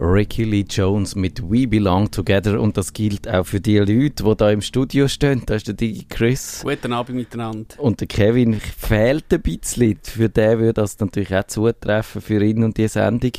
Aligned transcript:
Ricky 0.00 0.44
Lee 0.44 0.64
Jones 0.66 1.14
mit 1.14 1.42
We 1.42 1.66
Belong 1.66 2.10
Together 2.10 2.58
und 2.58 2.78
das 2.78 2.94
gilt 2.94 3.28
auch 3.28 3.44
für 3.44 3.60
die 3.60 3.76
Leute, 3.76 4.24
die 4.24 4.36
da 4.36 4.50
im 4.50 4.62
Studio 4.62 5.06
stehen. 5.08 5.42
Da 5.44 5.56
ist 5.56 5.66
der 5.66 5.74
Digi 5.74 6.06
Chris. 6.08 6.62
Guten 6.64 6.94
Abend 6.94 7.16
miteinander. 7.16 7.78
Und 7.78 8.00
der 8.00 8.08
Kevin 8.08 8.54
fehlt 8.54 9.30
ein 9.30 9.42
bisschen. 9.42 9.98
Für 10.02 10.30
den 10.30 10.58
würde 10.58 10.72
das 10.72 10.98
natürlich 11.00 11.34
auch 11.34 11.44
zutreffen, 11.44 12.22
für 12.22 12.42
ihn 12.42 12.64
und 12.64 12.78
die 12.78 12.88
Sendung. 12.88 13.32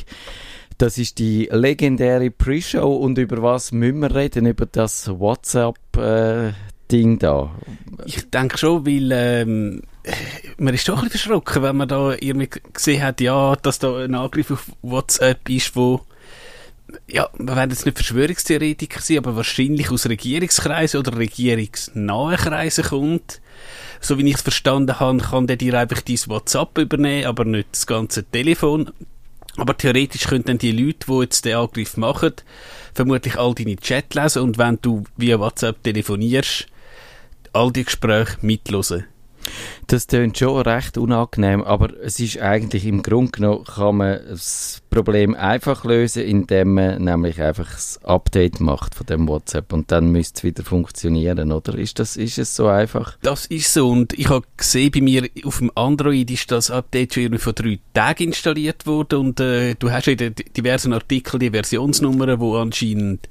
Das 0.78 0.98
ist 0.98 1.18
die 1.18 1.48
legendäre 1.50 2.30
Pre-Show 2.30 2.94
und 2.94 3.18
über 3.18 3.42
was 3.42 3.72
müssen 3.72 3.98
wir 3.98 4.14
reden? 4.14 4.46
Über 4.46 4.66
das 4.66 5.08
WhatsApp-Ding 5.08 7.18
da? 7.18 7.50
Ich 8.06 8.30
denke 8.30 8.56
schon, 8.56 8.86
weil 8.86 9.10
ähm, 9.12 9.82
man 10.58 10.74
ist 10.74 10.88
doch 10.88 11.02
ein 11.02 11.08
bisschen 11.08 11.32
verschrocken, 11.32 11.64
wenn 11.64 11.76
man 11.76 11.88
da 11.88 12.12
irgendwie 12.12 12.50
gesehen 12.72 13.02
hat, 13.02 13.20
ja, 13.20 13.56
dass 13.56 13.80
da 13.80 13.96
ein 13.96 14.14
Angriff 14.14 14.52
auf 14.52 14.70
WhatsApp 14.82 15.48
ist, 15.48 15.74
wo 15.74 16.02
ja, 17.08 17.28
wir 17.36 17.56
werden 17.56 17.70
jetzt 17.70 17.86
nicht 17.86 17.98
Verschwörungstheoretiker 17.98 19.00
sein, 19.00 19.18
aber 19.18 19.36
wahrscheinlich 19.36 19.90
aus 19.90 20.08
Regierungskreisen 20.08 21.00
oder 21.00 21.16
regierungsnahen 21.16 22.36
Kreisen 22.36 22.84
kommt. 22.84 23.40
So 24.00 24.18
wie 24.18 24.28
ich 24.28 24.36
es 24.36 24.42
verstanden 24.42 24.98
habe, 24.98 25.18
kann 25.18 25.46
der 25.46 25.56
dir 25.56 25.78
einfach 25.78 26.00
dein 26.02 26.18
WhatsApp 26.26 26.78
übernehmen, 26.78 27.26
aber 27.26 27.44
nicht 27.44 27.68
das 27.72 27.86
ganze 27.86 28.24
Telefon. 28.24 28.90
Aber 29.56 29.76
theoretisch 29.76 30.24
könnten 30.24 30.48
dann 30.48 30.58
die 30.58 30.72
Leute, 30.72 31.06
die 31.06 31.20
jetzt 31.20 31.44
den 31.44 31.56
Angriff 31.56 31.96
machen, 31.96 32.32
vermutlich 32.94 33.36
all 33.36 33.54
deine 33.54 33.76
Chat 33.76 34.14
lesen 34.14 34.42
und 34.42 34.58
wenn 34.58 34.78
du 34.80 35.04
via 35.16 35.38
WhatsApp 35.38 35.82
telefonierst, 35.82 36.66
all 37.52 37.70
die 37.70 37.84
Gespräche 37.84 38.38
mitlesen. 38.40 39.04
Das 39.86 40.06
klingt 40.06 40.38
schon 40.38 40.60
recht 40.62 40.96
unangenehm, 40.96 41.62
aber 41.62 41.90
es 42.02 42.18
ist 42.20 42.38
eigentlich 42.38 42.86
im 42.86 43.02
Grunde 43.02 43.32
genommen 43.32 43.64
kann 43.64 43.96
man 43.96 44.20
das 44.28 44.80
Problem 44.90 45.34
einfach 45.34 45.84
lösen, 45.84 46.22
indem 46.22 46.74
man 46.74 47.02
nämlich 47.02 47.40
einfach 47.42 47.70
das 47.70 48.02
Update 48.04 48.60
macht 48.60 48.94
von 48.94 49.06
dem 49.06 49.28
WhatsApp 49.28 49.72
und 49.72 49.90
dann 49.90 50.10
müsste 50.10 50.38
es 50.38 50.44
wieder 50.44 50.64
funktionieren, 50.64 51.52
oder? 51.52 51.76
Ist 51.76 51.98
das, 51.98 52.16
ist 52.16 52.38
es 52.38 52.54
so 52.54 52.68
einfach? 52.68 53.18
Das 53.22 53.46
ist 53.46 53.72
so 53.72 53.88
und 53.88 54.12
ich 54.12 54.28
habe 54.28 54.46
gesehen, 54.56 54.92
bei 54.92 55.00
mir 55.00 55.28
auf 55.44 55.58
dem 55.58 55.70
Android 55.74 56.30
ist 56.30 56.50
das 56.50 56.70
Update 56.70 57.14
schon 57.14 57.38
vor 57.38 57.52
drei 57.52 57.78
Tagen 57.92 58.24
installiert 58.24 58.86
worden 58.86 59.18
und 59.18 59.40
äh, 59.40 59.74
du 59.74 59.90
hast 59.90 60.08
in 60.08 60.16
den 60.16 60.34
diversen 60.56 60.92
Artikeln 60.92 61.40
die 61.40 61.50
Versionsnummern, 61.50 62.40
wo 62.40 62.56
anscheinend 62.56 63.28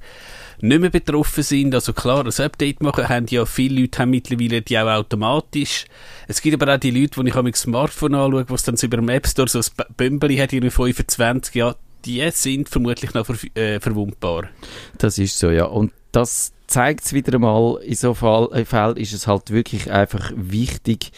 nicht 0.62 0.80
mehr 0.80 0.90
betroffen 0.90 1.42
sind. 1.42 1.74
Also 1.74 1.92
klar, 1.92 2.24
das 2.24 2.40
Update 2.40 2.82
machen 2.82 3.08
haben 3.08 3.26
ja 3.28 3.44
viele 3.44 3.80
Leute 3.80 3.98
haben 3.98 4.10
mittlerweile 4.10 4.62
die 4.62 4.78
auch 4.78 4.86
automatisch. 4.86 5.86
Es 6.28 6.40
gibt 6.42 6.60
aber 6.60 6.74
auch 6.74 6.78
die 6.78 6.90
Leute, 6.90 7.22
die 7.22 7.28
ich 7.28 7.36
am 7.36 7.52
Smartphone 7.54 8.14
anschaue, 8.14 8.48
wo 8.48 8.54
es 8.54 8.62
dann 8.62 8.76
über 8.80 8.96
dem 8.96 9.08
App 9.08 9.26
Store 9.26 9.48
so 9.48 9.58
ein 9.58 9.94
Bömbeli 9.96 10.36
hat, 10.36 10.52
irgendwie 10.52 10.70
25, 10.70 11.54
ja, 11.54 11.74
die 12.04 12.28
sind 12.32 12.68
vermutlich 12.68 13.14
noch 13.14 13.26
ver 13.26 13.36
äh, 13.56 13.80
verwundbar. 13.80 14.48
Das 14.98 15.18
ist 15.18 15.38
so, 15.38 15.50
ja. 15.50 15.64
Und 15.64 15.92
das 16.10 16.52
zeigt 16.66 17.04
es 17.04 17.12
wieder 17.12 17.34
einmal, 17.34 17.78
in 17.82 17.94
so 17.94 18.14
Fall, 18.14 18.64
Fällen 18.64 18.96
ist 18.96 19.12
es 19.12 19.26
halt 19.26 19.50
wirklich 19.50 19.90
einfach 19.90 20.32
wichtig, 20.34 21.12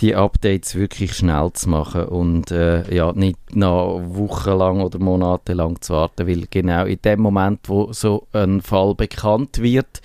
die 0.00 0.14
Updates 0.14 0.74
wirklich 0.74 1.14
schnell 1.14 1.52
zu 1.52 1.68
machen 1.68 2.04
und 2.04 2.50
äh, 2.50 2.94
ja, 2.94 3.12
nicht 3.12 3.38
noch 3.54 4.00
wochenlang 4.04 4.80
oder 4.80 4.98
monatelang 4.98 5.80
zu 5.80 5.94
warten, 5.94 6.26
weil 6.26 6.46
genau 6.50 6.84
in 6.84 7.00
dem 7.02 7.20
Moment, 7.20 7.60
wo 7.66 7.92
so 7.92 8.26
ein 8.32 8.62
Fall 8.62 8.94
bekannt 8.94 9.60
wird, 9.60 10.00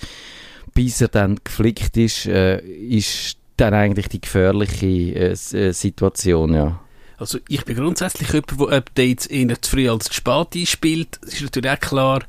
bis 0.73 1.01
er 1.01 1.07
dann 1.09 1.39
geflickt 1.43 1.95
ist, 1.97 2.25
äh, 2.25 2.59
ist 2.59 3.37
dann 3.57 3.73
eigentlich 3.73 4.09
die 4.09 4.21
gefährliche 4.21 4.85
äh, 4.85 5.31
äh 5.31 5.71
Situation, 5.71 6.53
ja. 6.53 6.79
Also 7.17 7.39
ich 7.47 7.63
bin 7.63 7.77
grundsätzlich 7.77 8.29
jemand, 8.29 8.59
der 8.59 8.77
Updates 8.77 9.25
eher 9.27 9.61
zu 9.61 9.71
früh 9.71 9.89
als 9.89 10.05
zu 10.05 10.13
spät 10.13 10.47
einspielt. 10.53 11.19
Es 11.25 11.35
ist 11.35 11.43
natürlich 11.43 11.71
auch 11.71 11.79
klar, 11.79 12.23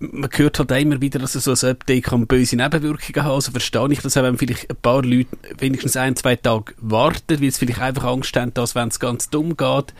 man 0.00 0.30
hört 0.32 0.58
halt 0.58 0.70
immer 0.72 1.00
wieder, 1.00 1.18
dass 1.18 1.34
so 1.34 1.50
ein 1.50 1.72
Update 1.72 2.04
kann 2.04 2.26
böse 2.26 2.56
Nebenwirkungen 2.56 3.22
haben. 3.22 3.34
Also 3.34 3.52
verstehe 3.52 3.92
ich 3.92 4.00
das 4.00 4.16
auch, 4.16 4.22
wenn 4.22 4.38
vielleicht 4.38 4.70
ein 4.70 4.76
paar 4.76 5.02
Leute 5.02 5.28
wenigstens 5.58 5.96
ein, 5.96 6.16
zwei 6.16 6.36
Tage 6.36 6.74
warten, 6.78 7.40
weil 7.40 7.50
sie 7.50 7.58
vielleicht 7.58 7.80
einfach 7.80 8.04
Angst 8.04 8.34
haben, 8.36 8.54
dass, 8.54 8.74
wenn 8.74 8.88
es 8.88 8.98
ganz 8.98 9.28
dumm 9.28 9.56
geht, 9.56 9.94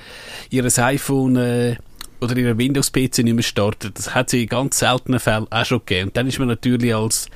ihr 0.50 0.65
iPhone 0.65 1.37
äh, 1.37 1.77
oder 2.21 2.37
ihr 2.37 2.56
Windows-PC 2.56 3.19
nicht 3.19 3.34
mehr 3.34 3.43
startet. 3.43 3.99
Das 3.99 4.15
hat 4.15 4.31
sie 4.31 4.43
in 4.43 4.49
ganz 4.49 4.78
seltenen 4.78 5.21
Fällen 5.21 5.47
auch 5.50 5.65
schon 5.65 5.81
gegeben. 5.81 6.09
Und 6.09 6.16
dann 6.16 6.27
ist 6.27 6.39
man 6.39 6.49
natürlich 6.49 6.95
als 6.95 7.28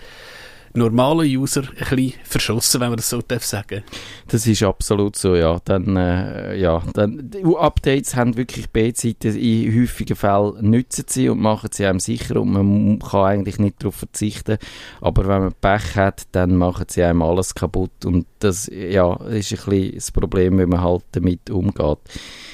normalen 0.75 1.29
User 1.29 1.63
ein 1.63 1.97
bisschen 1.97 2.15
verschossen, 2.25 2.81
wenn 2.81 2.89
man 2.89 2.97
das 2.97 3.09
so 3.09 3.23
darf 3.23 3.45
sagen 3.45 3.85
Das 4.27 4.47
ist 4.47 4.63
absolut 4.63 5.17
so, 5.17 5.37
ja. 5.37 5.59
Dann, 5.65 5.97
äh, 5.97 6.57
ja, 6.57 6.83
dann, 6.93 7.31
Updates 7.57 8.17
haben 8.17 8.37
wirklich 8.37 8.71
B-Seiten 8.71 9.37
in 9.37 9.81
häufigen 9.81 10.17
Fällen 10.17 10.71
nützen 10.71 11.05
sie 11.09 11.29
und 11.29 11.41
machen 11.41 11.71
sie 11.73 11.87
einem 11.87 12.01
sicher 12.01 12.41
und 12.41 12.53
man 12.53 12.99
kann 12.99 13.25
eigentlich 13.25 13.59
nicht 13.59 13.83
darauf 13.83 13.95
verzichten. 13.95 14.59
Aber 15.01 15.27
wenn 15.29 15.43
man 15.43 15.55
Pech 15.61 15.95
hat, 15.95 16.25
dann 16.33 16.57
machen 16.57 16.87
sie 16.89 17.05
einem 17.05 17.23
alles 17.23 17.55
kaputt 17.55 18.05
und 18.05 18.27
das 18.41 18.67
ja, 18.67 19.15
ist 19.27 19.53
ein 19.53 19.71
bisschen 19.71 19.95
das 19.95 20.13
Problem, 20.13 20.59
wenn 20.59 20.69
man 20.69 20.83
halt 20.83 21.05
damit 21.13 21.51
umgeht. 21.51 21.99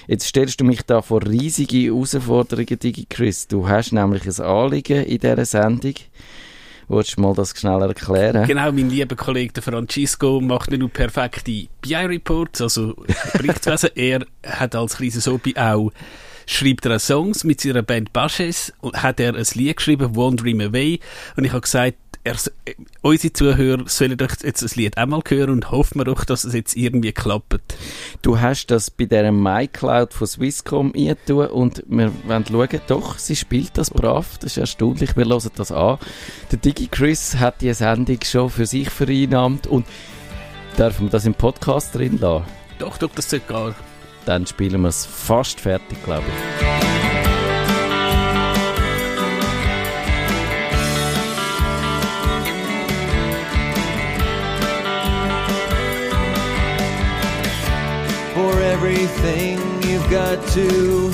Jetzt 0.07 0.27
stellst 0.27 0.61
du 0.61 0.65
mich 0.65 0.83
da 0.83 1.03
vor 1.03 1.23
riesige 1.23 1.79
Herausforderungen, 1.79 2.79
Digi 2.79 3.07
Chris. 3.09 3.49
Du 3.49 3.69
hast 3.69 3.93
nämlich 3.93 4.27
ein 4.27 4.45
Anliegen 4.45 5.05
in 5.05 5.19
dieser 5.19 5.45
Sendung. 5.45 5.95
Willst 6.93 7.17
du 7.17 7.21
mal 7.21 7.35
das 7.35 7.57
schneller 7.57 7.87
erklären? 7.87 8.49
Genau, 8.49 8.73
mein 8.73 8.91
lieber 8.91 9.15
Kollege 9.15 9.63
Francisco 9.63 10.41
macht 10.41 10.71
nicht 10.71 10.81
nur 10.81 10.89
perfekte 10.89 11.69
BI-Reports, 11.83 12.61
also 12.63 12.97
Berichtswesen, 13.33 13.91
er 13.95 14.27
hat 14.45 14.75
als 14.75 14.97
kleines 14.97 15.29
Hobby 15.29 15.55
auch 15.57 15.93
schreibt 16.47 16.85
er 16.87 16.99
Songs 16.99 17.45
mit 17.45 17.61
seiner 17.61 17.83
Band 17.83 18.13
Bashes 18.13 18.73
und 18.81 19.01
hat 19.01 19.21
er 19.21 19.37
ein 19.37 19.47
Lied 19.55 19.77
geschrieben, 19.77 20.17
One 20.17 20.35
Dream 20.35 20.61
Away 20.61 20.99
und 21.37 21.45
ich 21.45 21.53
habe 21.53 21.61
gesagt, 21.61 21.97
er, 22.23 22.37
unsere 23.01 23.33
Zuhörer 23.33 23.89
sollen 23.89 24.19
doch 24.19 24.35
jetzt 24.43 24.63
das 24.63 24.77
Lied 24.77 24.99
einmal 24.99 25.23
hören 25.27 25.51
und 25.51 25.71
hoffen 25.71 26.01
wir 26.01 26.05
doch, 26.05 26.25
dass 26.25 26.45
es 26.45 26.53
jetzt 26.53 26.77
irgendwie 26.77 27.13
klappt. 27.13 27.75
Du 28.23 28.41
hast 28.41 28.67
das 28.67 28.91
bei 28.91 29.07
dieser 29.07 29.33
MyCloud 29.33 30.13
von 30.13 30.27
Swisscom 30.27 30.93
eingetan 30.95 31.49
und 31.49 31.83
wir 31.89 32.13
wollen 32.27 32.45
schauen, 32.47 32.81
doch, 32.87 33.19
sie 33.19 33.37
spielt 33.37 33.79
das 33.79 33.91
brav, 33.91 34.39
das 34.39 34.53
ist 34.53 34.59
erstaunlich, 34.59 35.17
wir 35.17 35.25
hören 35.25 35.51
das 35.57 35.73
an. 35.73 35.99
Der 36.51 36.59
Digi 36.59 36.89
Chris 36.89 37.37
hat 37.37 37.63
die 37.63 37.73
Sendung 37.73 38.19
schon 38.23 38.51
für 38.51 38.67
sich 38.67 38.91
vereinnahmt 38.91 39.67
und 39.67 39.87
dürfen 40.77 41.07
wir 41.07 41.11
das 41.11 41.25
im 41.25 41.35
Podcast 41.35 41.95
drin 41.95 42.19
lassen? 42.19 42.45
Doch, 42.79 42.99
doch, 42.99 43.11
das 43.15 43.31
sollte 43.31 43.47
gar. 43.47 43.75
Dann 44.27 44.47
spielen 44.47 44.83
wir 44.83 44.89
es 44.89 45.07
fast 45.07 45.61
fertig, 45.61 46.03
glaube 46.05 46.25
ich. 46.27 46.70
Everything 59.11 59.59
you've 59.91 60.11
got 60.11 60.39
to 60.49 61.11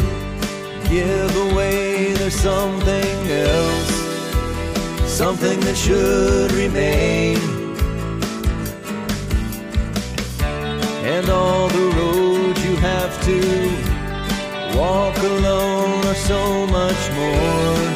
give 0.89 1.37
away. 1.51 2.13
There's 2.15 2.35
something 2.35 3.29
else, 3.29 3.91
something 5.11 5.59
that 5.61 5.77
should 5.77 6.53
remain. 6.53 7.39
And 11.05 11.29
all 11.31 11.69
the 11.69 11.87
roads 11.97 12.65
you 12.65 12.77
have 12.77 13.13
to 13.25 13.41
walk 14.77 15.17
alone 15.19 16.05
are 16.07 16.15
so 16.15 16.67
much 16.67 17.11
more, 17.21 17.87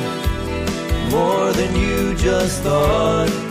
more 1.11 1.53
than 1.53 1.75
you 1.77 2.15
just 2.15 2.63
thought. 2.63 3.51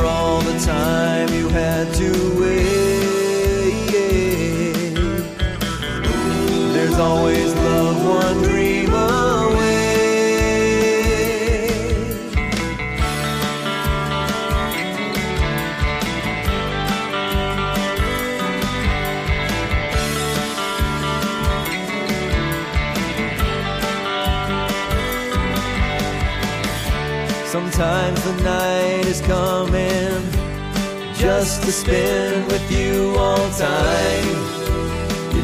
for 0.00 0.04
all 0.04 0.40
the 0.40 0.58
time 0.60 1.28
you 1.32 1.48
had 1.48 1.92
to 1.94 2.40
wait. 2.40 2.69
Always 7.00 7.54
love 7.54 8.06
one 8.06 8.42
dream 8.42 8.92
away. 8.92 10.10
Sometimes 27.46 28.22
the 28.24 28.34
night 28.42 29.06
is 29.06 29.20
coming 29.22 30.22
just 31.14 31.62
to 31.62 31.72
spend 31.72 32.46
with 32.52 32.70
you 32.70 33.14
all 33.16 33.50
time. 33.52 34.59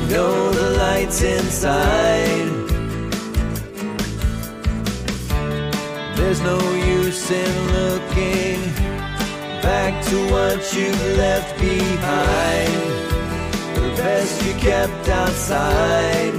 You 0.07 0.13
know 0.13 0.51
the 0.53 0.71
lights 0.79 1.21
inside. 1.21 2.47
There's 6.15 6.41
no 6.43 6.61
use 6.75 7.29
in 7.29 7.73
looking 7.73 8.61
back 9.63 10.05
to 10.05 10.17
what 10.31 10.73
you've 10.73 11.07
left 11.19 11.59
behind. 11.59 12.73
The 13.75 13.95
best 13.97 14.47
you 14.47 14.55
kept 14.61 15.09
outside. 15.09 16.35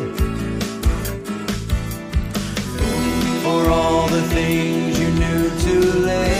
For 3.43 3.69
all 3.69 4.07
the 4.07 4.21
things 4.29 4.97
you 4.97 5.09
knew 5.09 5.49
too 5.59 5.99
late. 6.05 6.36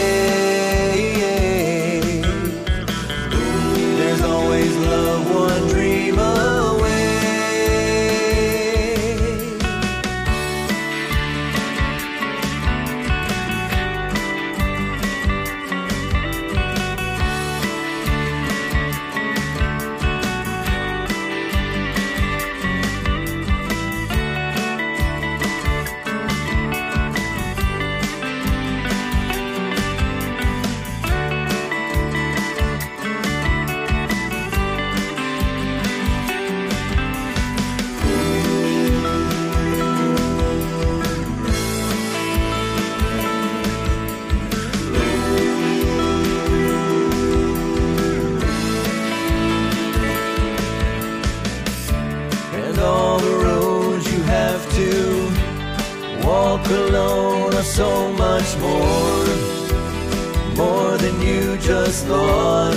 You. 62.09 62.71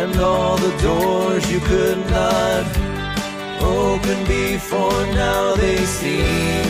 And 0.00 0.16
all 0.20 0.56
the 0.56 0.74
doors 0.82 1.50
you 1.50 1.60
could 1.60 1.98
not 2.10 2.64
open 3.60 4.18
before 4.26 5.06
now 5.14 5.54
they 5.56 5.78
seem 5.84 6.64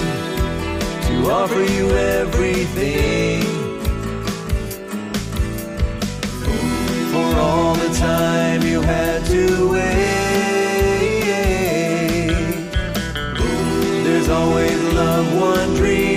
to 1.06 1.30
offer 1.30 1.62
you 1.62 1.90
everything. 1.90 3.58
for 7.12 7.40
all 7.40 7.74
the 7.74 7.92
time 7.94 8.62
you 8.62 8.80
had 8.80 9.24
to 9.26 9.70
wait. 9.72 10.18
There's 14.04 14.28
always 14.28 14.78
love, 14.94 15.26
one 15.40 15.74
dream 15.74 16.07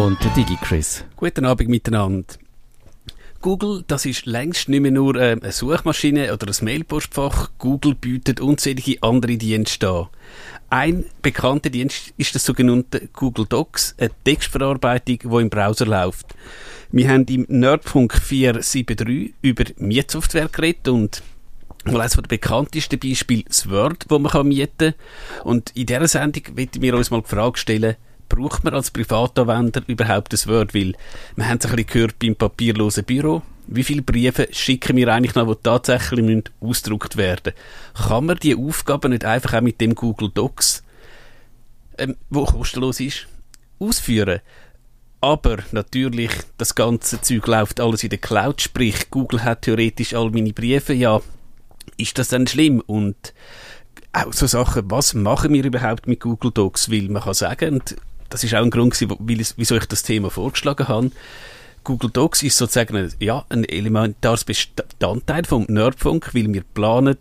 Und 0.00 0.24
der 0.24 0.30
Digi-Chris. 0.30 1.04
Guten 1.14 1.44
Abend 1.44 1.68
miteinander. 1.68 2.24
Google, 3.42 3.84
das 3.86 4.06
ist 4.06 4.24
längst 4.24 4.70
nicht 4.70 4.80
mehr 4.80 4.90
nur 4.90 5.14
äh, 5.16 5.32
eine 5.32 5.52
Suchmaschine 5.52 6.32
oder 6.32 6.46
ein 6.46 6.64
Mailpostfach. 6.64 7.50
Google 7.58 7.94
bietet 7.96 8.40
unzählige 8.40 8.96
andere 9.02 9.36
Dienste 9.36 9.90
an. 9.90 10.08
Ein 10.70 11.04
bekannter 11.20 11.68
Dienst 11.68 12.14
ist 12.16 12.34
das 12.34 12.46
sogenannte 12.46 13.10
Google 13.12 13.44
Docs, 13.44 13.94
eine 13.98 14.10
Textverarbeitung, 14.24 15.18
die 15.18 15.42
im 15.42 15.50
Browser 15.50 15.84
läuft. 15.84 16.34
Wir 16.90 17.10
haben 17.10 17.26
im 17.26 17.44
Nerdfunk 17.50 18.14
473 18.14 19.34
über 19.42 19.64
Mietsoftware 19.76 20.48
geredet 20.48 20.88
und 20.88 21.22
Mal 21.84 22.00
eines 22.00 22.12
der 22.12 22.22
bekanntesten 22.22 22.98
Beispiele 22.98 23.44
das 23.46 23.68
Word, 23.68 24.06
das 24.08 24.18
man 24.18 24.48
mieten 24.48 24.94
kann. 24.94 25.44
Und 25.44 25.76
in 25.76 25.86
dieser 25.86 26.08
Sendung 26.08 26.42
wollen 26.54 26.68
wir 26.72 26.94
uns 26.94 27.10
mal 27.10 27.22
die 27.22 27.28
Frage 27.28 27.58
stellen, 27.58 27.96
braucht 28.30 28.64
man 28.64 28.72
als 28.72 28.90
Privatanwender 28.90 29.82
überhaupt 29.86 30.32
das 30.32 30.46
Word? 30.46 30.72
Weil 30.74 30.94
wir 31.36 31.48
haben 31.48 31.58
es 31.58 31.66
ein 31.66 31.76
bisschen 31.76 31.86
gehört 31.86 32.18
beim 32.18 32.34
papierlosen 32.34 33.04
Büro. 33.04 33.42
Wie 33.66 33.84
viele 33.84 34.02
Briefe 34.02 34.48
schicken 34.50 34.96
wir 34.96 35.08
eigentlich 35.08 35.34
noch, 35.34 35.54
die 35.54 35.62
tatsächlich 35.62 36.24
müssen 36.24 36.44
ausgedruckt 36.60 37.16
werden 37.16 37.52
Kann 37.94 38.26
man 38.26 38.38
die 38.38 38.56
Aufgaben 38.56 39.12
nicht 39.12 39.24
einfach 39.24 39.54
auch 39.54 39.60
mit 39.60 39.80
dem 39.80 39.94
Google 39.94 40.30
Docs, 40.30 40.82
ähm, 41.98 42.16
wo 42.30 42.46
kostenlos 42.46 42.98
ist, 43.00 43.26
ausführen? 43.78 44.40
Aber 45.20 45.58
natürlich, 45.72 46.30
das 46.56 46.74
ganze 46.74 47.20
Zeug 47.20 47.46
läuft 47.46 47.78
alles 47.78 48.02
in 48.02 48.10
der 48.10 48.18
Cloud, 48.18 48.62
sprich, 48.62 49.10
Google 49.10 49.44
hat 49.44 49.62
theoretisch 49.62 50.14
all 50.14 50.30
meine 50.30 50.54
Briefe, 50.54 50.94
ja, 50.94 51.20
ist 51.98 52.18
das 52.18 52.28
dann 52.28 52.46
schlimm? 52.46 52.80
Und 52.86 53.34
auch 54.12 54.32
so 54.32 54.46
Sachen, 54.46 54.90
was 54.90 55.14
machen 55.14 55.52
wir 55.52 55.64
überhaupt 55.64 56.08
mit 56.08 56.20
Google 56.20 56.50
Docs? 56.50 56.90
Weil 56.90 57.08
man 57.08 57.22
kann 57.22 57.34
sagen, 57.34 57.74
und 57.74 57.96
das 58.30 58.44
ist 58.44 58.54
auch 58.54 58.62
ein 58.62 58.70
Grund, 58.70 58.98
gewesen, 58.98 59.54
wieso 59.56 59.76
ich 59.76 59.86
das 59.86 60.02
Thema 60.02 60.30
vorgeschlagen 60.30 60.88
habe, 60.88 61.10
Google 61.84 62.10
Docs 62.10 62.42
ist 62.42 62.56
sozusagen 62.56 62.96
ein, 62.96 63.12
ja, 63.20 63.44
ein 63.48 63.64
elementares 63.64 64.44
Bestandteil 64.44 65.44
vom 65.44 65.64
Nerdfunk, 65.68 66.34
weil 66.34 66.52
wir 66.52 66.62
planen 66.62 67.16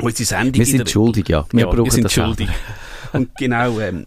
unsere 0.00 0.26
Sendung... 0.26 0.54
Wir 0.54 0.60
in 0.60 0.78
sind 0.78 0.90
schuldig, 0.90 1.28
ja. 1.28 1.46
Wir 1.52 1.60
ja, 1.60 1.66
brauchen 1.66 1.84
wir 1.84 1.92
sind 1.92 2.04
das 2.04 2.12
schuldig. 2.12 2.48
selber. 2.48 3.18
Und 3.18 3.36
genau, 3.36 3.78
ähm, 3.80 4.06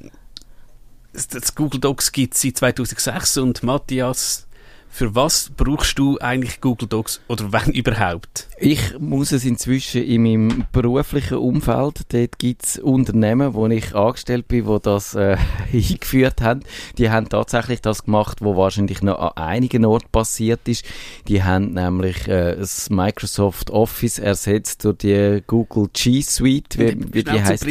das 1.13 1.55
Google 1.55 1.79
Docs 1.79 2.11
gibt 2.11 2.35
es 2.35 2.41
seit 2.41 2.57
2006 2.57 3.37
und 3.37 3.63
Matthias, 3.63 4.46
für 4.89 5.15
was 5.15 5.51
brauchst 5.55 5.99
du 5.99 6.17
eigentlich 6.19 6.61
Google 6.61 6.87
Docs 6.87 7.21
oder 7.27 7.51
wenn 7.51 7.71
überhaupt? 7.73 8.47
Ich 8.59 8.97
muss 8.99 9.31
es 9.31 9.45
inzwischen 9.45 10.03
in 10.03 10.23
meinem 10.23 10.65
beruflichen 10.71 11.37
Umfeld, 11.37 12.01
dort 12.09 12.39
gibt 12.39 12.65
es 12.65 12.79
Unternehmen, 12.79 13.53
wo 13.53 13.67
ich 13.67 13.95
angestellt 13.95 14.47
bin, 14.47 14.65
wo 14.65 14.79
das 14.79 15.13
äh, 15.15 15.37
eingeführt 15.73 16.41
haben. 16.41 16.61
Die 16.97 17.09
haben 17.09 17.29
tatsächlich 17.29 17.81
das 17.81 18.05
gemacht, 18.05 18.39
wo 18.41 18.55
wahrscheinlich 18.55 19.01
noch 19.01 19.19
an 19.19 19.31
einigen 19.35 19.85
Orten 19.85 20.09
passiert 20.11 20.67
ist. 20.67 20.85
Die 21.27 21.43
haben 21.43 21.73
nämlich 21.73 22.27
äh, 22.27 22.55
das 22.55 22.89
Microsoft 22.89 23.69
Office 23.69 24.19
ersetzt 24.19 24.83
durch 24.83 24.97
die 24.97 25.43
Google 25.45 25.89
G 25.93 26.21
Suite, 26.21 26.77
wie, 26.79 27.13
wie 27.13 27.23
die 27.23 27.43
heißt. 27.43 27.65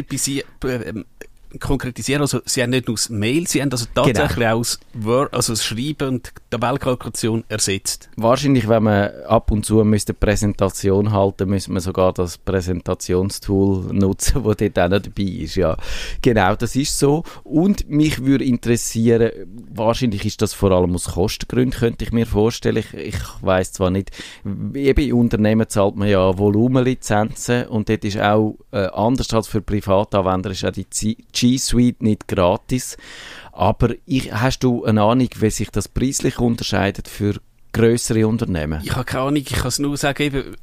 Konkretisieren, 1.59 2.23
also 2.23 2.41
sie 2.45 2.63
haben 2.63 2.71
nicht 2.71 2.87
nur 2.87 2.97
das 2.97 3.09
Mail, 3.11 3.47
sie 3.47 3.61
haben 3.63 3.71
also 3.71 3.87
tatsächlich 3.95 4.47
auch 4.47 4.59
das 4.59 4.81
Word, 4.95 5.35
also 5.35 5.53
das 5.53 5.65
Schreiben 5.65 6.09
und 6.09 6.33
Tabellkalkulation 6.51 7.45
ersetzt. 7.49 8.09
Wahrscheinlich, 8.17 8.69
wenn 8.69 8.83
man 8.85 9.11
ab 9.27 9.51
und 9.51 9.65
zu 9.67 9.85
müsste 9.85 10.13
eine 10.13 10.19
Präsentation 10.19 11.13
halten, 11.13 11.49
müsste 11.49 11.73
man 11.73 11.81
sogar 11.81 12.13
das 12.13 12.39
Präsentationstool 12.39 13.93
nutzen, 13.93 14.45
wo 14.45 14.55
dort 14.55 14.79
auch 14.79 14.89
noch 14.89 15.01
dabei 15.01 15.23
ist. 15.23 15.57
Ja, 15.57 15.77
genau, 16.23 16.55
das 16.55 16.77
ist 16.77 16.99
so. 16.99 17.25
Und 17.45 17.89
mich 17.89 18.25
würde 18.25 18.45
interessieren, 18.45 19.31
wahrscheinlich 19.75 20.25
ist 20.25 20.43
das 20.43 20.53
vor 20.53 20.71
allem 20.73 20.95
aus 20.95 21.13
Kostengründen, 21.13 21.79
könnte 21.79 22.05
ich 22.05 22.13
mir 22.13 22.27
vorstellen. 22.27 22.77
Ich, 22.77 22.95
ich 22.95 23.17
weiß 23.41 23.73
zwar 23.73 23.91
nicht, 23.91 24.11
eben 24.45 25.05
in 25.05 25.13
Unternehmen 25.13 25.69
zahlt 25.69 25.97
man 25.97 26.09
ja 26.09 26.37
Volumenlizenzen 26.39 27.67
und 27.67 27.89
dort 27.89 28.05
ist 28.05 28.19
auch 28.19 28.57
äh, 28.73 28.87
anders 28.87 29.33
als 29.33 29.49
für 29.49 29.61
Privatanwender 29.61 30.51
ist 30.51 30.65
auch 30.65 30.71
die 30.73 30.87
G- 30.87 31.17
G 31.47 31.59
Suite 31.59 32.03
nicht 32.03 32.27
gratis. 32.27 32.97
Aber 33.53 33.95
ich, 34.05 34.33
hast 34.33 34.61
du 34.61 34.85
eine 34.85 35.03
Ahnung, 35.03 35.29
wie 35.37 35.51
sich 35.51 35.71
das 35.71 35.89
preislich 35.89 36.41
unterscheidet 36.41 37.07
für 37.07 37.37
größere 37.73 38.27
Unternehmen? 38.27 38.81
Ich 38.83 38.93
habe 38.93 39.05
keine 39.05 39.23
Ahnung, 39.23 39.37
ich 39.37 39.53
kann 39.53 39.69
es 39.69 39.79
nur 39.79 39.97
sagen, 39.97 40.23
eben, 40.23 40.57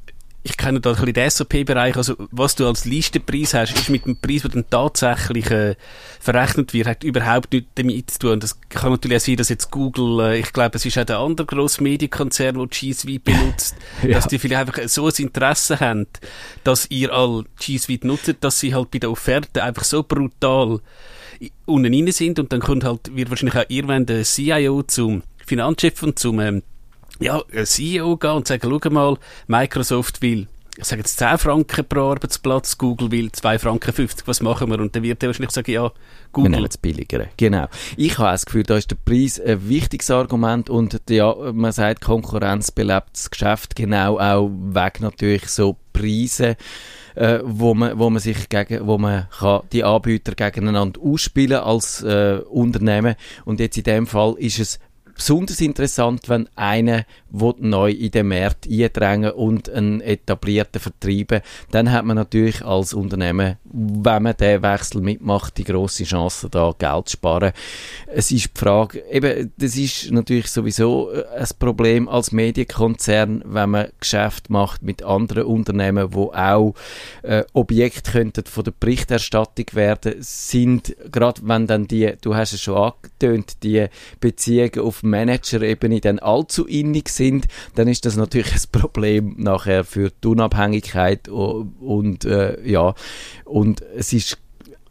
ich 0.46 0.58
kenne 0.58 0.78
da 0.78 0.90
ein 0.90 0.96
bisschen 0.96 1.14
den 1.14 1.30
SAP-Bereich, 1.30 1.96
also 1.96 2.16
was 2.30 2.54
du 2.54 2.66
als 2.66 2.84
Listenpreis 2.84 3.54
hast, 3.54 3.74
ist 3.74 3.88
mit 3.88 4.04
dem 4.04 4.18
Preis, 4.18 4.42
der 4.42 4.50
dann 4.50 4.68
tatsächlich 4.68 5.50
äh, 5.50 5.74
verrechnet 6.20 6.74
wird, 6.74 6.86
hat 6.86 7.02
überhaupt 7.02 7.50
nichts 7.54 7.70
damit 7.74 8.10
zu 8.10 8.18
tun. 8.18 8.40
Das 8.40 8.60
kann 8.68 8.90
natürlich 8.92 9.16
auch 9.16 9.24
sein, 9.24 9.36
dass 9.36 9.48
jetzt 9.48 9.70
Google, 9.70 10.20
äh, 10.20 10.38
ich 10.38 10.52
glaube, 10.52 10.76
es 10.76 10.84
ist 10.84 10.98
auch 10.98 11.04
der 11.04 11.18
andere 11.18 11.46
grosse 11.46 11.82
Medienkonzern, 11.82 12.56
der 12.58 12.66
G 12.66 12.92
Suite 12.92 13.24
benutzt, 13.24 13.74
Ja. 14.02 14.10
dass 14.16 14.28
die 14.28 14.38
vielleicht 14.38 14.68
einfach 14.68 14.86
so 14.86 15.06
ein 15.06 15.14
Interesse 15.16 15.80
haben, 15.80 16.06
dass 16.62 16.90
ihr 16.90 17.10
all 17.10 17.44
G 17.58 17.78
Suite 17.78 18.04
nutzt, 18.04 18.34
dass 18.40 18.60
sie 18.60 18.74
halt 18.74 18.90
bei 18.90 18.98
der 18.98 19.10
Offerte 19.10 19.64
einfach 19.64 19.84
so 19.84 20.02
brutal 20.02 20.80
unten 21.64 21.94
rein 21.94 22.12
sind 22.12 22.38
und 22.38 22.52
dann 22.52 22.60
kommt 22.60 22.84
halt, 22.84 23.16
wird 23.16 23.30
wahrscheinlich 23.30 23.56
auch 23.56 23.64
irgendwann 23.68 24.04
der 24.04 24.24
CIO 24.24 24.82
zum 24.82 25.22
Finanzchef 25.46 26.02
und 26.02 26.18
zum 26.18 26.38
ähm, 26.40 26.62
ja, 27.20 27.42
ein 27.54 27.66
CEO 27.66 28.16
gehen 28.16 28.30
und 28.30 28.48
sagen, 28.48 28.68
schau 28.82 28.90
mal, 28.90 29.16
Microsoft 29.46 30.22
will, 30.22 30.48
ich 30.76 30.84
sage 30.84 31.02
jetzt 31.02 31.18
10 31.18 31.38
Franken 31.38 31.84
pro 31.84 32.10
Arbeitsplatz, 32.10 32.76
Google 32.76 33.12
will 33.12 33.30
2 33.30 33.60
Franken 33.60 33.92
50, 33.92 34.26
was 34.26 34.40
machen 34.40 34.68
wir? 34.70 34.80
Und 34.80 34.94
dann 34.96 35.04
wird 35.04 35.22
er 35.22 35.28
wahrscheinlich 35.28 35.52
sagen, 35.52 35.70
ja, 35.70 35.84
Wir 35.84 35.92
Google. 36.32 36.50
nehmen 36.50 36.66
das 36.66 36.78
Billigere. 36.78 37.28
Genau. 37.36 37.68
Ich 37.96 38.18
habe 38.18 38.32
das 38.32 38.44
Gefühl, 38.44 38.64
da 38.64 38.76
ist 38.76 38.90
der 38.90 38.96
Preis 38.96 39.40
ein 39.40 39.68
wichtiges 39.68 40.10
Argument 40.10 40.68
und 40.68 41.00
ja, 41.08 41.32
man 41.52 41.70
sagt, 41.70 42.00
Konkurrenz 42.00 42.72
belebt 42.72 43.10
das 43.12 43.30
Geschäft 43.30 43.76
genau 43.76 44.18
auch 44.18 44.50
weg 44.50 45.00
natürlich 45.00 45.46
so 45.46 45.76
Preise, 45.92 46.56
äh, 47.14 47.38
wo 47.44 47.74
man, 47.74 47.96
wo 47.96 48.10
man 48.10 48.20
sich 48.20 48.48
gegen, 48.48 48.84
wo 48.84 48.98
man 48.98 49.28
kann 49.38 49.60
die 49.72 49.84
Anbieter 49.84 50.34
gegeneinander 50.34 51.00
ausspielen 51.00 51.58
als 51.58 52.02
äh, 52.02 52.40
Unternehmen 52.50 53.14
und 53.44 53.60
jetzt 53.60 53.76
in 53.76 53.84
dem 53.84 54.06
Fall 54.08 54.34
ist 54.38 54.58
es 54.58 54.80
besonders 55.14 55.60
interessant, 55.60 56.28
wenn 56.28 56.48
einer 56.56 57.04
neu 57.58 57.90
in 57.90 58.10
den 58.10 58.28
Markt 58.28 58.68
eindrängen 58.70 59.32
und 59.32 59.68
einen 59.68 60.00
etablierten 60.00 60.80
vertreiben, 60.80 61.40
dann 61.70 61.90
hat 61.90 62.04
man 62.04 62.16
natürlich 62.16 62.64
als 62.64 62.94
Unternehmen, 62.94 63.56
wenn 63.64 64.22
man 64.22 64.36
den 64.36 64.62
Wechsel 64.62 65.00
mitmacht, 65.00 65.56
die 65.58 65.64
grosse 65.64 66.04
Chance, 66.04 66.48
da 66.48 66.72
Geld 66.78 67.08
zu 67.08 67.12
sparen. 67.14 67.52
Es 68.06 68.30
ist 68.30 68.50
die 68.54 68.58
Frage, 68.58 69.02
eben, 69.10 69.52
das 69.56 69.76
ist 69.76 70.10
natürlich 70.12 70.48
sowieso 70.48 71.10
äh, 71.10 71.24
ein 71.36 71.48
Problem 71.58 72.08
als 72.08 72.32
Medienkonzern, 72.32 73.42
wenn 73.46 73.70
man 73.70 73.88
Geschäft 73.98 74.50
macht 74.50 74.82
mit 74.82 75.02
anderen 75.02 75.44
Unternehmen, 75.44 76.14
wo 76.14 76.32
auch 76.32 76.74
äh, 77.22 77.44
Objekte 77.52 78.12
könnten 78.12 78.44
von 78.44 78.64
der 78.64 78.74
Berichterstattung 78.78 79.66
werden, 79.72 80.14
sind, 80.20 80.94
gerade 81.10 81.40
wenn 81.44 81.66
dann 81.66 81.88
die, 81.88 82.14
du 82.20 82.34
hast 82.34 82.52
es 82.52 82.60
schon 82.60 82.76
angetönt, 82.76 83.62
die 83.62 83.86
Beziehungen 84.20 84.80
auf 84.80 85.02
Manager-Ebene 85.04 86.00
dann 86.00 86.18
allzu 86.18 86.66
innig 86.66 87.08
sind, 87.08 87.46
dann 87.74 87.88
ist 87.88 88.04
das 88.04 88.16
natürlich 88.16 88.52
ein 88.52 88.80
Problem 88.80 89.34
nachher 89.38 89.84
für 89.84 90.10
die 90.10 90.28
Unabhängigkeit 90.28 91.28
und 91.28 92.24
äh, 92.24 92.60
ja, 92.68 92.94
und 93.44 93.82
es 93.96 94.12
ist 94.12 94.38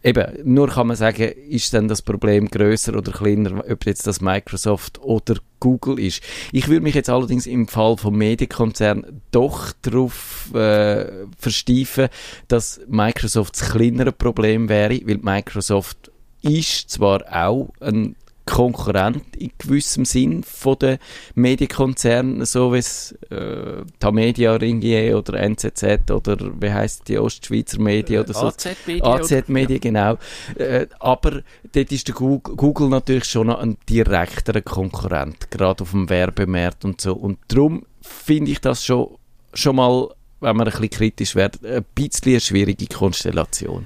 Eben, 0.05 0.25
nur 0.43 0.67
kann 0.67 0.88
man 0.88 0.98
sagen, 0.98 1.32
ist 1.48 1.74
dann 1.74 1.88
das 1.88 2.01
Problem 2.01 2.50
größer 2.50 2.93
oder 2.98 3.13
kleiner, 3.13 3.63
ob 3.70 3.86
jetzt 3.86 4.05
das 4.05 4.20
Microsoft 4.20 5.01
oder 5.01 5.36
Google 5.62 5.98
ist. 5.98 6.22
Ich 6.51 6.67
würde 6.67 6.82
mich 6.82 6.93
jetzt 6.93 7.10
allerdings 7.10 7.48
im 7.48 7.70
Fall 7.70 7.96
vom 7.96 8.17
Medienkonzern 8.17 9.22
doch 9.32 9.72
darauf 9.82 10.53
äh, 10.53 11.05
versteifen, 11.38 12.10
dass 12.50 12.82
Microsoft 12.89 13.55
das 13.55 13.72
kleinere 13.72 14.12
Problem 14.12 14.67
wäre, 14.67 15.00
weil 15.05 15.20
Microsoft 15.20 16.12
ist 16.41 16.89
zwar 16.89 17.24
auch 17.32 17.72
ein 17.79 18.17
Konkurrent 18.45 19.35
in 19.38 19.51
gewissem 19.57 20.05
Sinn 20.05 20.43
von 20.43 20.77
den 20.77 20.97
Medienkonzernen, 21.35 22.45
so 22.45 22.73
wie 22.73 22.79
es 22.79 23.13
äh, 23.29 23.83
Tamedia, 24.00 24.55
Ringier 24.55 25.17
oder 25.17 25.39
NZZ 25.39 26.12
oder 26.12 26.38
wie 26.59 26.71
heißt 26.71 27.07
die 27.07 27.17
Ostschweizer 27.17 27.79
Medien 27.79 28.23
oder 28.23 28.33
so. 28.33 28.47
AZ-Medien. 28.47 29.05
AZ-Medien, 29.05 29.79
genau. 29.79 30.17
Äh, 30.55 30.88
aber 31.00 31.41
dort 31.71 31.91
ist 31.91 32.07
der 32.07 32.15
Google, 32.15 32.55
Google 32.55 32.89
natürlich 32.89 33.25
schon 33.25 33.50
ein 33.50 33.77
direkterer 33.89 34.62
Konkurrent, 34.62 35.50
gerade 35.50 35.81
auf 35.83 35.91
dem 35.91 36.09
Werbemarkt 36.09 36.83
und 36.83 37.00
so. 37.00 37.13
Und 37.13 37.39
darum 37.47 37.85
finde 38.01 38.51
ich 38.51 38.59
das 38.59 38.83
schon, 38.83 39.17
schon 39.53 39.77
mal, 39.77 40.09
wenn 40.41 40.57
man 40.57 40.67
ein 40.67 40.71
bisschen 40.71 40.89
kritisch 40.89 41.35
wird, 41.35 41.63
ein 41.63 41.85
bisschen 41.95 42.33
eine 42.33 42.39
schwierige 42.41 42.88
Konstellation. 42.88 43.85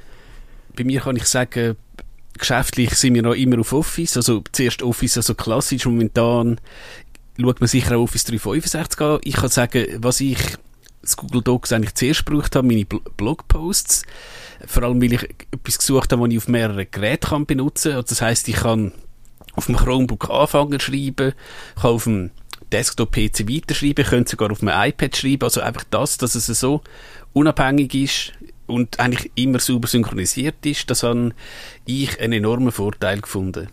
bei 0.77 0.83
mir 0.83 1.01
kann 1.01 1.15
ich 1.15 1.25
sagen, 1.25 1.75
geschäftlich 2.37 2.91
sind 2.95 3.13
wir 3.13 3.21
noch 3.23 3.33
immer 3.33 3.59
auf 3.59 3.73
Office. 3.73 4.17
Also 4.17 4.43
zuerst 4.51 4.81
Office, 4.83 5.17
also 5.17 5.35
klassisch. 5.35 5.85
Momentan 5.85 6.59
schaut 7.39 7.59
man 7.59 7.67
sicher 7.67 7.97
auch 7.97 8.03
Office 8.03 8.23
365 8.25 9.01
an. 9.01 9.19
Ich 9.23 9.35
kann 9.35 9.49
sagen, 9.49 9.85
was 9.99 10.21
ich 10.21 10.37
das 11.01 11.15
Google 11.17 11.41
Docs 11.41 11.71
eigentlich 11.71 11.95
zuerst 11.95 12.25
gebraucht 12.25 12.55
habe, 12.55 12.67
meine 12.67 12.81
Bl- 12.81 13.01
Blogposts. 13.15 14.03
Vor 14.65 14.83
allem, 14.83 15.01
weil 15.01 15.13
ich 15.13 15.23
etwas 15.51 15.77
gesucht 15.77 16.11
habe, 16.11 16.23
das 16.23 16.31
ich 16.31 16.37
auf 16.37 16.47
mehreren 16.47 16.87
Geräten 16.89 17.29
kann 17.29 17.45
benutzen 17.45 17.91
kann. 17.91 17.97
Also 17.97 18.07
das 18.09 18.21
heisst, 18.21 18.47
ich 18.47 18.55
kann 18.55 18.91
auf 19.55 19.67
dem 19.67 19.75
Chromebook 19.75 20.29
anfangen 20.29 20.79
zu 20.79 20.87
schreiben, 20.87 21.33
kann 21.79 21.91
auf 21.91 22.03
dem 22.05 22.31
Desktop-PC 22.71 23.47
weiterschreiben, 23.47 24.05
könnte 24.05 24.31
sogar 24.31 24.51
auf 24.51 24.59
dem 24.59 24.69
iPad 24.69 25.15
schreiben. 25.15 25.43
Also 25.43 25.61
einfach 25.61 25.83
das, 25.89 26.17
dass 26.17 26.35
es 26.35 26.47
so 26.47 26.81
unabhängig 27.33 27.93
ist 27.93 28.33
und 28.67 28.99
eigentlich 28.99 29.31
immer 29.35 29.59
super 29.59 29.87
synchronisiert 29.87 30.65
ist, 30.65 30.89
das 30.89 31.03
habe 31.03 31.31
ich 31.85 32.19
einen 32.19 32.33
enormen 32.33 32.71
Vorteil 32.71 33.21
gefunden. 33.21 33.69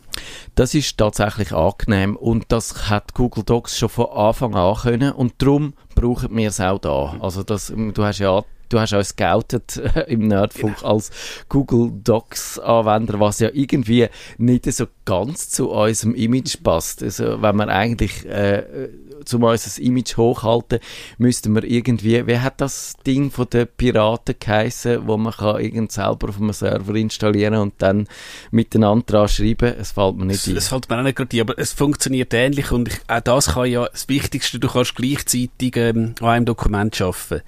Das 0.54 0.74
ist 0.74 0.96
tatsächlich 0.96 1.52
angenehm 1.52 2.16
und 2.16 2.46
das 2.48 2.88
hat 2.88 3.14
Google 3.14 3.44
Docs 3.44 3.78
schon 3.78 3.88
von 3.88 4.06
Anfang 4.06 4.54
an 4.54 4.76
können 4.76 5.12
und 5.12 5.34
darum 5.38 5.74
brauchen 5.94 6.36
wir 6.36 6.48
es 6.48 6.60
auch 6.60 6.78
da. 6.78 7.16
Also 7.20 7.42
das, 7.42 7.72
du 7.74 8.04
hast 8.04 8.20
ja 8.20 8.42
Du 8.70 8.80
hast 8.80 8.92
uns 8.92 9.10
scoutet 9.10 9.76
äh, 9.76 10.04
im 10.08 10.26
Nerdfunk 10.26 10.82
als 10.82 11.10
Google 11.48 11.92
Docs 12.02 12.58
Anwender, 12.58 13.20
was 13.20 13.38
ja 13.38 13.50
irgendwie 13.52 14.08
nicht 14.38 14.64
so 14.72 14.86
ganz 15.04 15.50
zu 15.50 15.70
unserem 15.70 16.14
Image 16.14 16.62
passt. 16.62 17.02
Also 17.02 17.42
wenn 17.42 17.56
man 17.56 17.68
eigentlich 17.68 18.24
äh, 18.26 18.88
zum 19.24 19.42
unser 19.42 19.80
Image 19.80 20.16
hochhalten, 20.16 20.80
müssten 21.18 21.54
wir 21.54 21.64
irgendwie, 21.64 22.26
wie 22.26 22.38
hat 22.38 22.60
das 22.60 22.94
Ding 23.06 23.30
von 23.30 23.48
den 23.48 23.66
Piraten 23.66 24.34
geheissen, 24.38 25.06
wo 25.06 25.16
man 25.16 25.32
kann 25.32 25.60
irgend 25.60 25.92
selber 25.92 26.28
auf 26.28 26.36
einem 26.40 26.52
Server 26.52 26.94
installieren 26.94 27.54
und 27.54 27.74
dann 27.78 28.06
miteinander 28.50 29.04
dran 29.06 29.28
schreiben? 29.28 29.74
Es 29.78 29.92
fällt 29.92 30.16
mir 30.16 30.26
nicht 30.26 30.40
Es, 30.40 30.48
ein. 30.48 30.56
es 30.56 30.68
fällt 30.68 30.88
mir 30.88 30.98
auch 30.98 31.02
nicht 31.02 31.16
gerade 31.16 31.36
ein, 31.36 31.40
aber 31.40 31.58
es 31.58 31.72
funktioniert 31.72 32.32
ähnlich 32.34 32.70
und 32.70 32.88
ich, 32.88 33.00
auch 33.08 33.20
das 33.20 33.54
kann 33.54 33.66
ja 33.66 33.86
das 33.86 34.08
Wichtigste, 34.08 34.58
du 34.58 34.68
kannst 34.68 34.94
gleichzeitig 34.94 35.76
ähm, 35.76 36.14
an 36.20 36.28
einem 36.28 36.44
Dokument 36.46 37.00
arbeiten. 37.00 37.42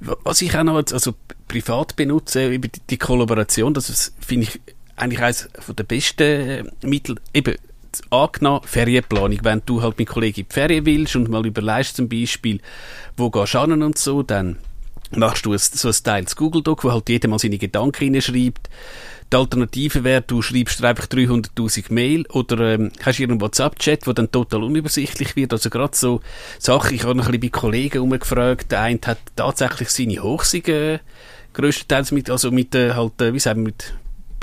Was 0.00 0.42
ich 0.42 0.56
auch 0.56 0.64
noch 0.64 0.76
als, 0.76 0.92
also 0.92 1.14
privat 1.48 1.96
benutze, 1.96 2.48
über 2.48 2.68
die, 2.68 2.80
die 2.90 2.98
Kollaboration, 2.98 3.72
das 3.72 4.12
finde 4.20 4.48
ich 4.48 4.60
eigentlich 4.96 5.20
eines 5.20 5.48
der 5.68 5.84
besten 5.84 6.22
äh, 6.22 6.64
Mittel, 6.82 7.16
eben 7.32 7.56
angenommen, 8.10 8.60
Ferienplanung. 8.64 9.38
Wenn 9.42 9.62
du 9.64 9.82
halt 9.82 9.98
mit 9.98 10.08
Kollegen 10.08 10.40
in 10.40 10.46
die 10.48 10.54
Ferien 10.54 10.86
willst 10.86 11.16
und 11.16 11.28
mal 11.28 11.46
überlegst 11.46 11.96
zum 11.96 12.08
Beispiel, 12.08 12.60
wo 13.16 13.30
gehst 13.30 13.54
du 13.54 13.60
hin 13.60 13.82
und 13.82 13.98
so, 13.98 14.22
dann 14.22 14.58
machst 15.12 15.46
du 15.46 15.56
so 15.56 15.88
ein 15.88 15.94
Teil 16.02 16.24
Google 16.34 16.62
Doc, 16.62 16.84
wo 16.84 16.92
halt 16.92 17.08
jeder 17.08 17.28
mal 17.28 17.38
seine 17.38 17.58
Gedanken 17.58 18.04
hineinschreibt. 18.04 18.68
Die 19.32 19.36
Alternative 19.36 20.04
wäre, 20.04 20.22
du 20.22 20.40
schreibst 20.40 20.84
einfach 20.84 21.06
300.000 21.06 21.92
Mail 21.92 22.24
oder 22.28 22.74
ähm, 22.74 22.92
hast 23.02 23.18
ihren 23.18 23.40
WhatsApp-Chat, 23.40 24.06
der 24.06 24.14
dann 24.14 24.30
total 24.30 24.62
unübersichtlich 24.62 25.34
wird. 25.34 25.52
Also 25.52 25.68
gerade 25.68 25.96
so 25.96 26.20
Sachen, 26.60 26.94
ich 26.94 27.02
habe 27.02 27.16
noch 27.16 27.26
ein 27.26 27.32
bisschen 27.32 27.50
bei 27.50 27.58
Kollegen 27.58 28.02
umgefragt, 28.02 28.70
der 28.70 28.82
eine 28.82 29.00
hat 29.04 29.18
tatsächlich 29.34 29.90
seine 29.90 30.22
Hochsiege 30.22 31.00
größtenteils 31.54 32.12
mit, 32.12 32.30
also 32.30 32.52
mit, 32.52 32.74
äh, 32.76 32.92
halt, 32.92 33.20
äh, 33.20 33.32
wie 33.34 33.40
sagen 33.40 33.62
wir, 33.62 33.66
mit, 33.66 33.94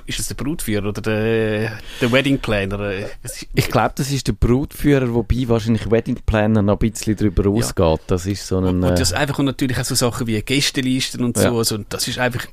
ist 0.05 0.19
es 0.19 0.27
der 0.27 0.35
Brutführer 0.35 0.89
oder 0.89 1.01
der, 1.01 1.79
der 2.01 2.11
Wedding 2.11 2.39
Planner? 2.39 2.79
Äh, 2.79 3.05
Ich 3.53 3.69
glaube, 3.69 3.93
das 3.95 4.11
ist 4.11 4.27
der 4.27 4.33
Brutführer, 4.33 5.13
wobei 5.13 5.47
wahrscheinlich 5.47 5.89
Wedding 5.89 6.19
Planner 6.25 6.61
noch 6.61 6.79
ein 6.79 6.89
bisschen 6.91 7.15
darüber 7.15 7.49
ausgeht. 7.49 8.01
Das 8.07 8.25
ist 8.25 8.45
so 8.45 8.57
ein... 8.57 8.65
Und, 8.65 8.83
äh, 8.83 8.87
und 8.87 8.99
das 8.99 9.13
einfach 9.13 9.39
und 9.39 9.45
natürlich 9.45 9.77
auch 9.79 9.85
so 9.85 9.95
Sachen 9.95 10.27
wie 10.27 10.41
Gästelisten 10.41 11.23
und 11.23 11.37
so. 11.37 11.43
Ja. 11.43 11.53
Also, 11.53 11.77
das 11.77 12.07
ist 12.07 12.19
einfach, 12.19 12.45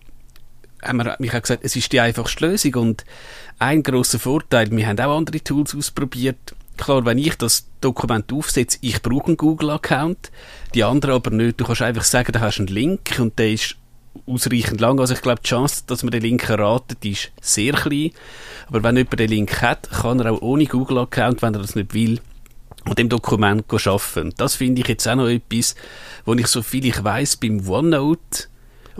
haben 0.82 0.98
wir, 0.98 1.16
mich 1.18 1.34
auch 1.34 1.42
gesagt, 1.42 1.64
es 1.64 1.76
ist 1.76 1.92
die 1.92 2.00
einfachste 2.00 2.46
Lösung. 2.46 2.74
Und 2.74 3.04
ein 3.58 3.82
grosser 3.82 4.18
Vorteil, 4.18 4.70
wir 4.70 4.86
haben 4.86 4.98
auch 5.00 5.16
andere 5.16 5.40
Tools 5.40 5.74
ausprobiert. 5.74 6.54
Klar, 6.76 7.04
wenn 7.04 7.18
ich 7.18 7.34
das 7.36 7.66
Dokument 7.82 8.32
aufsetze, 8.32 8.78
ich 8.80 9.02
brauche 9.02 9.26
einen 9.26 9.36
Google-Account, 9.36 10.30
die 10.74 10.82
anderen 10.82 11.16
aber 11.16 11.30
nicht. 11.30 11.60
Du 11.60 11.64
kannst 11.64 11.82
einfach 11.82 12.04
sagen, 12.04 12.32
da 12.32 12.40
hast 12.40 12.56
du 12.56 12.62
einen 12.62 12.74
Link 12.74 13.18
und 13.18 13.38
der 13.38 13.52
ist 13.52 13.76
ausreichend 14.26 14.80
lang. 14.80 15.00
Also 15.00 15.14
ich 15.14 15.22
glaube, 15.22 15.40
die 15.42 15.48
Chance, 15.48 15.84
dass 15.86 16.02
man 16.02 16.12
den 16.12 16.22
Link 16.22 16.48
erratet, 16.48 17.04
ist 17.04 17.32
sehr 17.40 17.72
klein. 17.72 18.10
Aber 18.68 18.82
wenn 18.82 18.96
jemand 18.96 19.18
den 19.18 19.30
Link 19.30 19.62
hat, 19.62 19.90
kann 19.90 20.20
er 20.20 20.32
auch 20.32 20.42
ohne 20.42 20.66
Google-Account, 20.66 21.42
wenn 21.42 21.54
er 21.54 21.60
das 21.60 21.74
nicht 21.74 21.94
will, 21.94 22.20
an 22.84 22.94
dem 22.94 23.08
Dokument 23.08 23.64
arbeiten. 23.72 24.34
Das 24.36 24.56
finde 24.56 24.82
ich 24.82 24.88
jetzt 24.88 25.08
auch 25.08 25.16
noch 25.16 25.28
etwas, 25.28 25.74
wo 26.24 26.34
ich 26.34 26.46
so 26.46 26.62
viel 26.62 26.84
ich 26.86 27.02
weiß 27.02 27.36
beim 27.36 27.66
OneNote 27.68 28.49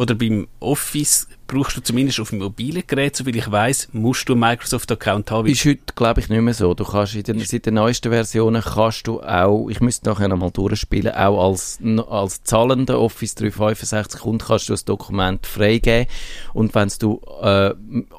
oder 0.00 0.14
beim 0.14 0.48
Office 0.60 1.28
brauchst 1.46 1.76
du 1.76 1.82
zumindest 1.82 2.20
auf 2.20 2.30
dem 2.30 2.38
mobilen 2.38 2.82
Gerät, 2.86 3.14
soviel 3.14 3.36
ich 3.36 3.50
weiß, 3.50 3.90
musst 3.92 4.26
du 4.30 4.32
einen 4.32 4.40
Microsoft-Account 4.40 5.30
haben. 5.30 5.46
Ist 5.46 5.66
heute, 5.66 5.92
glaube 5.94 6.20
ich, 6.20 6.30
nicht 6.30 6.40
mehr 6.40 6.54
so. 6.54 6.72
Du 6.72 6.84
kannst 6.84 7.14
in 7.14 7.22
den, 7.22 7.40
seit 7.40 7.66
den 7.66 7.74
neuesten 7.74 8.10
Versionen 8.10 8.62
kannst 8.62 9.06
du 9.06 9.20
auch, 9.20 9.68
ich 9.68 9.80
müsste 9.80 10.08
nachher 10.08 10.28
nochmal 10.28 10.52
durchspielen, 10.52 11.12
auch 11.12 11.50
als, 11.50 11.78
als 12.08 12.42
zahlender 12.44 12.98
Office 12.98 13.34
365 13.34 14.22
Kunde 14.22 14.42
kannst 14.42 14.70
du 14.70 14.72
das 14.72 14.86
Dokument 14.86 15.46
freigeben. 15.46 16.06
Und 16.54 16.74
wenn 16.74 16.90
du 16.98 17.20
äh, 17.42 17.74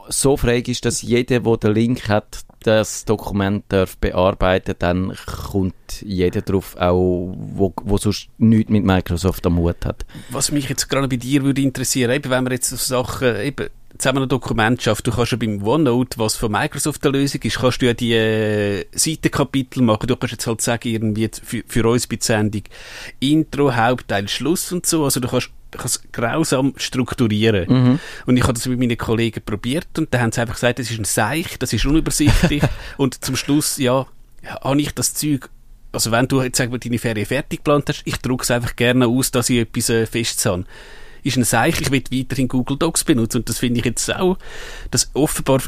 so 0.10 0.38
freigibst, 0.38 0.86
dass 0.86 1.02
jeder, 1.02 1.40
der 1.40 1.58
den 1.58 1.74
Link 1.74 2.10
hat, 2.10 2.46
das 2.64 3.06
Dokument 3.06 3.64
darf 3.70 3.98
bearbeiten, 3.98 4.76
dann 4.80 5.16
kommt 5.26 5.74
jeder 6.02 6.42
drauf, 6.42 6.76
auch 6.78 7.36
wo, 7.38 7.74
wo 7.84 7.98
sonst 7.98 8.30
nichts 8.38 8.72
mit 8.72 8.84
Microsoft 8.84 9.46
am 9.46 9.58
Hut 9.58 9.86
hat. 9.86 10.06
Was 10.30 10.52
mich 10.52 10.70
jetzt 10.70 10.90
gerade 10.90 11.08
bei 11.08 11.18
dir 11.18 11.44
würde 11.44 11.62
interessieren, 11.62 12.12
eben, 12.12 12.30
wenn 12.30 12.44
man 12.44 12.54
jetzt 12.54 12.72
auf 12.74 12.82
Sachen, 12.82 13.36
eben, 13.42 13.68
zusammen 13.98 14.24
ein 14.24 14.30
Dokument 14.30 14.82
schafft, 14.82 15.06
du 15.08 15.12
kannst 15.12 15.32
ja 15.32 15.38
beim 15.38 15.66
OneNote, 15.66 16.18
was 16.18 16.36
von 16.36 16.52
Microsoft 16.52 17.06
eine 17.06 17.18
Lösung 17.18 17.42
ist, 17.42 17.60
kannst 17.60 17.82
du 17.82 17.88
ja 17.88 17.94
die 17.94 18.14
äh, 18.14 18.86
Seitenkapitel 18.94 19.84
machen. 19.84 20.08
Du 20.08 20.16
kannst 20.16 20.32
jetzt 20.32 20.48
halt 20.48 20.62
sagen, 20.62 20.88
irgendwie 20.88 21.30
für, 21.44 21.64
für 21.68 21.88
uns 21.88 22.08
bei 22.08 22.18
Sendung 22.20 22.64
Intro, 23.20 23.76
Hauptteil, 23.76 24.28
Schluss 24.28 24.72
und 24.72 24.86
so. 24.86 25.04
Also 25.04 25.20
du 25.20 25.28
kannst 25.28 25.52
kannst 25.80 26.12
grausam 26.12 26.74
strukturieren. 26.78 27.70
Mhm. 27.70 28.00
Und 28.26 28.38
ich 28.38 28.44
habe 28.44 28.54
das 28.54 28.66
mit 28.68 28.80
meinen 28.80 28.98
Kollegen 28.98 29.42
probiert 29.46 29.88
und 29.98 30.14
dann 30.14 30.22
haben 30.22 30.32
sie 30.32 30.42
einfach 30.42 30.56
gesagt, 30.56 30.80
das 30.80 30.92
ist 30.92 31.00
ein 31.00 31.06
Seich, 31.06 31.58
das 31.60 31.74
ist 31.74 31.86
unübersichtlich 31.86 32.64
und 32.98 33.24
zum 33.24 33.36
Schluss, 33.36 33.78
ja, 33.78 34.06
habe 34.64 34.82
ich 34.82 34.94
das 34.94 35.14
Zeug 35.14 35.50
also 35.92 36.12
wenn 36.12 36.28
du 36.28 36.42
jetzt 36.42 36.58
sagen 36.58 36.72
wir, 36.72 36.80
deine 36.80 37.00
Ferien 37.00 37.26
fertig 37.26 37.60
geplant 37.60 37.90
hast, 37.90 38.04
ich 38.06 38.18
drucke 38.18 38.44
es 38.44 38.52
einfach 38.52 38.76
gerne 38.76 39.08
aus, 39.08 39.32
dass 39.32 39.50
ich 39.50 39.60
etwas 39.60 39.90
äh, 39.90 40.06
festes 40.06 40.46
habe. 40.46 40.66
Ist 41.24 41.38
ein 41.38 41.44
Seich, 41.44 41.80
ich 41.82 41.92
will 41.92 42.02
weiterhin 42.12 42.48
Google 42.48 42.78
Docs 42.78 43.04
benutzen 43.04 43.40
und 43.40 43.50
das 43.50 43.60
finde 43.60 43.80
ich 43.80 43.86
jetzt 43.86 44.14
auch, 44.14 44.38
dass 44.90 45.12
offenbar 45.14 45.62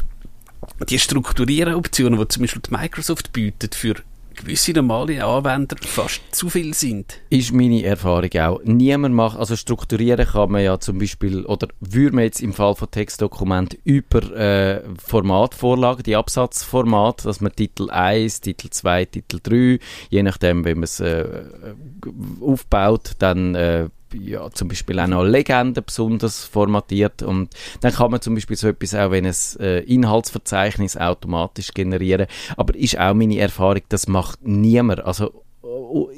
die 0.88 0.98
strukturieren 0.98 1.74
Optionen, 1.74 2.18
die 2.18 2.28
zum 2.28 2.42
Beispiel 2.42 2.62
Microsoft 2.70 3.32
bietet 3.32 3.74
für 3.74 3.96
gewisse 4.34 4.72
normale 4.72 5.24
Anwender 5.24 5.76
fast 5.80 6.20
zu 6.32 6.48
viel 6.48 6.74
sind. 6.74 7.20
Ist 7.30 7.52
meine 7.52 7.82
Erfahrung 7.84 8.30
auch. 8.38 8.60
Niemand 8.64 9.14
macht, 9.14 9.38
also 9.38 9.56
strukturieren 9.56 10.26
kann 10.26 10.50
man 10.50 10.62
ja 10.62 10.78
zum 10.78 10.98
Beispiel, 10.98 11.44
oder 11.46 11.68
würde 11.80 12.16
man 12.16 12.24
jetzt 12.24 12.40
im 12.40 12.52
Fall 12.52 12.74
von 12.74 12.90
Textdokumenten 12.90 13.78
über 13.84 14.36
äh, 14.36 14.82
Formatvorlagen, 14.98 16.02
die 16.02 16.16
Absatzformat, 16.16 17.24
dass 17.24 17.40
man 17.40 17.52
Titel 17.52 17.90
1, 17.90 18.40
Titel 18.40 18.68
2, 18.70 19.04
Titel 19.06 19.40
3, 19.42 19.78
je 20.10 20.22
nachdem, 20.22 20.64
wie 20.64 20.74
man 20.74 20.84
es 20.84 21.00
äh, 21.00 21.44
aufbaut, 22.40 23.12
dann 23.18 23.54
äh, 23.54 23.88
ja, 24.14 24.50
zum 24.50 24.68
Beispiel 24.68 24.98
auch 25.00 25.06
noch 25.06 25.24
Legenden 25.24 25.84
besonders 25.84 26.44
formatiert. 26.44 27.22
Und 27.22 27.50
dann 27.80 27.92
kann 27.92 28.10
man 28.10 28.20
zum 28.20 28.34
Beispiel 28.34 28.56
so 28.56 28.68
etwas 28.68 28.94
auch, 28.94 29.10
wenn 29.10 29.24
es 29.24 29.56
äh, 29.56 29.80
Inhaltsverzeichnis 29.80 30.96
automatisch 30.96 31.72
generieren, 31.72 32.26
aber 32.56 32.74
ist 32.74 32.98
auch 32.98 33.14
meine 33.14 33.38
Erfahrung, 33.38 33.82
das 33.88 34.08
macht 34.08 34.46
niemand, 34.46 35.04
also 35.04 35.44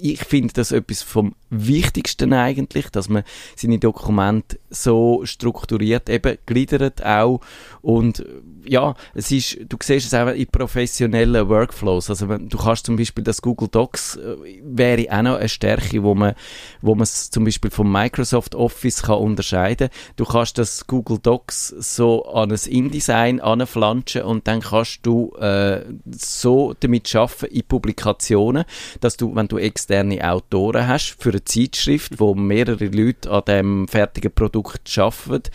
ich 0.00 0.20
finde 0.20 0.54
das 0.54 0.72
etwas 0.72 1.02
vom 1.02 1.34
Wichtigsten 1.50 2.32
eigentlich, 2.32 2.90
dass 2.90 3.08
man 3.08 3.22
seine 3.54 3.78
Dokumente 3.78 4.58
so 4.70 5.22
strukturiert, 5.24 6.08
eben 6.08 6.38
gliedert 6.46 7.04
auch 7.04 7.40
und 7.82 8.24
ja, 8.68 8.94
es 9.14 9.30
ist, 9.30 9.58
du 9.68 9.76
siehst 9.80 10.06
es 10.06 10.14
auch 10.14 10.28
in 10.28 10.46
professionellen 10.48 11.48
Workflows, 11.48 12.10
also 12.10 12.26
du 12.26 12.58
kannst 12.58 12.86
zum 12.86 12.96
Beispiel 12.96 13.22
das 13.22 13.40
Google 13.40 13.68
Docs, 13.68 14.16
äh, 14.16 14.36
wäre 14.62 15.06
auch 15.16 15.22
noch 15.22 15.36
eine 15.36 15.48
Stärke, 15.48 16.02
wo 16.02 16.14
man, 16.14 16.34
wo 16.82 16.94
man 16.94 17.04
es 17.04 17.30
zum 17.30 17.44
Beispiel 17.44 17.70
vom 17.70 17.90
Microsoft 17.90 18.54
Office 18.54 19.02
kann 19.02 19.18
unterscheiden. 19.18 19.88
Du 20.16 20.24
kannst 20.24 20.58
das 20.58 20.86
Google 20.86 21.18
Docs 21.18 21.68
so 21.68 22.26
an 22.26 22.50
ein 22.50 22.58
InDesign 22.66 23.40
anflanschen 23.40 24.22
und 24.22 24.46
dann 24.48 24.60
kannst 24.60 25.00
du 25.04 25.34
äh, 25.36 25.84
so 26.10 26.74
damit 26.80 27.08
schaffen 27.08 27.48
in 27.48 27.62
Publikationen, 27.62 28.64
dass 29.00 29.16
du, 29.16 29.34
wenn 29.34 29.48
du 29.48 29.55
externe 29.58 30.28
Autoren 30.28 30.86
hast 30.86 31.16
für 31.18 31.30
eine 31.30 31.44
Zeitschrift, 31.44 32.18
wo 32.18 32.34
mehrere 32.34 32.86
Leute 32.86 33.30
an 33.30 33.42
dem 33.46 33.88
fertigen 33.88 34.32
Produkt 34.32 34.96
arbeiten, 34.98 35.50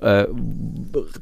äh, 0.00 0.26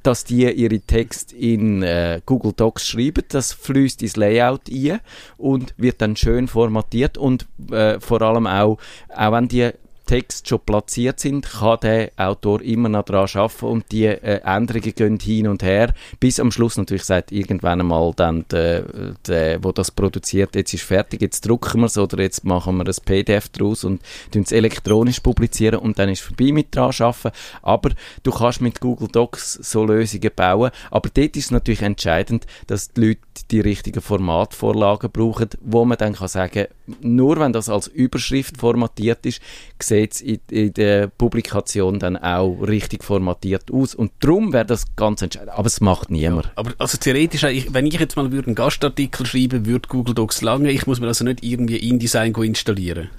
dass 0.03 0.25
die 0.25 0.51
ihre 0.51 0.81
Texte 0.81 1.37
in 1.37 1.83
äh, 1.83 2.21
Google 2.27 2.53
Docs 2.53 2.89
schreiben. 2.89 3.25
Das 3.29 3.53
fließt 3.53 4.03
ins 4.03 4.17
Layout 4.17 4.69
ein 4.71 5.01
und 5.37 5.75
wird 5.77 6.03
dann 6.03 6.17
schön 6.17 6.49
formatiert 6.49 7.17
und 7.17 7.47
äh, 7.71 8.01
vor 8.01 8.23
allem 8.23 8.47
auch, 8.47 8.79
auch 9.15 9.33
wenn 9.33 9.49
die 9.49 9.71
Text 10.07 10.49
schon 10.49 10.61
platziert 10.61 11.21
sind, 11.21 11.51
kann 11.51 11.79
der 11.83 12.13
Autor 12.17 12.61
immer 12.63 12.89
noch 12.89 13.05
daran 13.05 13.29
arbeiten 13.35 13.67
und 13.67 13.93
die 13.93 14.07
äh, 14.07 14.41
Änderungen 14.45 14.95
gehen 14.95 15.19
hin 15.19 15.49
und 15.49 15.63
her, 15.63 15.95
bis 16.21 16.41
am 16.41 16.51
Schluss 16.51 16.77
natürlich 16.77 17.05
sagt 17.05 17.33
irgendwann 17.33 17.81
einmal 17.81 18.13
dann, 18.15 18.45
der, 18.51 18.85
der, 19.27 19.63
wo 19.65 19.73
das 19.73 19.91
produziert, 19.91 20.55
jetzt 20.55 20.75
ist 20.75 20.85
fertig, 20.85 21.23
jetzt 21.23 21.49
drucken 21.49 21.81
wir 21.81 21.87
es 21.87 21.99
oder 21.99 22.23
jetzt 22.23 22.45
machen 22.45 22.77
wir 22.77 22.87
ein 22.87 22.95
PDF 23.05 23.49
daraus 23.49 23.85
und 23.85 24.01
es 24.35 24.53
elektronisch 24.53 25.21
publizieren 25.21 25.81
und 25.81 25.99
dann 25.99 26.09
ist 26.09 26.23
vorbei 26.23 26.53
mit 26.53 26.75
dran 26.75 26.93
arbeiten. 26.99 27.31
Aber 27.63 27.91
du 28.23 28.31
kannst 28.31 28.61
mit 28.61 28.81
Google 28.81 29.09
Docs 29.09 29.55
so 29.55 29.85
Lösungen 29.85 30.31
bauen, 30.35 30.71
aber 30.91 31.09
dort 31.13 31.37
ist 31.37 31.47
es 31.47 31.51
natürlich 31.51 31.83
entscheidend, 31.83 32.47
dass 32.67 32.93
die 32.93 33.01
Leute 33.01 33.21
die 33.51 33.61
richtigen 33.61 34.01
Formatvorlagen 34.01 35.11
brauchen, 35.11 35.49
wo 35.61 35.85
man 35.85 35.99
dann 35.99 36.15
kann 36.15 36.29
sagen, 36.29 36.67
nur 37.01 37.39
wenn 37.39 37.53
das 37.53 37.69
als 37.69 37.89
Überschrift 37.89 38.59
formatiert 38.59 39.27
ist, 39.27 39.41
sieht 39.81 40.13
es 40.13 40.21
in, 40.21 40.41
in, 40.51 40.73
der 40.75 41.09
Publikation 41.09 41.99
dann 41.99 42.17
auch 42.17 42.61
richtig 42.63 43.05
formatiert 43.05 43.71
aus. 43.71 43.95
Und 43.95 44.13
darum 44.21 44.53
wäre 44.53 44.67
das 44.67 44.85
ganz 44.97 45.23
entscheidend. 45.23 45.51
Aber 45.51 45.67
es 45.67 45.81
macht 45.81 46.11
niemand. 46.11 46.47
Ja, 46.47 46.53
aber 46.57 46.73
also 46.79 46.99
theoretisch, 46.99 47.43
wenn 47.43 47.87
ich 47.87 47.95
jetzt 47.95 48.17
mal 48.17 48.27
einen 48.27 48.55
Gastartikel 48.55 49.27
schreiben 49.27 49.67
würde 49.67 49.89
Google 49.89 50.15
Docs 50.15 50.43
lange. 50.43 50.71
Ich 50.71 50.87
muss 50.87 51.01
mir 51.01 51.07
also 51.07 51.25
nicht 51.25 51.43
irgendwie 51.43 51.77
InDesign 51.77 52.35
installieren. 52.35 53.11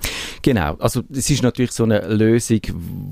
Genau. 0.46 0.76
Also 0.76 1.02
es 1.12 1.28
ist 1.32 1.42
natürlich 1.42 1.72
so 1.72 1.86
eine 1.86 2.02
Lösung, 2.02 2.60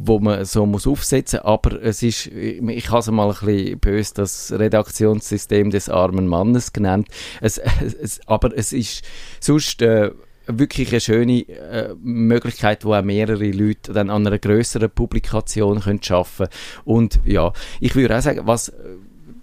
wo 0.04 0.20
man 0.20 0.46
so 0.46 0.68
muss 0.68 0.86
aufsetzen 0.86 1.40
aber 1.40 1.82
es 1.82 2.04
ist, 2.04 2.28
ich 2.28 2.90
habe 2.92 3.00
es 3.00 3.10
mal 3.10 3.28
ein 3.28 3.36
bisschen 3.44 3.80
böse 3.80 4.14
das 4.14 4.52
Redaktionssystem 4.52 5.72
des 5.72 5.90
armen 5.90 6.28
Mannes 6.28 6.74
genannt. 6.74 7.08
Es, 7.42 7.58
es, 7.58 8.20
aber 8.28 8.56
es 8.56 8.72
ist 8.72 9.04
sonst... 9.40 9.82
Äh, 9.82 10.12
wirklich 10.46 10.90
eine 10.90 11.00
schöne 11.00 11.48
äh, 11.48 11.96
Möglichkeit, 12.02 12.84
wo 12.84 12.94
auch 12.94 13.02
mehrere 13.02 13.50
Leute 13.52 13.94
dann 13.94 14.10
an 14.10 14.28
einer 14.28 14.38
größeren 14.38 14.90
Publikation 14.90 15.80
können 15.80 16.04
schaffen 16.04 16.48
und 16.84 17.22
ja, 17.24 17.54
ich 17.80 17.96
würde 17.96 18.18
auch 18.18 18.22
sagen, 18.22 18.42
was 18.44 18.74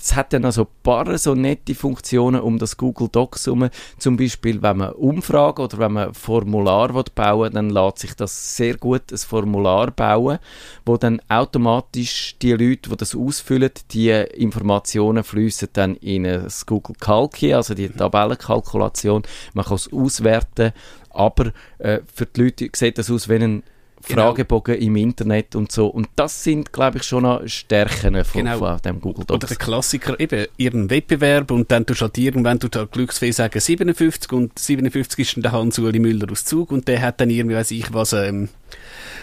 es 0.01 0.17
hat 0.17 0.33
dann 0.33 0.45
also 0.45 0.63
ein 0.63 0.83
paar 0.83 1.19
so 1.19 1.35
nette 1.35 1.75
Funktionen 1.75 2.41
um 2.41 2.59
das 2.59 2.77
Google 2.77 3.09
Docs 3.09 3.47
herum. 3.47 3.69
Zum 3.99 4.17
Beispiel, 4.17 4.63
wenn 4.63 4.79
man 4.79 4.93
Umfragen 4.93 5.63
oder 5.63 5.79
wenn 5.79 5.93
man 5.93 6.15
Formular 6.15 6.93
bauen 7.15 7.41
will, 7.41 7.51
dann 7.51 7.71
lässt 7.71 7.99
sich 7.99 8.15
das 8.15 8.57
sehr 8.57 8.77
gut 8.77 9.13
ein 9.13 9.19
Formular 9.19 9.91
bauen, 9.91 10.39
wo 10.87 10.97
dann 10.97 11.21
automatisch 11.29 12.37
die 12.41 12.53
Leute, 12.53 12.91
die 12.91 12.97
das 12.97 13.15
ausfüllen, 13.15 13.71
die 13.93 14.11
Informationen 14.11 15.25
fließen 15.25 15.69
dann 15.73 15.97
in 15.97 16.25
das 16.25 16.67
Google 16.67 16.97
Calc, 16.99 17.43
also 17.43 17.75
die 17.75 17.89
Tabellenkalkulation. 17.89 19.23
Man 19.55 19.65
kann 19.65 19.77
es 19.77 19.93
auswerten, 19.93 20.73
aber 21.11 21.53
äh, 21.79 22.01
für 22.13 22.27
die 22.27 22.43
Leute 22.43 22.69
sieht 22.75 22.99
das 22.99 23.11
aus 23.11 23.29
wie 23.29 23.35
ein 23.35 23.63
Genau. 24.07 24.29
Fragebogen 24.29 24.77
im 24.77 24.97
Internet 24.97 25.55
und 25.55 25.71
so. 25.71 25.87
Und 25.87 26.09
das 26.17 26.43
sind, 26.43 26.73
glaube 26.73 26.99
ich, 26.99 27.05
schon 27.05 27.25
noch 27.25 27.47
Stärken 27.47 28.25
von, 28.25 28.45
genau. 28.45 28.59
von 28.59 28.79
dem 28.79 29.01
Google 29.01 29.27
Docs. 29.27 29.37
Oder 29.37 29.47
der 29.47 29.57
Klassiker, 29.57 30.19
eben, 30.19 30.47
ihren 30.57 30.89
Wettbewerb 30.89 31.51
und 31.51 31.71
dann 31.71 31.85
tust 31.85 32.01
du 32.01 32.05
halt 32.05 32.19
irgendwann, 32.19 32.59
du 32.59 32.69
da 32.69 32.85
glücksfrei 32.85 33.31
sagen 33.31 33.61
57 33.61 34.33
und 34.33 34.59
57 34.59 35.19
ist 35.19 35.37
dann 35.37 35.43
der 35.43 35.53
Hans-Uli 35.53 35.99
Müller 35.99 36.31
aus 36.33 36.45
Zug 36.45 36.73
und 36.73 36.89
der 36.89 37.03
hat 37.03 37.21
dann 37.21 37.31
irgendwie, 37.31 37.57
weiß 37.57 37.71
ich 37.73 37.93
was, 37.93 38.15
ähm, 38.15 38.49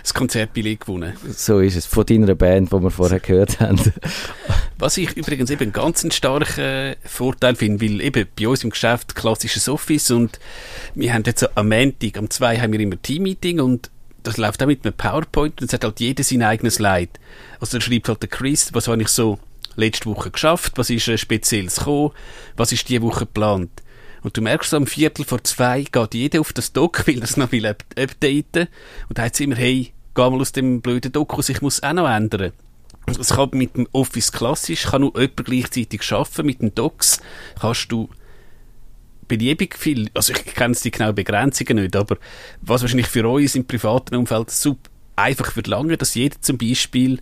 das 0.04 0.14
Konzertbillet 0.14 0.82
gewonnen. 0.82 1.14
So 1.30 1.60
ist 1.60 1.76
es, 1.76 1.86
von 1.86 2.06
deiner 2.06 2.36
Band, 2.36 2.72
die 2.72 2.82
wir 2.82 2.92
vorher 2.92 3.20
gehört 3.20 3.60
haben. 3.60 3.80
Was 4.78 4.98
ich 4.98 5.18
übrigens 5.18 5.50
eben 5.50 5.64
einen 5.64 5.74
ganz 5.74 6.06
starken 6.14 6.96
Vorteil 7.04 7.56
finde, 7.56 7.84
weil 7.84 8.02
eben 8.02 8.28
bei 8.40 8.48
uns 8.48 8.64
im 8.64 8.70
Geschäft 8.70 9.16
klassisches 9.16 9.68
Office 9.68 10.12
und 10.12 10.40
wir 10.94 11.14
haben 11.14 11.24
jetzt 11.26 11.58
am 11.58 11.70
Montag, 11.70 12.18
am 12.18 12.30
2 12.30 12.60
haben 12.60 12.74
wir 12.74 12.80
immer 12.80 13.02
Team-Meeting 13.02 13.60
und 13.60 13.90
das 14.28 14.38
läuft 14.38 14.62
auch 14.62 14.68
mit 14.68 14.86
einem 14.86 14.94
PowerPoint 14.94 15.62
und 15.62 15.68
es 15.68 15.74
hat 15.74 15.84
halt 15.84 16.00
jeder 16.00 16.24
sein 16.24 16.44
eigenes 16.44 16.76
Slide. 16.76 17.12
Also 17.60 17.78
dann 17.78 17.82
schreibt 17.82 18.10
halt 18.10 18.22
der 18.22 18.30
Chris, 18.30 18.74
was 18.74 18.88
habe 18.88 19.02
ich 19.02 19.08
so 19.08 19.40
letzte 19.76 20.08
Woche 20.08 20.32
geschafft, 20.32 20.74
was 20.76 20.90
ist 20.90 21.08
äh, 21.08 21.18
spezielles 21.18 21.78
gekommen, 21.78 22.12
was 22.58 22.72
ist 22.72 22.90
diese 22.90 23.02
Woche 23.02 23.22
geplant. 23.22 23.70
Und 24.24 24.36
du 24.36 24.42
merkst, 24.42 24.74
um 24.74 24.86
Viertel 24.86 25.24
vor 25.24 25.44
zwei 25.44 25.84
geht 25.84 26.14
jeder 26.14 26.42
auf 26.42 26.52
das 26.52 26.74
Doc, 26.74 27.08
will 27.08 27.22
das 27.22 27.38
noch 27.38 27.52
will 27.52 27.66
updaten 27.66 28.68
und 29.08 29.18
sagt 29.18 29.40
immer, 29.40 29.56
hey, 29.56 29.94
geh 30.14 30.30
mal 30.30 30.42
aus 30.42 30.52
dem 30.52 30.82
blöden 30.82 31.12
Doc 31.12 31.38
raus, 31.38 31.50
ich 31.50 31.62
muss 31.62 31.82
auch 31.82 31.94
noch 31.94 32.10
ändern. 32.10 32.52
Es 33.06 33.30
kann 33.30 33.52
mit 33.54 33.78
dem 33.78 33.88
Office 33.94 34.34
klassisch, 34.34 34.84
kann 34.88 35.02
nur 35.02 35.18
jemand 35.18 35.46
gleichzeitig 35.46 36.12
arbeiten, 36.12 36.46
mit 36.46 36.62
den 36.62 36.76
Docs 36.76 37.22
kannst 37.58 37.90
du 37.90 38.10
beliebig 39.28 39.76
viel, 39.78 40.10
also 40.14 40.34
ich 40.34 40.46
kenne 40.46 40.76
die 40.76 40.92
genauen 40.92 41.16
Begrenzungen 41.16 41.84
nicht, 41.84 41.96
aber 41.96 42.18
was 42.62 42.82
wahrscheinlich 42.82 43.08
für 43.08 43.28
uns 43.28 43.56
im 43.56 43.66
privaten 43.66 44.16
Umfeld 44.16 44.52
super 44.52 44.90
einfach 45.16 45.56
wird 45.56 45.68
lange, 45.68 45.98
dass 45.98 46.16
jeder 46.16 46.40
zum 46.42 46.58
Beispiel 46.58 47.20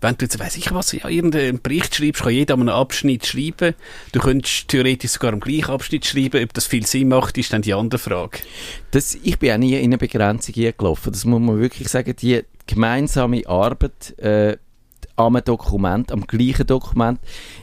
wenn 0.00 0.16
du 0.16 0.26
jetzt, 0.26 0.38
weiss 0.38 0.56
ich 0.56 0.72
was, 0.72 0.92
ja, 0.92 1.08
irgendeinen 1.08 1.60
Bericht 1.60 1.94
schreibst, 1.94 2.22
kann 2.22 2.32
jeder 2.32 2.54
einen 2.54 2.68
Abschnitt 2.68 3.26
schreiben. 3.26 3.74
Du 4.12 4.20
könntest 4.20 4.68
theoretisch 4.68 5.12
sogar 5.12 5.32
am 5.32 5.40
gleichen 5.40 5.70
Abschnitt 5.70 6.04
schreiben. 6.04 6.44
Ob 6.44 6.52
das 6.52 6.66
viel 6.66 6.86
Sinn 6.86 7.08
macht, 7.08 7.38
ist 7.38 7.52
dann 7.52 7.62
die 7.62 7.72
andere 7.72 7.98
Frage. 7.98 8.40
Das, 8.90 9.14
ich 9.14 9.38
bin 9.38 9.52
auch 9.52 9.58
nie 9.58 9.74
in 9.74 9.84
eine 9.84 9.98
Begrenzung 9.98 10.54
gelaufen. 10.54 11.12
Das 11.12 11.24
muss 11.24 11.40
man 11.40 11.58
wirklich 11.58 11.88
sagen. 11.88 12.14
Die 12.20 12.42
gemeinsame 12.66 13.48
Arbeit 13.48 14.18
äh, 14.18 14.58
am 15.16 15.40
Dokument, 15.42 16.12
am 16.12 16.26
gleichen 16.26 16.66
Dokument, 16.66 17.18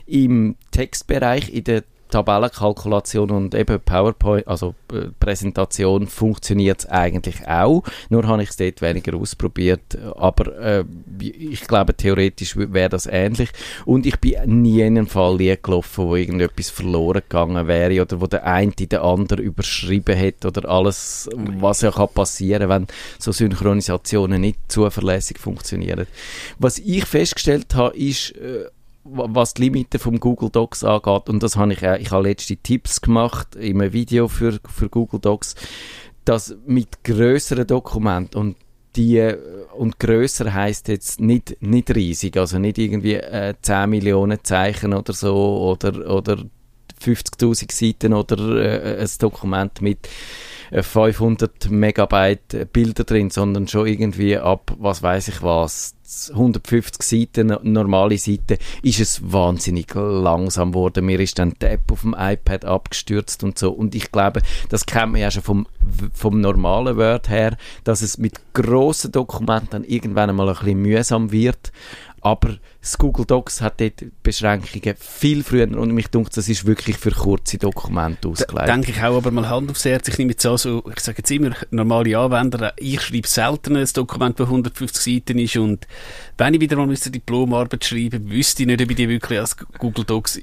im 0.06 0.56
Textbereich, 0.72 1.50
in 1.50 1.64
der 1.64 1.84
Tabellenkalkulation 2.14 3.32
und 3.32 3.56
eben 3.56 3.80
PowerPoint, 3.80 4.46
also 4.46 4.76
äh, 4.92 5.08
Präsentation 5.18 6.06
funktioniert 6.06 6.80
es 6.80 6.86
eigentlich 6.86 7.48
auch. 7.48 7.82
Nur 8.08 8.28
habe 8.28 8.44
ich 8.44 8.50
es 8.50 8.56
dort 8.56 8.82
weniger 8.82 9.16
ausprobiert. 9.16 9.98
Aber 10.16 10.56
äh, 10.58 10.84
ich 11.18 11.62
glaube, 11.66 11.96
theoretisch 11.96 12.56
wäre 12.56 12.88
das 12.88 13.06
ähnlich. 13.06 13.50
Und 13.84 14.06
ich 14.06 14.20
bin 14.20 14.62
nie 14.62 14.80
in 14.82 14.96
einem 14.96 15.08
Fall 15.08 15.38
gelaufen, 15.38 16.04
wo 16.04 16.14
irgendetwas 16.14 16.70
verloren 16.70 17.22
gegangen 17.28 17.66
wäre 17.66 18.02
oder 18.02 18.20
wo 18.20 18.28
der 18.28 18.46
eine 18.46 18.70
den 18.70 19.00
anderen 19.00 19.42
überschrieben 19.44 20.16
hat 20.16 20.44
oder 20.44 20.68
alles, 20.68 21.28
was 21.34 21.80
ja 21.80 21.90
kann 21.90 22.08
passieren, 22.14 22.68
wenn 22.68 22.86
so 23.18 23.32
Synchronisationen 23.32 24.40
nicht 24.40 24.60
zuverlässig 24.68 25.38
funktionieren. 25.40 26.06
Was 26.60 26.78
ich 26.78 27.04
festgestellt 27.06 27.74
habe, 27.74 27.96
ist, 27.96 28.36
äh, 28.36 28.66
was 29.04 29.54
die 29.54 29.62
Limiten 29.62 30.00
vom 30.00 30.18
Google 30.18 30.50
Docs 30.50 30.84
angeht, 30.84 31.28
und 31.28 31.42
das 31.42 31.56
habe 31.56 31.72
ich 31.72 31.86
auch, 31.86 31.96
ich 31.98 32.10
habe 32.10 32.28
letzte 32.28 32.56
Tipps 32.56 33.00
gemacht 33.00 33.54
in 33.54 33.80
einem 33.80 33.92
Video 33.92 34.28
für, 34.28 34.58
für 34.66 34.88
Google 34.88 35.20
Docs, 35.20 35.54
dass 36.24 36.56
mit 36.66 37.04
größeren 37.04 37.66
Dokumenten 37.66 38.38
und 38.38 38.56
die 38.96 39.18
äh, 39.18 39.38
und 39.76 39.98
größer 39.98 40.52
heißt 40.52 40.88
jetzt 40.88 41.20
nicht 41.20 41.56
nicht 41.60 41.94
riesig, 41.94 42.36
also 42.36 42.58
nicht 42.58 42.78
irgendwie 42.78 43.14
äh, 43.14 43.54
10 43.60 43.90
Millionen 43.90 44.38
Zeichen 44.42 44.94
oder 44.94 45.12
so 45.12 45.34
oder 45.34 46.08
oder 46.10 46.38
50.000 47.02 47.72
Seiten 47.72 48.14
oder 48.14 48.38
äh, 48.56 49.00
ein 49.02 49.08
Dokument 49.18 49.82
mit 49.82 50.08
500 50.72 51.70
Megabyte 51.70 52.72
Bilder 52.72 53.04
drin, 53.04 53.30
sondern 53.30 53.68
schon 53.68 53.86
irgendwie 53.86 54.38
ab, 54.38 54.74
was 54.78 55.02
weiß 55.02 55.28
ich 55.28 55.42
was, 55.42 55.94
150 56.32 57.02
Seiten, 57.02 57.56
normale 57.62 58.18
Seiten, 58.18 58.58
ist 58.82 59.00
es 59.00 59.20
wahnsinnig 59.32 59.94
langsam 59.94 60.72
geworden. 60.72 61.06
Mir 61.06 61.18
ist 61.20 61.38
dann 61.38 61.54
die 61.60 61.66
App 61.66 61.90
auf 61.90 62.02
dem 62.02 62.14
iPad 62.18 62.64
abgestürzt 62.64 63.42
und 63.42 63.58
so. 63.58 63.70
Und 63.70 63.94
ich 63.94 64.12
glaube, 64.12 64.42
das 64.68 64.86
kennt 64.86 65.12
man 65.12 65.20
ja 65.20 65.30
schon 65.30 65.42
vom, 65.42 65.66
vom 66.12 66.40
normalen 66.40 66.96
Word 66.96 67.28
her, 67.30 67.56
dass 67.84 68.02
es 68.02 68.18
mit 68.18 68.40
grossen 68.52 69.12
Dokumenten 69.12 69.70
dann 69.70 69.84
irgendwann 69.84 70.30
einmal 70.30 70.48
ein 70.48 70.54
bisschen 70.54 70.82
mühsam 70.82 71.32
wird. 71.32 71.72
Aber 72.24 72.56
das 72.80 72.96
Google 72.96 73.26
Docs 73.26 73.60
hat 73.60 73.82
dort 73.82 74.02
Beschränkungen 74.22 74.94
viel 74.98 75.44
früher 75.44 75.68
und 75.76 75.92
mich 75.92 76.08
denkt, 76.08 76.34
das 76.34 76.48
ist 76.48 76.64
wirklich 76.64 76.96
für 76.96 77.10
kurze 77.10 77.58
Dokumente 77.58 78.28
ausgelegt. 78.28 78.66
Denke 78.66 78.92
ich 78.92 79.02
auch, 79.02 79.18
aber 79.18 79.30
mal 79.30 79.46
Hand 79.46 79.70
aufs 79.70 79.84
Herz, 79.84 80.08
ich 80.08 80.16
nehme 80.16 80.30
jetzt 80.30 80.46
an, 80.46 80.56
so, 80.56 80.82
ich 80.90 81.00
sage 81.00 81.18
jetzt 81.18 81.30
immer, 81.30 81.50
normale 81.70 82.18
Anwender, 82.18 82.72
ich 82.78 83.02
schreibe 83.02 83.28
selten 83.28 83.76
ein 83.76 83.86
Dokument, 83.92 84.40
das 84.40 84.46
150 84.46 85.16
Seiten 85.16 85.38
ist 85.38 85.56
und 85.58 85.86
wenn 86.38 86.54
ich 86.54 86.62
wieder 86.62 86.76
mal 86.76 86.84
eine 86.84 86.94
Diplomarbeit 86.94 87.84
schreiben 87.84 88.30
wüsste 88.30 88.62
ich 88.62 88.68
nicht, 88.68 88.80
ob 88.80 88.88
ich 88.88 88.96
die 88.96 89.08
wirklich 89.10 89.38
als 89.38 89.54
Google 89.78 90.06
Docs 90.06 90.40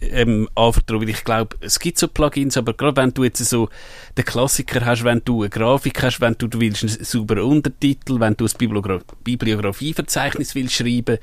ähm, 0.00 0.48
anvertrauen, 0.54 1.02
weil 1.02 1.10
ich 1.10 1.24
glaube, 1.24 1.56
es 1.60 1.78
gibt 1.78 1.98
so 1.98 2.08
Plugins, 2.08 2.56
aber 2.56 2.74
gerade 2.74 2.96
wenn 2.96 3.12
du 3.12 3.24
jetzt 3.24 3.44
so 3.44 3.68
den 4.16 4.24
Klassiker 4.24 4.84
hast, 4.84 5.04
wenn 5.04 5.22
du 5.24 5.42
eine 5.42 5.50
Grafik 5.50 6.02
hast, 6.02 6.20
wenn 6.20 6.34
du, 6.38 6.46
du 6.46 6.60
willst 6.60 6.82
einen 6.82 7.04
sauberen 7.04 7.44
Untertitel, 7.44 8.20
wenn 8.20 8.36
du 8.36 8.44
ein 8.44 8.52
Bibliogra 8.56 9.00
Bibliografieverzeichnis 9.24 10.54
willst 10.54 10.74
schreiben, 10.74 11.18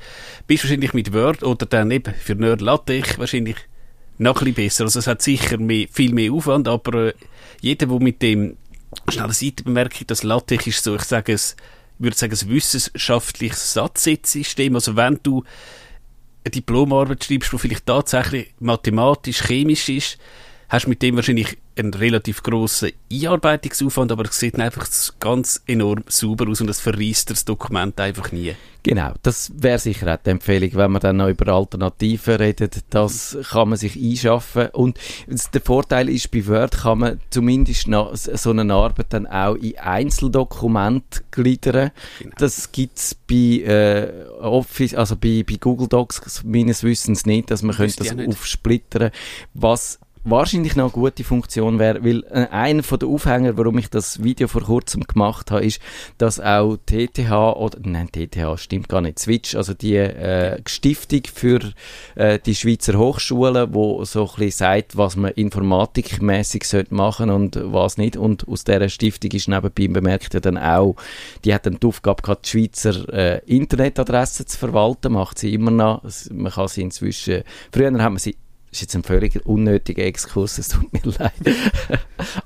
bist 0.46 0.64
du 0.64 0.68
wahrscheinlich 0.68 0.94
mit 0.94 1.12
Word 1.12 1.42
oder 1.42 1.66
dann 1.66 1.90
eben 1.90 2.14
für 2.14 2.34
Nerd 2.34 2.60
LaTeX 2.60 3.18
wahrscheinlich 3.18 3.56
noch 4.18 4.40
ein 4.40 4.52
bisschen 4.52 4.54
besser. 4.54 4.84
Also 4.84 4.98
es 4.98 5.06
hat 5.06 5.22
sicher 5.22 5.58
mehr, 5.58 5.86
viel 5.90 6.12
mehr 6.12 6.32
Aufwand, 6.32 6.68
aber 6.68 7.08
äh, 7.08 7.14
jeder, 7.60 7.86
der 7.86 8.00
mit 8.00 8.22
dem 8.22 8.56
schnelle 9.08 9.32
Seite 9.32 9.64
bemerkt, 9.64 10.10
das 10.10 10.22
LaTeX 10.22 10.66
ist 10.66 10.84
so, 10.84 10.94
ich 10.94 11.02
sage 11.02 11.32
es, 11.32 11.56
würde 11.98 12.16
sagen, 12.16 12.36
ein 12.40 12.50
wissenschaftliches 12.50 13.72
Satzsystem. 13.72 14.74
Also 14.74 14.96
wenn 14.96 15.20
du 15.22 15.44
eine 16.44 16.50
Diplomarbeit 16.50 17.24
schreibst, 17.24 17.52
die 17.52 17.58
vielleicht 17.58 17.86
tatsächlich 17.86 18.54
mathematisch, 18.58 19.42
chemisch 19.42 19.88
ist, 19.88 20.18
hast 20.68 20.88
mit 20.88 21.02
dem 21.02 21.16
wahrscheinlich 21.16 21.56
einen 21.76 21.94
relativ 21.94 22.42
grossen 22.42 22.92
Einarbeitungsaufwand, 23.10 24.12
aber 24.12 24.24
es 24.24 24.38
sieht 24.38 24.58
einfach 24.58 24.86
ganz 25.20 25.62
enorm 25.66 26.04
sauber 26.06 26.48
aus 26.48 26.60
und 26.60 26.68
es 26.68 26.80
verreist 26.80 27.30
das 27.30 27.44
Dokument 27.44 27.98
einfach 28.00 28.32
nie. 28.32 28.54
Genau, 28.84 29.12
das 29.22 29.52
wäre 29.54 29.78
sicher 29.78 30.12
auch 30.12 30.18
die 30.24 30.30
Empfehlung, 30.30 30.70
wenn 30.74 30.90
man 30.90 31.00
dann 31.00 31.18
noch 31.18 31.28
über 31.28 31.52
Alternativen 31.52 32.34
redet, 32.34 32.82
das 32.90 33.38
kann 33.50 33.68
man 33.68 33.78
sich 33.78 33.96
einschaffen 33.96 34.68
und 34.72 34.98
der 35.54 35.60
Vorteil 35.60 36.08
ist, 36.08 36.32
bei 36.32 36.44
Word 36.48 36.78
kann 36.78 36.98
man 36.98 37.20
zumindest 37.30 37.86
noch 37.86 38.16
so 38.16 38.50
eine 38.50 38.74
Arbeit 38.74 39.06
dann 39.10 39.28
auch 39.28 39.54
in 39.54 39.78
Einzeldokumente 39.78 41.22
gliedern. 41.30 41.92
Genau. 42.18 42.34
Das 42.38 42.72
gibt's 42.72 43.14
bei 43.14 43.62
äh, 43.64 44.24
Office, 44.40 44.94
also 44.94 45.14
bei, 45.14 45.44
bei 45.48 45.58
Google 45.60 45.86
Docs 45.86 46.42
meines 46.44 46.82
Wissens 46.82 47.24
nicht, 47.24 47.52
dass 47.52 47.62
man 47.62 47.76
könnte 47.76 48.02
das 48.02 48.16
aufsplittern, 48.18 49.12
was 49.54 50.00
wahrscheinlich 50.24 50.76
noch 50.76 50.84
eine 50.84 50.92
gute 50.92 51.24
Funktion 51.24 51.78
wäre, 51.78 52.04
weil 52.04 52.24
äh, 52.30 52.46
einer 52.50 52.82
von 52.82 52.98
den 52.98 53.08
Aufhänger, 53.08 53.56
warum 53.56 53.78
ich 53.78 53.90
das 53.90 54.22
Video 54.22 54.48
vor 54.48 54.62
kurzem 54.62 55.02
gemacht 55.02 55.50
habe, 55.50 55.64
ist, 55.64 55.80
dass 56.18 56.38
auch 56.40 56.76
TTH 56.86 57.30
oder 57.56 57.78
nein 57.82 58.08
TTH 58.10 58.56
stimmt 58.56 58.88
gar 58.88 59.00
nicht 59.00 59.18
Switch, 59.18 59.54
also 59.54 59.74
die 59.74 59.96
äh, 59.96 60.60
Stiftung 60.66 61.22
für 61.32 61.60
äh, 62.14 62.38
die 62.38 62.54
Schweizer 62.54 62.98
Hochschulen, 62.98 63.74
wo 63.74 64.04
so 64.04 64.22
ein 64.22 64.26
bisschen 64.36 64.50
sagt, 64.50 64.96
was 64.96 65.16
man 65.16 65.32
informatikmäßig 65.32 66.64
sollte 66.64 66.94
machen 66.94 67.30
und 67.30 67.58
was 67.60 67.98
nicht. 67.98 68.16
Und 68.16 68.46
aus 68.46 68.64
dieser 68.64 68.88
Stiftung 68.88 69.32
ist 69.32 69.48
nebenbei 69.48 69.88
bemerkt 69.88 70.34
ja 70.34 70.40
dann 70.40 70.58
auch, 70.58 70.96
die 71.44 71.52
hat 71.52 71.66
dann 71.66 71.78
die 71.80 71.86
Aufgabe 71.86 72.22
gehabt, 72.22 72.46
die 72.46 72.50
Schweizer 72.50 73.12
äh, 73.12 73.40
Internetadressen 73.46 74.46
zu 74.46 74.58
verwalten, 74.58 75.12
macht 75.12 75.38
sie 75.38 75.54
immer 75.54 75.70
noch, 75.70 76.02
man 76.30 76.52
kann 76.52 76.68
sie 76.68 76.82
inzwischen, 76.82 77.42
früher 77.72 77.92
haben 77.92 78.14
wir 78.14 78.20
sie 78.20 78.36
das 78.72 78.78
ist 78.78 78.82
jetzt 78.82 78.96
ein 78.96 79.02
völlig 79.02 79.44
unnötiger 79.44 80.02
Exkurs, 80.02 80.56
es 80.56 80.68
tut 80.68 80.90
mir 80.94 81.02
leid. 81.18 81.32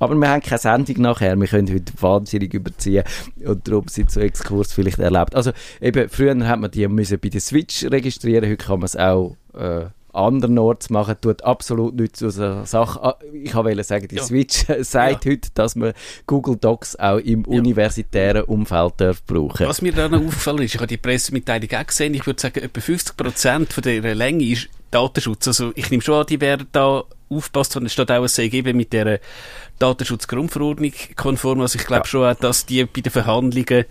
Aber 0.00 0.16
wir 0.16 0.28
haben 0.28 0.42
keine 0.42 0.58
Sendung 0.58 1.00
nachher, 1.00 1.36
wir 1.38 1.46
können 1.46 1.72
heute 1.72 1.92
wahnsinnig 2.00 2.52
überziehen 2.52 3.04
und 3.44 3.68
darum 3.68 3.86
sind 3.86 4.10
so 4.10 4.18
Exkurs 4.18 4.72
vielleicht 4.72 4.98
erlaubt. 4.98 5.36
Also 5.36 5.52
eben, 5.80 6.08
früher 6.08 6.36
hat 6.48 6.58
man 6.58 6.72
die 6.72 6.88
müssen 6.88 7.20
bei 7.20 7.28
der 7.28 7.40
Switch 7.40 7.84
registrieren, 7.84 8.50
heute 8.50 8.64
kann 8.64 8.80
man 8.80 8.86
es 8.86 8.96
auch 8.96 9.36
äh, 9.54 9.84
andernorts 10.12 10.90
machen, 10.90 11.14
tut 11.20 11.44
absolut 11.44 11.94
nichts 11.94 12.18
zu 12.18 12.26
einer 12.26 12.66
Sache. 12.66 13.00
Ah, 13.04 13.18
ich 13.32 13.54
wollte 13.54 13.84
sagen, 13.84 14.08
die 14.08 14.16
ja. 14.16 14.24
Switch 14.24 14.64
sagt 14.80 15.26
ja. 15.26 15.30
heute, 15.30 15.48
dass 15.54 15.76
man 15.76 15.92
Google 16.26 16.56
Docs 16.56 16.96
auch 16.96 17.18
im 17.18 17.44
ja. 17.46 17.56
universitären 17.56 18.42
Umfeld 18.42 18.94
darf 18.96 19.22
brauchen. 19.22 19.68
Was 19.68 19.80
mir 19.80 19.92
da 19.92 20.08
noch 20.08 20.18
aufgefallen 20.18 20.62
ist, 20.62 20.74
ich 20.74 20.80
habe 20.80 20.88
die 20.88 20.96
Pressemitteilung 20.96 21.70
auch 21.72 21.86
gesehen, 21.86 22.14
ich 22.14 22.26
würde 22.26 22.40
sagen, 22.40 22.64
etwa 22.64 22.80
50% 22.80 23.72
von 23.72 23.82
der 23.84 24.14
Länge 24.16 24.44
ist 24.44 24.68
Datenschutz. 24.90 25.48
Also 25.48 25.72
ich 25.74 25.90
nehme 25.90 26.02
schon 26.02 26.20
an, 26.20 26.26
die 26.26 26.40
werden 26.40 26.66
da 26.72 27.04
aufpasst, 27.28 27.76
es 27.76 27.92
steht 27.92 28.10
auch 28.10 28.22
ein 28.22 28.28
CGB 28.28 28.72
mit 28.72 28.92
der 28.92 29.20
Datenschutzgrundverordnung 29.78 30.92
konform. 31.16 31.60
Also 31.60 31.78
ich 31.78 31.86
glaube 31.86 32.04
ja. 32.04 32.06
schon 32.06 32.24
auch, 32.24 32.38
dass 32.38 32.66
die 32.66 32.84
bei 32.84 33.00
den 33.00 33.12
Verhandlungen 33.12 33.84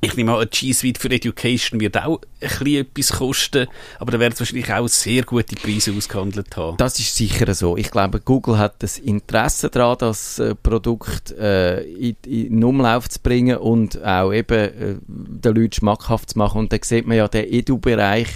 ich 0.00 0.16
nehme 0.16 0.36
an, 0.36 0.48
G 0.50 0.72
Suite 0.72 0.98
für 0.98 1.10
Education 1.10 1.80
wird 1.80 1.96
auch 1.96 2.20
ein 2.40 2.48
bisschen 2.48 2.86
etwas 2.86 3.12
kosten, 3.12 3.66
aber 3.98 4.12
da 4.12 4.20
werden 4.20 4.34
wahrscheinlich 4.38 4.72
auch 4.72 4.88
sehr 4.88 5.22
gute 5.22 5.56
Preise 5.56 5.92
ausgehandelt 5.92 6.56
haben. 6.56 6.76
Das 6.76 6.98
ist 6.98 7.16
sicher 7.16 7.52
so. 7.54 7.76
Ich 7.76 7.90
glaube, 7.90 8.20
Google 8.20 8.58
hat 8.58 8.82
das 8.82 8.98
Interesse 8.98 9.70
daran, 9.70 9.96
das 9.98 10.38
äh, 10.38 10.54
Produkt 10.54 11.32
äh, 11.32 11.82
in, 11.82 12.16
in 12.26 12.64
Umlauf 12.64 13.08
zu 13.08 13.20
bringen 13.20 13.58
und 13.58 14.02
auch 14.04 14.32
eben 14.32 14.58
äh, 14.58 14.96
den 15.06 15.54
Leuten 15.54 15.72
schmackhaft 15.72 16.30
zu 16.30 16.38
machen. 16.38 16.58
Und 16.58 16.72
da 16.72 16.78
sieht 16.80 17.06
man 17.06 17.16
ja, 17.16 17.28
der 17.28 17.52
Edu-Bereich 17.52 18.28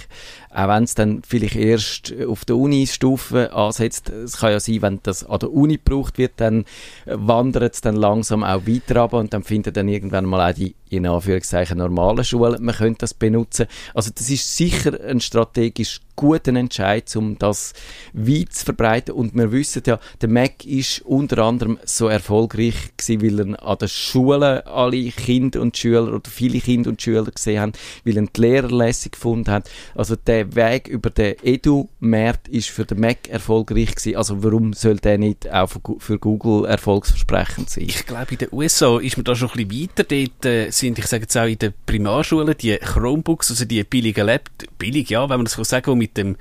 auch 0.49 0.67
wenn 0.67 0.83
es 0.83 0.95
dann 0.95 1.21
vielleicht 1.27 1.55
erst 1.55 2.13
auf 2.27 2.45
der 2.45 2.57
Uni-Stufe 2.57 3.53
ansetzt, 3.53 4.09
es 4.09 4.37
kann 4.37 4.51
ja 4.51 4.59
sein, 4.59 4.81
wenn 4.81 4.99
das 5.03 5.23
an 5.23 5.39
der 5.39 5.51
Uni 5.51 5.77
gebraucht 5.77 6.17
wird, 6.17 6.33
dann 6.37 6.65
wandert 7.05 7.75
es 7.75 7.81
dann 7.81 7.95
langsam 7.95 8.43
auch 8.43 8.65
weiter 8.65 9.01
ab 9.01 9.13
und 9.13 9.33
dann 9.33 9.43
findet 9.43 9.77
dann 9.77 9.87
irgendwann 9.87 10.25
mal 10.25 10.51
auch 10.51 10.55
die 10.55 10.75
in 10.89 11.05
Anführungszeichen 11.05 11.77
normalen 11.77 12.23
Schulen, 12.23 12.63
man 12.63 12.75
könnte 12.75 12.99
das 12.99 13.13
benutzen. 13.13 13.67
Also 13.93 14.11
das 14.15 14.29
ist 14.29 14.55
sicher 14.55 14.97
ein 15.03 15.19
strategisch 15.19 15.99
guten 16.17 16.57
Entscheid, 16.57 17.15
um 17.15 17.37
das 17.37 17.73
weit 18.11 18.51
zu 18.51 18.65
verbreiten. 18.65 19.13
Und 19.13 19.35
wir 19.35 19.51
wissen 19.53 19.83
ja, 19.85 19.99
der 20.19 20.27
Mac 20.27 20.65
ist 20.65 21.01
unter 21.01 21.37
anderem 21.43 21.79
so 21.85 22.07
erfolgreich 22.07 22.75
gewesen, 22.97 23.21
weil 23.21 23.51
er 23.51 23.63
an 23.63 23.77
den 23.77 23.87
Schulen 23.87 24.61
alle 24.65 25.09
Kinder 25.11 25.61
und 25.61 25.77
Schüler 25.77 26.13
oder 26.13 26.29
viele 26.29 26.59
Kinder 26.59 26.89
und 26.89 27.01
Schüler 27.01 27.23
gesehen 27.23 27.61
haben, 27.61 27.71
weil 28.03 28.17
er 28.17 28.25
die 28.25 28.41
Lehrer 28.41 28.69
lässig 28.69 29.13
gefunden 29.13 29.51
hat. 29.51 29.69
Also 29.95 30.15
der 30.15 30.55
Weg 30.55 30.87
über 30.87 31.11
den 31.11 31.35
Edu-Markt 31.41 32.47
ist 32.47 32.69
für 32.69 32.83
den 32.83 32.99
Mac 32.99 33.29
erfolgreich 33.29 33.95
gewesen. 33.95 34.17
Also 34.17 34.43
warum 34.43 34.73
soll 34.73 34.97
der 34.97 35.19
nicht 35.19 35.49
auch 35.51 35.69
für 35.99 36.17
Google 36.19 36.65
erfolgsversprechend 36.65 37.69
sein? 37.69 37.85
Ich 37.87 38.05
glaube, 38.05 38.31
in 38.31 38.37
den 38.39 38.49
USA 38.51 38.99
ist 38.99 39.17
man 39.17 39.23
da 39.23 39.35
schon 39.35 39.51
ein 39.51 39.67
bisschen 39.67 39.89
weiter. 39.89 40.03
Dort 40.03 40.45
äh, 40.45 40.71
sind, 40.71 40.97
ich 40.97 41.05
sage 41.05 41.23
jetzt 41.23 41.37
auch 41.37 41.45
in 41.45 41.59
den 41.59 41.73
Primarschulen, 41.85 42.55
die 42.57 42.75
Chromebooks, 42.77 43.51
also 43.51 43.65
die 43.65 43.83
billigen 43.83 44.25
Laptops, 44.25 44.65
billig, 44.79 45.09
ja, 45.09 45.21
wenn 45.29 45.37
man 45.37 45.45
das 45.45 45.53
so 45.53 45.63
sagen 45.63 45.99
will, 45.99 46.06
mit 46.07 46.17
dem 46.17 46.37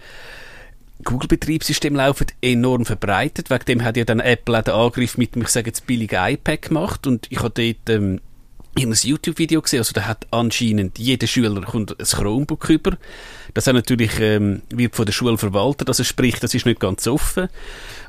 Google-Betriebssystem 1.04 1.94
laufen, 1.94 2.26
enorm 2.40 2.86
verbreitet. 2.86 3.50
Wegen 3.50 3.64
dem 3.66 3.84
hat 3.84 3.96
ja 3.96 4.04
dann 4.04 4.20
Apple 4.20 4.58
auch 4.58 4.62
den 4.62 4.74
Angriff 4.74 5.18
mit 5.18 5.36
ich 5.36 5.48
sage 5.48 5.66
jetzt, 5.66 5.86
billigen 5.86 6.18
iPad 6.18 6.62
gemacht. 6.62 7.06
Und 7.06 7.26
ich 7.30 7.38
habe 7.42 7.50
dort 7.50 7.90
ähm, 7.90 8.20
in 8.78 8.90
ein 8.90 8.98
YouTube-Video 9.00 9.62
gesehen, 9.62 9.78
also 9.78 9.92
da 9.92 10.06
hat 10.06 10.26
anscheinend 10.30 10.98
jeder 10.98 11.26
Schüler 11.26 11.62
kommt 11.62 11.98
ein 11.98 12.04
Chromebook 12.04 12.68
über. 12.68 12.98
Das 13.54 13.66
hat 13.66 13.74
natürlich, 13.74 14.20
ähm, 14.20 14.60
wird 14.68 14.94
von 14.94 15.06
der 15.06 15.14
Schule 15.14 15.38
verwaltet, 15.38 15.88
also 15.88 16.04
sprich, 16.04 16.38
das 16.40 16.52
ist 16.52 16.66
nicht 16.66 16.78
ganz 16.78 17.06
offen. 17.06 17.48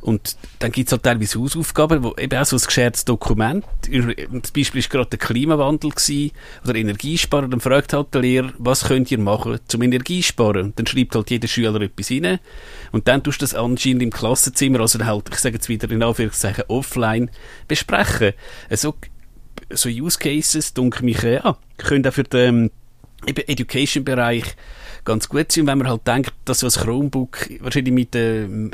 Und 0.01 0.35
dann 0.59 0.73
gibt's 0.73 0.91
halt 0.91 1.03
teilweise 1.03 1.39
Hausaufgaben, 1.39 2.03
wo 2.03 2.15
eben 2.17 2.37
auch 2.37 2.45
so 2.45 2.57
ein 2.57 2.61
geschertes 2.61 3.05
Dokument, 3.05 3.63
das 3.81 4.51
Beispiel 4.51 4.79
ist 4.79 4.89
gerade 4.89 5.09
der 5.09 5.19
Klimawandel 5.19 5.91
gewesen, 5.91 6.31
oder 6.65 6.75
Energiesparen, 6.75 7.49
dann 7.49 7.61
fragt 7.61 7.93
halt 7.93 8.13
der 8.13 8.21
Lehrer, 8.21 8.51
was 8.57 8.83
könnt 8.85 9.09
ihr 9.09 9.19
machen 9.19 9.59
zum 9.67 9.81
Energiesparen? 9.81 10.65
Und 10.67 10.79
dann 10.79 10.85
schreibt 10.85 11.15
halt 11.15 11.29
jeder 11.29 11.47
Schüler 11.47 11.79
etwas 11.79 12.11
rein. 12.11 12.39
Und 12.91 13.07
dann 13.07 13.23
tust 13.23 13.41
du 13.41 13.43
das 13.43 13.55
anscheinend 13.55 14.03
im 14.03 14.11
Klassenzimmer, 14.11 14.81
also 14.81 14.99
halt, 15.05 15.29
ich 15.31 15.37
sage 15.37 15.55
jetzt 15.55 15.69
wieder 15.69 15.89
in 15.89 16.03
Anführungszeichen, 16.03 16.65
offline 16.67 17.31
besprechen. 17.69 18.33
Also, 18.69 18.95
so 19.69 19.89
Use 19.89 20.17
Cases, 20.17 20.73
denke 20.73 21.03
mich, 21.03 21.23
äh, 21.23 21.35
ja, 21.35 21.57
können 21.77 22.05
auch 22.05 22.13
für 22.13 22.23
den 22.23 22.71
eben 23.25 23.47
Education-Bereich 23.47 24.43
ganz 25.03 25.29
gut 25.29 25.51
sein. 25.51 25.67
Wenn 25.67 25.79
man 25.79 25.89
halt 25.89 26.07
denkt, 26.07 26.33
dass 26.45 26.59
so 26.59 26.67
ein 26.67 26.71
Chromebook 26.71 27.49
wahrscheinlich 27.61 27.93
mit 27.93 28.15
ähm, 28.15 28.71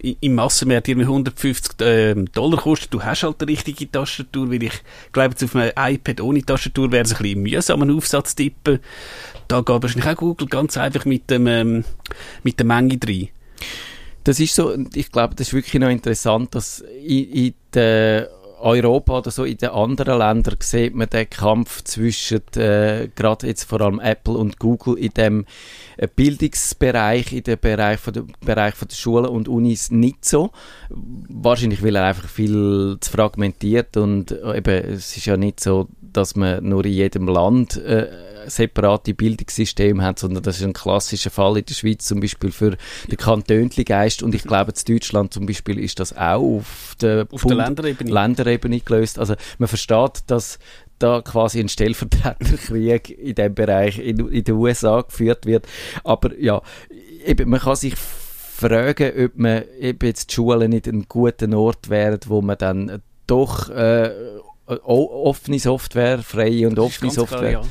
im 0.00 0.34
Massenmarkt 0.34 0.88
irgendwie 0.88 1.06
150 1.06 1.74
ähm, 1.80 2.30
Dollar 2.32 2.60
kostet, 2.60 2.94
du 2.94 3.02
hast 3.02 3.24
halt 3.24 3.40
die 3.40 3.46
richtige 3.46 3.90
Tastatur, 3.90 4.50
weil 4.50 4.62
ich 4.62 4.82
glaube, 5.12 5.34
auf 5.42 5.56
einem 5.56 5.72
iPad 5.76 6.20
ohne 6.20 6.42
Tastatur 6.42 6.92
wäre 6.92 7.04
es 7.04 7.12
ein 7.12 7.22
bisschen 7.22 7.42
mühsam, 7.42 7.82
einen 7.82 7.96
Aufsatz 7.96 8.34
tippen. 8.36 8.78
Da 9.48 9.60
geht 9.60 9.82
wahrscheinlich 9.82 10.06
auch 10.06 10.16
Google 10.16 10.46
ganz 10.46 10.76
einfach 10.76 11.04
mit 11.04 11.28
dem, 11.30 11.46
ähm, 11.48 11.84
mit 12.44 12.58
der 12.58 12.66
Menge 12.66 12.98
rein. 13.04 13.28
Das 14.22 14.38
ist 14.38 14.54
so, 14.54 14.76
ich 14.94 15.10
glaube, 15.10 15.34
das 15.34 15.48
ist 15.48 15.54
wirklich 15.54 15.80
noch 15.80 15.88
interessant, 15.88 16.54
dass 16.54 16.80
in, 16.80 17.32
in 17.32 17.54
der 17.72 18.30
Europa 18.60 19.18
oder 19.18 19.30
so 19.30 19.44
in 19.44 19.56
den 19.56 19.70
anderen 19.70 20.18
Ländern 20.18 20.56
sieht 20.60 20.94
man 20.94 21.08
den 21.08 21.28
Kampf 21.28 21.82
zwischen 21.84 22.40
äh, 22.56 23.08
gerade 23.14 23.46
jetzt 23.46 23.64
vor 23.64 23.80
allem 23.80 24.00
Apple 24.00 24.34
und 24.34 24.58
Google 24.58 24.98
in 24.98 25.12
dem 25.14 25.46
äh, 25.96 26.08
Bildungsbereich, 26.14 27.32
in 27.32 27.42
dem 27.42 27.58
Bereich 27.58 28.00
von 28.00 28.12
der 28.12 28.24
Bereich 28.44 28.74
von 28.74 28.88
der 28.88 28.96
Schulen 28.96 29.26
und 29.26 29.48
Unis 29.48 29.90
nicht 29.90 30.24
so. 30.24 30.50
Wahrscheinlich 30.90 31.82
weil 31.82 31.96
er 31.96 32.04
einfach 32.04 32.28
viel 32.28 32.96
zu 33.00 33.10
fragmentiert 33.10 33.96
und 33.96 34.32
äh, 34.32 34.58
eben 34.58 34.94
es 34.94 35.16
ist 35.16 35.26
ja 35.26 35.36
nicht 35.36 35.60
so, 35.60 35.88
dass 36.00 36.36
man 36.36 36.66
nur 36.68 36.84
in 36.84 36.92
jedem 36.92 37.28
Land 37.28 37.76
äh, 37.76 38.08
separate 38.50 39.14
Bildungssysteme 39.14 40.02
hat, 40.02 40.18
sondern 40.18 40.42
das 40.42 40.58
ist 40.58 40.64
ein 40.64 40.72
klassischer 40.72 41.30
Fall 41.30 41.58
in 41.58 41.64
der 41.64 41.74
Schweiz 41.74 42.04
zum 42.04 42.20
Beispiel 42.20 42.50
für 42.50 42.76
den 43.10 43.16
Kantönli-Geist 43.16 44.22
und 44.22 44.34
ich 44.34 44.42
glaube, 44.42 44.72
in 44.72 44.94
Deutschland 44.94 45.32
zum 45.32 45.46
Beispiel 45.46 45.78
ist 45.78 46.00
das 46.00 46.16
auch 46.16 46.58
auf 46.58 46.96
der, 47.00 47.26
Auf 47.30 47.44
der 47.44 47.56
Länderebene. 47.56 48.10
Länderebene 48.48 48.80
gelöst. 48.80 49.18
Also 49.18 49.34
man 49.58 49.68
versteht, 49.68 50.22
dass 50.26 50.58
da 50.98 51.22
quasi 51.22 51.60
ein 51.60 51.68
Stellvertreterkrieg 51.68 53.10
in 53.10 53.34
dem 53.34 53.54
Bereich 53.54 53.98
in, 53.98 54.28
in 54.28 54.44
den 54.44 54.54
USA 54.54 55.02
geführt 55.02 55.46
wird. 55.46 55.66
Aber 56.04 56.36
ja, 56.38 56.60
eben, 57.24 57.50
man 57.50 57.60
kann 57.60 57.76
sich 57.76 57.94
fragen, 57.96 59.12
ob 59.24 59.36
man 59.36 59.62
eben 59.78 60.06
jetzt 60.06 60.30
die 60.30 60.34
Schulen 60.34 60.70
nicht 60.70 60.88
ein 60.88 61.06
guter 61.08 61.56
Ort 61.56 61.88
wären, 61.88 62.18
wo 62.26 62.42
man 62.42 62.58
dann 62.58 63.02
doch 63.26 63.70
äh, 63.70 64.10
offene 64.66 65.58
Software, 65.58 66.18
freie 66.18 66.66
und 66.66 66.78
offene 66.78 67.12
ganz 67.12 67.14
klar, 67.14 67.26
Software 67.26 67.50
ja. 67.52 67.62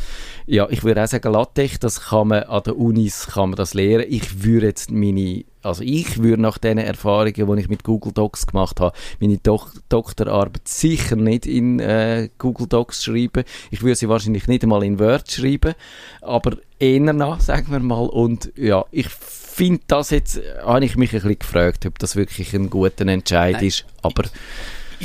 Ja, 0.50 0.66
ich 0.70 0.84
würde 0.86 1.04
auch 1.04 1.08
sagen, 1.08 1.34
LaTeX, 1.34 1.80
das 1.80 2.02
kann 2.06 2.30
man 2.30 2.44
an 2.44 2.64
den 2.64 2.74
Unis 2.74 3.28
kann 3.28 3.50
man 3.50 3.58
das 3.58 3.74
lehren. 3.74 4.06
Ich 4.08 4.44
würde 4.44 4.68
jetzt 4.68 4.90
meine, 4.90 5.44
also 5.62 5.84
ich 5.84 6.24
würde 6.24 6.42
nach 6.42 6.58
den 6.58 6.78
Erfahrungen, 6.78 7.34
die 7.34 7.62
ich 7.62 7.68
mit 7.68 7.84
Google 7.84 8.14
Docs 8.14 8.48
gemacht 8.48 8.80
habe, 8.80 8.96
meine 9.20 9.38
Dok 9.40 9.74
Doktorarbeit 9.90 10.66
sicher 10.66 11.18
nicht 11.18 11.46
in 11.46 11.80
äh, 11.80 12.30
Google 12.38 12.68
Docs 12.68 13.04
schreiben. 13.04 13.44
Ich 13.72 13.84
würde 13.84 13.96
sie 13.96 14.08
wahrscheinlich 14.08 14.48
nicht 14.48 14.64
einmal 14.64 14.84
in 14.84 15.00
Word 15.00 15.30
schreiben, 15.30 15.76
aber 16.22 16.56
eher 16.80 17.12
nach, 17.12 17.42
sagen 17.42 17.70
wir 17.72 17.80
mal. 17.80 18.08
Und 18.08 18.54
ja, 18.56 18.86
ich 18.92 19.10
finde 19.10 19.82
das 19.88 20.12
jetzt, 20.12 20.40
habe 20.64 20.86
ich 20.86 20.96
mich 20.96 21.14
ein 21.14 21.22
bisschen 21.22 21.40
gefragt, 21.40 21.86
ob 21.86 22.00
das 22.00 22.16
wirklich 22.16 22.54
ein 22.54 22.70
guter 22.70 23.06
Entscheid 23.06 23.56
Nein. 23.56 23.66
ist. 23.66 23.86
Aber 24.02 24.24
Ich 24.24 24.32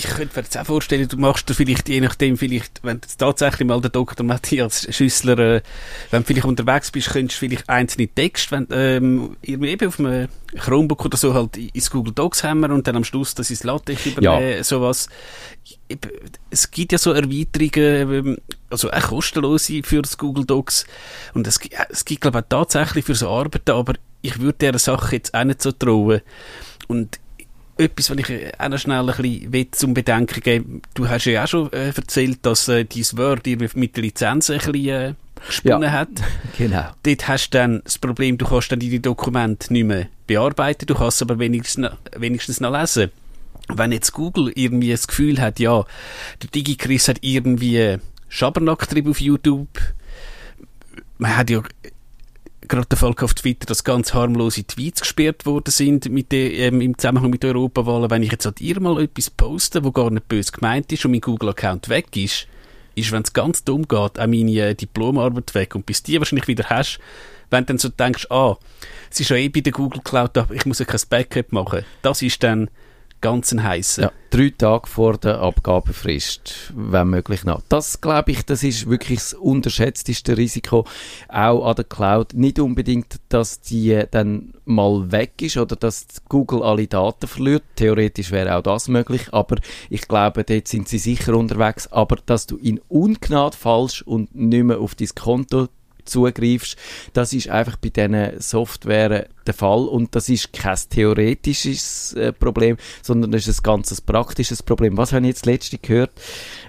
könnte 0.05 0.37
mir 0.37 0.43
jetzt 0.43 0.57
auch 0.57 0.65
vorstellen, 0.65 1.07
du 1.07 1.19
machst 1.19 1.49
dir 1.49 1.55
vielleicht, 1.55 1.89
je 1.89 2.01
nachdem, 2.01 2.39
vielleicht, 2.39 2.83
wenn 2.83 3.01
du 3.01 3.07
jetzt 3.07 3.19
tatsächlich 3.19 3.69
mal 3.69 3.81
der 3.81 3.91
Dr. 3.91 4.25
Matthias 4.25 4.87
Schüssler, 4.91 5.39
äh, 5.39 5.63
wenn 6.11 6.23
du 6.23 6.27
vielleicht 6.27 6.47
unterwegs 6.47 6.91
bist, 6.91 7.11
könntest 7.11 7.43
du 7.43 7.47
vielleicht 7.47 7.69
einzelne 7.69 8.09
Texte, 8.09 8.53
wenn, 8.53 8.67
ähm, 8.71 9.37
irgendwie 9.43 9.71
eben 9.71 9.89
auf 9.89 9.99
einem 9.99 10.29
Chromebook 10.57 11.05
oder 11.05 11.17
so 11.19 11.35
halt 11.35 11.57
ins 11.59 11.91
Google 11.91 12.15
Docs 12.15 12.43
haben 12.43 12.65
und 12.65 12.87
dann 12.87 12.97
am 12.97 13.05
Schluss 13.05 13.35
das 13.35 13.51
ins 13.51 13.65
LaTeX 13.65 14.07
übernehmen, 14.07 14.65
sowas. 14.65 15.09
Eben, 15.89 16.11
Es 16.51 16.71
gibt 16.71 16.93
ja 16.93 16.99
so 16.99 17.13
Erweiterungen, 17.13 18.27
ähm, 18.27 18.39
also 18.71 18.91
auch 18.91 19.03
kostenlose 19.03 19.83
für 19.83 20.01
das 20.01 20.17
Google 20.17 20.47
Docs 20.47 20.87
und 21.35 21.47
es, 21.47 21.61
es 21.91 22.05
gibt, 22.05 22.23
glaube 22.23 22.39
ich, 22.39 22.45
auch 22.45 22.49
tatsächlich 22.49 23.05
für 23.05 23.15
so 23.15 23.29
Arbeiten, 23.29 23.71
aber 23.73 23.95
ich 24.23 24.41
würde 24.41 24.59
dieser 24.59 24.79
Sache 24.79 25.17
jetzt 25.17 25.35
auch 25.35 25.45
nicht 25.45 25.61
so 25.61 25.73
trauen. 25.73 26.23
Und 26.89 27.19
etwas, 27.79 28.11
was 28.11 28.19
ich 28.19 28.61
auch 28.61 28.69
noch 28.69 28.79
schnell 28.79 29.09
ein 29.11 29.51
bisschen 29.51 29.73
zum 29.73 29.95
Bedenken 29.95 30.41
geben 30.41 30.83
Du 30.95 31.09
hast 31.09 31.25
ja 31.25 31.45
auch 31.45 31.49
schon 31.49 31.73
äh, 31.73 31.89
erzählt, 31.89 32.41
dass 32.43 32.69
äh, 32.69 32.85
dein 32.85 33.05
Word 33.19 33.47
mit 33.75 33.97
der 33.97 34.03
Lizenz 34.03 34.51
ein 34.51 34.59
bisschen 34.59 34.75
äh, 34.89 35.15
gesponnen 35.47 35.83
Ja. 35.83 35.91
hat. 35.93 36.09
genau. 36.59 36.91
Dort 37.03 37.29
hast 37.29 37.51
du 37.51 37.59
dann 37.59 37.81
das 37.85 37.99
Problem, 37.99 38.39
du 38.39 38.47
kannst 38.47 38.71
dann 38.73 38.81
deine 38.81 39.01
Dokumente 39.01 39.73
nicht 39.73 39.85
mehr 39.85 40.07
bearbeiten, 40.27 40.87
du 40.87 40.95
kannst 40.95 41.23
aber 41.23 41.39
wenigstens 41.39 41.79
noch, 41.91 41.97
wenigstens 42.17 42.61
noch 42.61 42.73
lesen. 42.79 43.11
Wenn 43.69 43.93
jetzt 43.93 44.13
Google 44.13 44.53
irgendwie 44.55 44.91
das 44.91 45.07
Gefühl 45.07 45.41
hat, 45.41 45.59
ja, 45.61 45.85
der 46.43 46.51
DigiChris 46.51 47.09
hat 47.09 47.19
irgendwie 47.21 47.99
Schabernack 48.29 48.89
auf 49.09 49.21
YouTube, 49.21 49.69
man 51.19 51.37
hat 51.37 51.51
ja 51.51 51.63
gerade 52.69 52.87
den 52.87 52.99
Fall 52.99 53.15
auf 53.21 53.35
Twitter, 53.35 53.67
dass 53.67 53.85
ganz 53.85 54.15
harmlose 54.15 54.65
Tweets 54.65 55.01
gesperrt 55.01 55.47
worden 55.47 55.71
sind 55.71 56.09
mit 56.11 56.33
der, 56.33 56.53
ähm, 56.55 56.81
im 56.81 56.97
Zusammenhang 56.97 57.31
mit 57.31 57.43
der 57.43 57.51
Europawahlen. 57.51 58.11
Wenn 58.11 58.23
ich 58.23 58.33
jetzt 58.33 58.47
an 58.47 58.55
dir 58.55 58.81
mal 58.81 59.03
etwas 59.03 59.31
poste, 59.31 59.85
wo 59.85 59.93
gar 59.93 60.11
nicht 60.11 60.29
böse 60.29 60.53
gemeint 60.53 60.93
ist 60.93 61.05
und 61.05 61.11
mein 61.11 61.21
Google-Account 61.21 61.89
weg 61.89 62.17
ist, 62.17 62.47
ist, 62.95 63.13
wenn 63.13 63.23
es 63.23 63.33
ganz 63.33 63.65
dumm 63.65 63.89
geht, 63.89 64.19
auch 64.19 64.27
meine 64.27 64.53
äh, 64.53 64.75
Diplomarbeit 64.75 65.55
weg. 65.55 65.75
Und 65.75 65.87
bis 65.87 66.03
die 66.03 66.19
wahrscheinlich 66.19 66.49
wieder 66.49 66.65
hast, 66.65 66.99
wenn 67.51 67.65
du 67.65 67.69
dann 67.69 67.79
so 67.79 67.89
denkst, 67.89 68.27
ah, 68.31 68.57
es 69.11 69.21
ist 69.21 69.31
ja 69.31 69.37
eh 69.37 69.49
bei 69.49 69.61
der 69.61 69.73
Google 69.73 70.01
Cloud, 70.03 70.31
ich 70.51 70.67
muss 70.67 70.79
ja 70.79 70.85
kein 70.85 71.01
Backup 71.09 71.53
machen. 71.53 71.85
Das 72.03 72.23
ist 72.23 72.43
dann 72.43 72.71
ganz 73.23 73.53
ein 73.53 73.63
heisser. 73.63 74.03
Ja, 74.03 74.13
drei 74.29 74.53
Tage 74.57 74.87
vor 74.87 75.17
der 75.17 75.41
Abgabefrist, 75.41 76.73
wenn 76.77 77.09
möglich 77.09 77.45
noch. 77.45 77.63
Das 77.71 78.03
glaube 78.03 78.33
ich, 78.33 78.45
das 78.45 78.63
ist 78.63 78.91
wirklich 78.91 79.21
das 79.21 79.33
unterschätzteste 79.33 80.37
Risiko, 80.37 80.85
auch 81.29 81.67
an 81.67 81.77
der 81.77 81.85
Cloud. 81.85 82.35
Nicht 82.35 82.59
unbedingt, 82.59 83.17
dass 83.31 83.61
die 83.61 84.05
dann 84.11 84.53
mal 84.67 85.11
weg 85.11 85.41
ist 85.41 85.57
oder 85.57 85.77
dass 85.77 86.07
Google 86.29 86.63
alle 86.63 86.87
Daten 86.87 87.27
verliert. 87.27 87.63
Theoretisch 87.77 88.31
wäre 88.31 88.57
auch 88.57 88.63
das 88.63 88.89
möglich, 88.89 89.33
aber 89.33 89.57
ich 89.89 90.07
glaube, 90.07 90.45
dort 90.45 90.69
sind 90.69 90.89
sie 90.89 90.99
sicher 90.99 91.35
unterwegs. 91.35 91.87
Aber 91.87 92.17
dass 92.27 92.47
du 92.47 92.59
in 92.59 92.81
Ungnade 92.89 93.57
fallst 93.57 94.03
und 94.03 94.35
nicht 94.35 94.65
mehr 94.65 94.81
auf 94.81 94.95
dein 94.95 95.09
Konto 95.15 95.69
zugreifst, 96.05 96.77
das 97.13 97.33
ist 97.33 97.49
einfach 97.49 97.77
bei 97.77 97.91
diesen 97.91 98.41
Software 98.41 99.27
der 99.47 99.55
Fall 99.55 99.87
und 99.87 100.15
das 100.15 100.29
ist 100.29 100.53
kein 100.53 100.77
theoretisches 100.89 102.13
äh, 102.15 102.33
Problem, 102.33 102.77
sondern 103.03 103.33
das 103.33 103.49
ist 103.49 103.61
ein 103.61 103.63
ganzes 103.65 104.01
praktisches 104.01 104.63
Problem. 104.63 104.97
Was 104.97 105.13
habe 105.13 105.23
ich 105.23 105.29
jetzt 105.31 105.47
letzte 105.47 105.79
gehört? 105.79 106.13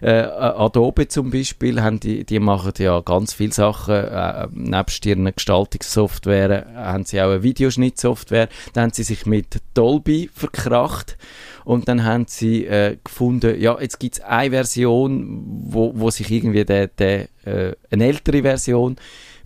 Äh, 0.02 0.22
Adobe 0.22 1.08
zum 1.08 1.32
Beispiel, 1.32 1.82
haben 1.82 2.00
die, 2.00 2.24
die 2.24 2.40
machen 2.40 2.74
ja 2.78 3.00
ganz 3.02 3.34
viele 3.34 3.54
Sachen, 3.54 3.94
äh, 3.94 4.48
nebst 4.52 5.06
ihren 5.06 5.32
Gestaltungssoftware 5.34 6.66
haben 6.76 7.06
sie 7.06 7.22
auch 7.22 7.30
eine 7.30 7.44
Videoschnittsoftware, 7.44 8.50
dann 8.74 8.86
haben 8.86 8.94
sie 8.94 9.04
sich 9.04 9.26
mit 9.26 9.62
Dolby 9.74 10.30
verkracht 10.34 11.18
und 11.66 11.88
dann 11.88 12.04
haben 12.04 12.26
sie 12.28 12.66
äh, 12.66 12.98
gefunden, 13.04 13.60
ja, 13.60 13.80
jetzt 13.80 14.00
gibt 14.00 14.16
es 14.16 14.22
eine 14.22 14.52
Version, 14.52 15.44
wo, 15.66 15.94
wo 15.96 16.10
sich 16.10 16.30
irgendwie 16.32 16.66
der, 16.66 16.88
der, 16.88 17.28
äh, 17.46 17.74
eine 17.92 18.06
ältere 18.06 18.42
Version 18.42 18.98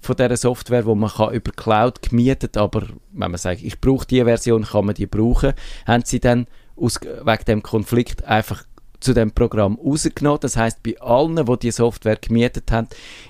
von 0.02 0.16
dieser 0.16 0.38
Software, 0.38 0.86
wo 0.86 0.96
man 0.96 1.10
kann 1.10 1.34
über 1.34 1.52
Cloud 1.52 2.02
gemietet, 2.02 2.58
aber 2.58 2.84
wenn 3.12 3.32
man 3.32 3.38
sagt, 3.38 3.62
ich 3.64 3.80
brauche 3.80 4.08
die 4.08 4.24
Version, 4.24 4.64
kann 4.64 4.86
man 4.86 4.96
die 4.96 5.08
brauchen, 5.08 5.54
haben 5.86 6.04
sie 6.06 6.20
dann 6.20 6.48
aus, 6.76 7.00
wegen 7.02 7.46
dem 7.48 7.64
Konflikt 7.64 8.24
einfach 8.26 8.64
zu 9.00 9.14
dem 9.14 9.32
Programm 9.32 9.78
rausgenommen. 9.84 10.40
Das 10.42 10.58
heißt, 10.58 10.84
bei 10.84 11.00
allen, 11.00 11.36
die 11.36 11.58
die 11.60 11.72
Software 11.72 12.18
gemietet 12.18 12.72
haben, 12.72 12.88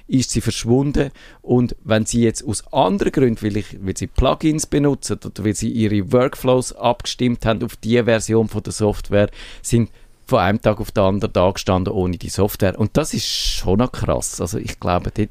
ist 0.08 0.32
sie 0.32 0.42
verschwunden. 0.42 1.12
Und 1.42 1.76
wenn 1.84 2.06
sie 2.06 2.22
jetzt 2.22 2.46
aus 2.46 2.72
anderen 2.72 3.12
Gründen, 3.12 3.42
weil, 3.42 3.58
ich, 3.58 3.78
weil 3.82 3.98
sie 3.98 4.08
Plugins 4.08 4.66
benutzen 4.66 5.20
oder 5.24 5.44
weil 5.44 5.56
sie 5.56 5.70
ihre 5.70 6.12
Workflows 6.12 6.74
abgestimmt 6.74 7.46
haben 7.46 7.64
auf 7.64 7.76
die 7.76 8.02
Version 8.04 8.48
von 8.48 8.64
der 8.64 8.74
Software, 8.74 9.30
sind 9.62 9.90
von 10.26 10.40
einem 10.40 10.62
Tag 10.62 10.80
auf 10.80 10.92
den 10.92 11.04
anderen 11.04 11.34
da 11.34 11.52
gestanden 11.52 11.94
ohne 11.94 12.18
die 12.18 12.30
Software. 12.30 12.78
Und 12.78 12.98
das 12.98 13.14
ist 13.14 13.28
schon 13.28 13.80
noch 13.80 13.92
krass. 13.92 14.42
Also 14.42 14.58
ich 14.58 14.80
glaube, 14.80 15.12
dort, 15.14 15.30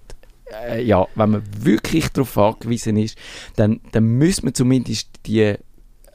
äh, 0.69 0.83
ja, 0.83 1.07
wenn 1.15 1.31
man 1.31 1.43
wirklich 1.59 2.09
darauf 2.09 2.37
angewiesen 2.39 2.97
ist, 2.97 3.19
dann, 3.57 3.81
dann 3.93 4.05
müssen 4.05 4.47
wir 4.47 4.55
zumindest 4.55 5.09
die 5.27 5.57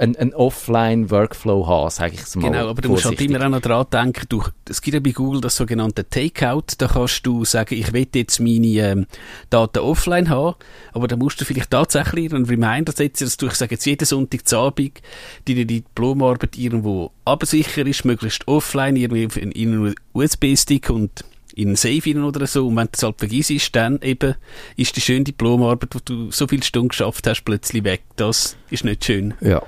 ein, 0.02 0.16
ein 0.16 0.34
Offline-Workflow 0.34 1.68
haben, 1.68 1.90
sage 1.92 2.16
ich 2.16 2.22
es 2.22 2.36
mal. 2.36 2.50
Genau, 2.50 2.70
aber 2.70 2.82
du 2.82 2.90
musst 2.90 3.06
halt 3.06 3.22
immer 3.22 3.46
auch 3.46 3.50
noch 3.50 3.62
dran 3.62 3.86
denken, 3.92 4.26
du, 4.30 4.44
es 4.68 4.82
gibt 4.82 4.96
ja 4.96 5.00
bei 5.00 5.12
Google 5.12 5.42
das 5.42 5.56
sogenannte 5.56 6.10
Takeout, 6.10 6.64
da 6.80 6.88
kannst 6.88 7.26
du 7.26 7.46
sagen, 7.46 7.76
ich 7.76 7.94
will 7.94 8.08
jetzt 8.16 8.40
meine 8.40 8.68
ähm, 8.68 9.06
Daten 9.52 9.80
offline 9.80 10.30
haben, 10.30 10.56
aber 10.94 11.08
da 11.08 11.16
musst 11.16 11.40
du 11.40 11.46
vielleicht 11.46 11.70
tatsächlich 11.70 12.34
einen 12.34 12.46
Reminder 12.46 12.92
setzen, 12.92 13.26
dass 13.26 13.38
du, 13.38 13.46
ich 13.46 13.54
sage 13.54 13.76
jetzt 13.76 13.86
jeden 13.86 14.06
Sonntagabend, 14.06 15.02
die 15.48 15.66
Diplomarbeit 15.66 16.58
irgendwo 16.58 17.12
absicher 17.24 17.86
ist, 17.86 18.04
möglichst 18.04 18.48
offline, 18.48 18.96
irgendwie 18.96 19.40
in, 19.40 19.52
in 19.52 19.72
einem 19.72 19.96
USB-Stick 20.14 20.90
und 20.90 21.24
in 21.56 21.70
einen 21.70 21.76
Safe 21.76 22.02
rein 22.06 22.24
oder 22.24 22.48
so. 22.48 22.68
Und 22.68 22.76
wenn 22.76 22.88
du 22.88 22.92
es 22.94 23.04
halt 23.04 23.20
vergisst, 23.20 23.76
dann 23.76 24.00
eben 24.02 24.36
ist 24.76 24.96
die 24.96 25.02
schöne 25.02 25.24
Diplomarbeit, 25.24 25.94
wo 25.94 26.00
du 26.04 26.32
so 26.32 26.48
viele 26.48 26.64
Stunden 26.64 26.90
geschafft 26.90 27.28
hast, 27.28 27.44
plötzlich 27.44 27.84
weg. 27.84 28.02
Das 28.16 28.58
ist 28.70 28.86
nicht 28.86 29.06
schön. 29.06 29.34
Ja. 29.42 29.62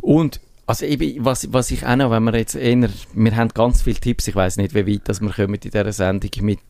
Und 0.00 0.40
also 0.66 0.86
eben, 0.86 1.24
was, 1.24 1.52
was 1.52 1.70
ich 1.72 1.84
auch 1.84 1.96
noch, 1.96 2.10
wenn 2.12 2.22
wir 2.22 2.36
jetzt 2.36 2.54
eher, 2.54 2.88
wir 3.12 3.36
haben 3.36 3.48
ganz 3.48 3.82
viele 3.82 3.98
Tipps, 3.98 4.28
ich 4.28 4.36
weiß 4.36 4.56
nicht, 4.56 4.74
wie 4.74 4.86
weit 4.86 5.08
dass 5.08 5.20
wir 5.20 5.30
kommen 5.30 5.54
in 5.54 5.60
dieser 5.60 5.92
Sendung 5.92 6.30
mit 6.42 6.60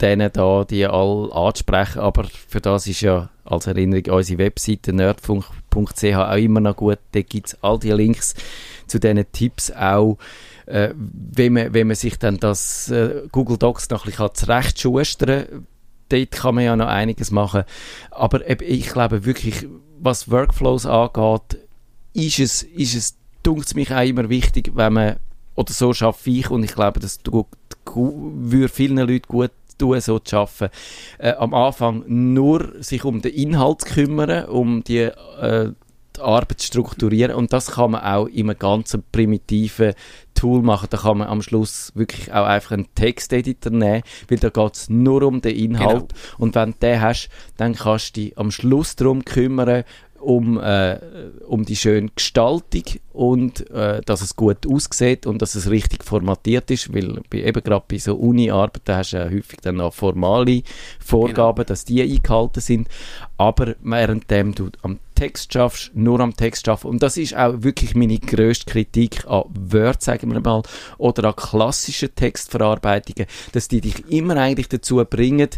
denen 0.00 0.32
da, 0.32 0.64
die 0.64 0.86
all 0.86 1.30
ansprechen, 1.32 2.00
aber 2.00 2.24
für 2.48 2.60
das 2.60 2.86
ist 2.86 3.02
ja 3.02 3.30
als 3.44 3.66
Erinnerung 3.66 4.16
unsere 4.16 4.38
Webseite 4.38 4.92
nerdfunk.ch 4.92 6.04
auch 6.04 6.36
immer 6.36 6.60
noch 6.60 6.76
gut, 6.76 6.98
da 7.12 7.22
gibt 7.22 7.48
es 7.48 7.58
all 7.62 7.78
die 7.78 7.90
Links 7.90 8.34
zu 8.86 8.98
diesen 8.98 9.24
Tipps 9.32 9.70
auch, 9.70 10.18
äh, 10.72 10.94
wenn, 10.96 11.52
man, 11.52 11.74
wenn 11.74 11.86
man 11.86 11.96
sich 11.96 12.18
dann 12.18 12.38
das 12.38 12.90
äh, 12.90 13.28
Google 13.30 13.58
Docs 13.58 13.90
noch 13.90 14.04
ein 14.06 14.10
bisschen 14.10 14.34
zurechtschustern 14.34 15.46
kann, 15.46 15.66
dort 16.08 16.30
kann 16.30 16.54
man 16.54 16.64
ja 16.64 16.76
noch 16.76 16.86
einiges 16.86 17.30
machen, 17.30 17.64
aber 18.10 18.48
eben, 18.48 18.64
ich 18.66 18.88
glaube 18.88 19.26
wirklich, 19.26 19.66
was 20.00 20.30
Workflows 20.30 20.86
angeht, 20.86 21.58
ist 22.14 22.38
es, 22.38 22.62
ist 22.62 22.94
es 22.94 23.16
dunkt 23.42 23.74
mich 23.74 23.92
auch 23.92 24.02
immer 24.02 24.28
wichtig, 24.30 24.72
wenn 24.74 24.94
man, 24.94 25.16
oder 25.56 25.72
so 25.72 25.92
schaffe 25.92 26.30
ich, 26.30 26.50
und 26.50 26.64
ich 26.64 26.74
glaube, 26.74 27.00
das 27.00 27.18
würde 27.24 28.68
vielen 28.68 28.96
Leuten 28.96 29.28
gut 29.28 29.50
tun, 29.76 30.00
so 30.00 30.18
zu 30.20 30.36
arbeiten, 30.38 30.74
äh, 31.18 31.32
am 31.32 31.52
Anfang 31.52 32.04
nur 32.06 32.82
sich 32.82 33.04
um 33.04 33.20
den 33.20 33.34
Inhalt 33.34 33.82
zu 33.82 33.94
kümmern, 33.94 34.46
um 34.46 34.82
die, 34.84 35.00
äh, 35.00 35.72
Arbeit 36.22 36.62
strukturieren 36.62 37.34
und 37.34 37.52
das 37.52 37.72
kann 37.72 37.92
man 37.92 38.02
auch 38.02 38.26
in 38.26 38.48
einem 38.48 38.58
ganz 38.58 38.96
primitiven 39.12 39.94
Tool 40.34 40.62
machen. 40.62 40.88
Da 40.90 40.96
kann 40.98 41.18
man 41.18 41.28
am 41.28 41.42
Schluss 41.42 41.92
wirklich 41.94 42.32
auch 42.32 42.46
einfach 42.46 42.72
einen 42.72 42.94
Texteditor 42.94 43.72
nehmen, 43.72 44.02
weil 44.28 44.38
da 44.38 44.48
geht 44.48 44.74
es 44.74 44.88
nur 44.88 45.22
um 45.22 45.40
den 45.40 45.56
Inhalt 45.56 45.92
Genau. 45.92 46.34
und 46.38 46.54
wenn 46.54 46.72
du 46.72 46.78
den 46.80 47.00
hast, 47.00 47.28
dann 47.56 47.74
kannst 47.74 48.16
du 48.16 48.20
dich 48.20 48.38
am 48.38 48.50
Schluss 48.50 48.96
darum 48.96 49.24
kümmern, 49.24 49.84
um, 50.22 50.58
äh, 50.58 50.98
um 51.46 51.64
die 51.64 51.76
schöne 51.76 52.08
Gestaltung 52.14 52.84
und 53.12 53.68
äh, 53.70 54.00
dass 54.02 54.22
es 54.22 54.36
gut 54.36 54.66
aussieht 54.66 55.26
und 55.26 55.42
dass 55.42 55.54
es 55.56 55.68
richtig 55.68 56.04
formatiert 56.04 56.70
ist, 56.70 56.94
weil 56.94 57.20
bei, 57.28 57.38
eben 57.38 57.62
gerade 57.62 57.84
bei 57.88 57.98
so 57.98 58.14
Uni-Arbeiten 58.14 58.94
hast 58.94 59.12
du 59.12 59.16
ja 59.16 59.24
häufig 59.24 59.58
dann 59.62 59.76
noch 59.76 59.92
formale 59.92 60.62
Vorgaben, 61.04 61.66
dass 61.66 61.84
die 61.84 62.02
eingehalten 62.02 62.60
sind, 62.60 62.88
aber 63.36 63.74
währenddem 63.82 64.54
du 64.54 64.70
am 64.82 65.00
Text 65.14 65.52
schaffst, 65.52 65.90
nur 65.94 66.20
am 66.20 66.36
Text 66.36 66.66
schaffen 66.66 66.88
und 66.88 67.02
das 67.02 67.16
ist 67.16 67.36
auch 67.36 67.62
wirklich 67.62 67.94
meine 67.94 68.18
grösste 68.18 68.70
Kritik 68.70 69.24
an 69.26 69.44
Word, 69.54 70.02
sagen 70.02 70.32
wir 70.32 70.40
mal, 70.40 70.62
oder 70.98 71.28
an 71.28 71.36
klassischen 71.36 72.14
Textverarbeitungen, 72.14 73.26
dass 73.52 73.68
die 73.68 73.80
dich 73.80 74.08
immer 74.10 74.36
eigentlich 74.36 74.68
dazu 74.68 75.04
bringen, 75.04 75.48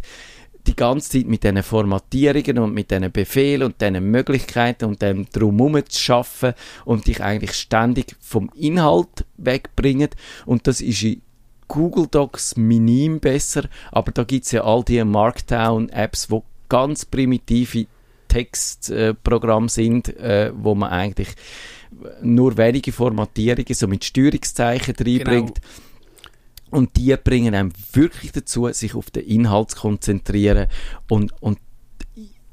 die 0.66 0.76
ganze 0.76 1.10
Zeit 1.10 1.26
mit 1.26 1.44
diesen 1.44 1.62
Formatierungen 1.62 2.58
und 2.58 2.74
mit 2.74 2.90
diesen 2.90 3.12
Befehlen 3.12 3.64
und 3.64 3.80
diesen 3.80 4.10
Möglichkeiten 4.10 4.86
und 4.86 5.02
dem 5.02 5.26
drumherum 5.30 5.84
zu 5.86 6.00
schaffen 6.00 6.54
und 6.84 7.06
dich 7.06 7.22
eigentlich 7.22 7.52
ständig 7.52 8.16
vom 8.20 8.50
Inhalt 8.54 9.26
wegbringen. 9.36 10.08
Und 10.46 10.66
das 10.66 10.80
ist 10.80 11.02
in 11.02 11.22
Google 11.68 12.06
Docs 12.10 12.56
minim 12.56 13.20
besser, 13.20 13.64
aber 13.90 14.12
da 14.12 14.24
gibt 14.24 14.46
es 14.46 14.52
ja 14.52 14.64
all 14.64 14.84
die 14.84 15.02
Markdown-Apps, 15.02 16.30
wo 16.30 16.44
ganz 16.68 17.04
primitive 17.04 17.86
Textprogramme 18.35 19.68
sind, 19.68 20.09
äh, 20.16 20.53
wo 20.55 20.75
man 20.75 20.90
eigentlich 20.90 21.29
nur 22.20 22.57
wenige 22.57 22.90
Formatierungen 22.90 23.75
so 23.75 23.87
mit 23.87 24.05
Steuerungszeichen 24.05 24.97
reinbringt. 24.99 25.61
Und 26.70 26.97
die 26.97 27.14
bringen 27.16 27.55
einem 27.55 27.73
wirklich 27.92 28.33
dazu, 28.33 28.68
sich 28.73 28.97
auf 28.97 29.11
den 29.12 29.25
Inhalt 29.25 29.70
zu 29.70 29.77
konzentrieren. 29.77 30.66
Und, 31.09 31.33
und 31.40 31.61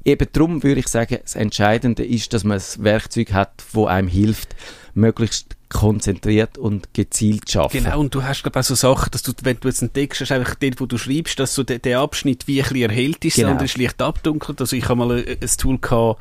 eben 0.04 0.28
darum 0.32 0.62
würde 0.62 0.78
ich 0.78 0.86
sagen, 0.86 1.18
das 1.20 1.34
Entscheidende 1.34 2.04
ist, 2.04 2.32
dass 2.32 2.44
man 2.44 2.58
ein 2.58 2.84
Werkzeug 2.84 3.32
hat, 3.32 3.64
wo 3.72 3.86
einem 3.86 4.06
hilft, 4.06 4.54
möglichst 4.94 5.56
konzentriert 5.72 6.58
und 6.58 6.94
gezielt 6.94 7.54
arbeiten. 7.56 7.84
Genau, 7.84 8.00
und 8.00 8.14
du 8.14 8.22
hast, 8.22 8.42
glaube 8.42 8.58
ich, 8.58 8.64
auch 8.64 8.68
so 8.68 8.74
Sachen, 8.74 9.10
dass 9.10 9.22
du, 9.22 9.32
wenn 9.42 9.58
du 9.58 9.68
jetzt 9.68 9.82
einen 9.82 9.92
Text 9.92 10.20
hast, 10.20 10.32
einfach 10.32 10.54
dort, 10.54 10.80
wo 10.80 10.86
du 10.86 10.98
schreibst, 10.98 11.38
dass 11.38 11.54
so 11.54 11.62
der, 11.62 11.78
der 11.78 12.00
Abschnitt 12.00 12.46
wie 12.46 12.62
ein 12.62 12.68
bisschen 12.68 12.90
erhellt 12.90 13.24
ist, 13.24 13.34
Genau. 13.36 13.46
der 13.48 13.52
andere 13.52 13.64
ist 13.66 13.78
leicht 13.78 14.02
abdunkelt. 14.02 14.60
Also 14.60 14.76
ich 14.76 14.84
habe 14.88 14.96
mal 14.96 15.10
ein, 15.18 15.26
ein 15.40 15.50
Tool 15.58 15.78
gehabt, 15.78 16.20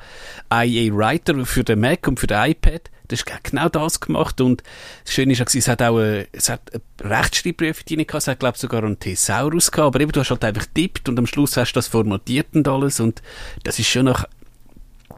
IA 0.51 0.93
Writer 0.95 1.45
für 1.45 1.63
den 1.63 1.79
Mac 1.79 2.07
und 2.07 2.19
für 2.19 2.27
den 2.27 2.51
iPad. 2.51 2.89
Das 3.07 3.19
ist 3.19 3.43
genau 3.43 3.67
das 3.67 3.99
gemacht 3.99 4.39
und 4.39 4.63
das 5.03 5.13
Schöne 5.13 5.33
ist, 5.33 5.41
auch, 5.41 5.53
es 5.53 5.67
hat 5.67 5.81
auch 5.81 5.97
eine, 5.97 6.27
es 6.31 6.47
hat 6.49 6.61
eine 6.73 7.11
Rechtschreibprüfung 7.11 7.83
drin 7.85 7.97
gehabt, 8.07 8.21
es 8.21 8.27
hat, 8.27 8.39
glaube 8.39 8.55
ich, 8.55 8.61
sogar 8.61 8.83
einen 8.85 8.99
Thesaurus 8.99 9.69
gehabt, 9.71 9.87
aber 9.95 9.99
eben, 9.99 10.13
du 10.13 10.21
hast 10.21 10.29
halt 10.29 10.45
einfach 10.45 10.65
tippt 10.73 11.09
und 11.09 11.19
am 11.19 11.27
Schluss 11.27 11.57
hast 11.57 11.73
du 11.73 11.77
das 11.79 11.89
formatiert 11.89 12.47
und 12.53 12.67
alles 12.69 13.01
und 13.01 13.21
das 13.63 13.79
ist 13.79 13.89
schon 13.89 14.05
noch 14.05 14.23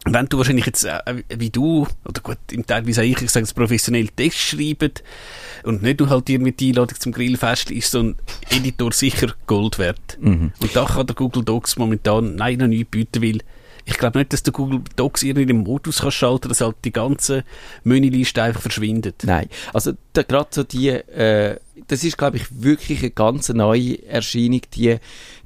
wenn 0.06 0.26
du 0.28 0.38
wahrscheinlich 0.38 0.66
jetzt, 0.66 0.84
äh, 0.84 1.24
wie 1.30 1.50
du, 1.50 1.88
oder 2.06 2.22
gut, 2.22 2.38
im 2.52 2.66
Teil, 2.66 2.86
wie 2.86 2.94
sage 2.94 3.08
ich, 3.08 3.22
ich 3.22 3.32
sage 3.32 3.46
es 3.46 3.54
professionell 3.54 4.10
Text 4.10 4.39
schreiben 4.39 4.92
und 5.63 5.82
nicht 5.82 6.00
nur 6.00 6.10
halt 6.10 6.30
irgendwie 6.30 6.52
die 6.52 6.70
Einladung 6.70 7.00
zum 7.00 7.12
Grillfest, 7.13 7.72
ist 7.72 7.92
so 7.92 8.00
ein 8.00 8.16
Editor 8.50 8.92
sicher 8.92 9.34
Gold 9.48 9.80
wert. 9.80 10.18
Mhm. 10.20 10.52
Und 10.60 10.76
da 10.76 10.86
kann 10.86 11.08
der 11.08 11.16
Google 11.16 11.44
Docs 11.44 11.78
momentan 11.78 12.36
nein, 12.36 12.58
noch 12.60 12.68
nichts 12.68 12.92
bieten, 12.92 13.24
weil 13.24 13.39
ich 13.86 13.98
glaube 13.98 14.20
nicht, 14.20 14.32
dass 14.34 14.44
der 14.44 14.54
Google 14.54 14.82
Docs 14.96 15.24
irgendwie 15.24 15.44
in 15.44 15.48
den 15.50 15.63
Modus 15.63 16.02
kann 16.02 16.12
schalten, 16.12 16.50
dass 16.50 16.62
halt 16.62 16.78
die 16.86 16.94
ganze 16.94 17.44
Menüliste 17.84 18.42
einfach 18.42 18.62
verschwindet. 18.62 19.24
Nein, 19.24 19.50
also 19.74 19.94
da 20.13 20.24
gerade 20.24 20.50
so 20.52 20.63
die, 20.63 20.89
äh, 20.89 21.58
das 21.88 22.04
ist 22.04 22.18
glaube 22.18 22.38
ich 22.38 22.46
wirklich 22.63 23.00
eine 23.00 23.12
ganz 23.12 23.50
neue 23.50 24.06
Erscheinung, 24.06 24.62
die, 24.74 24.98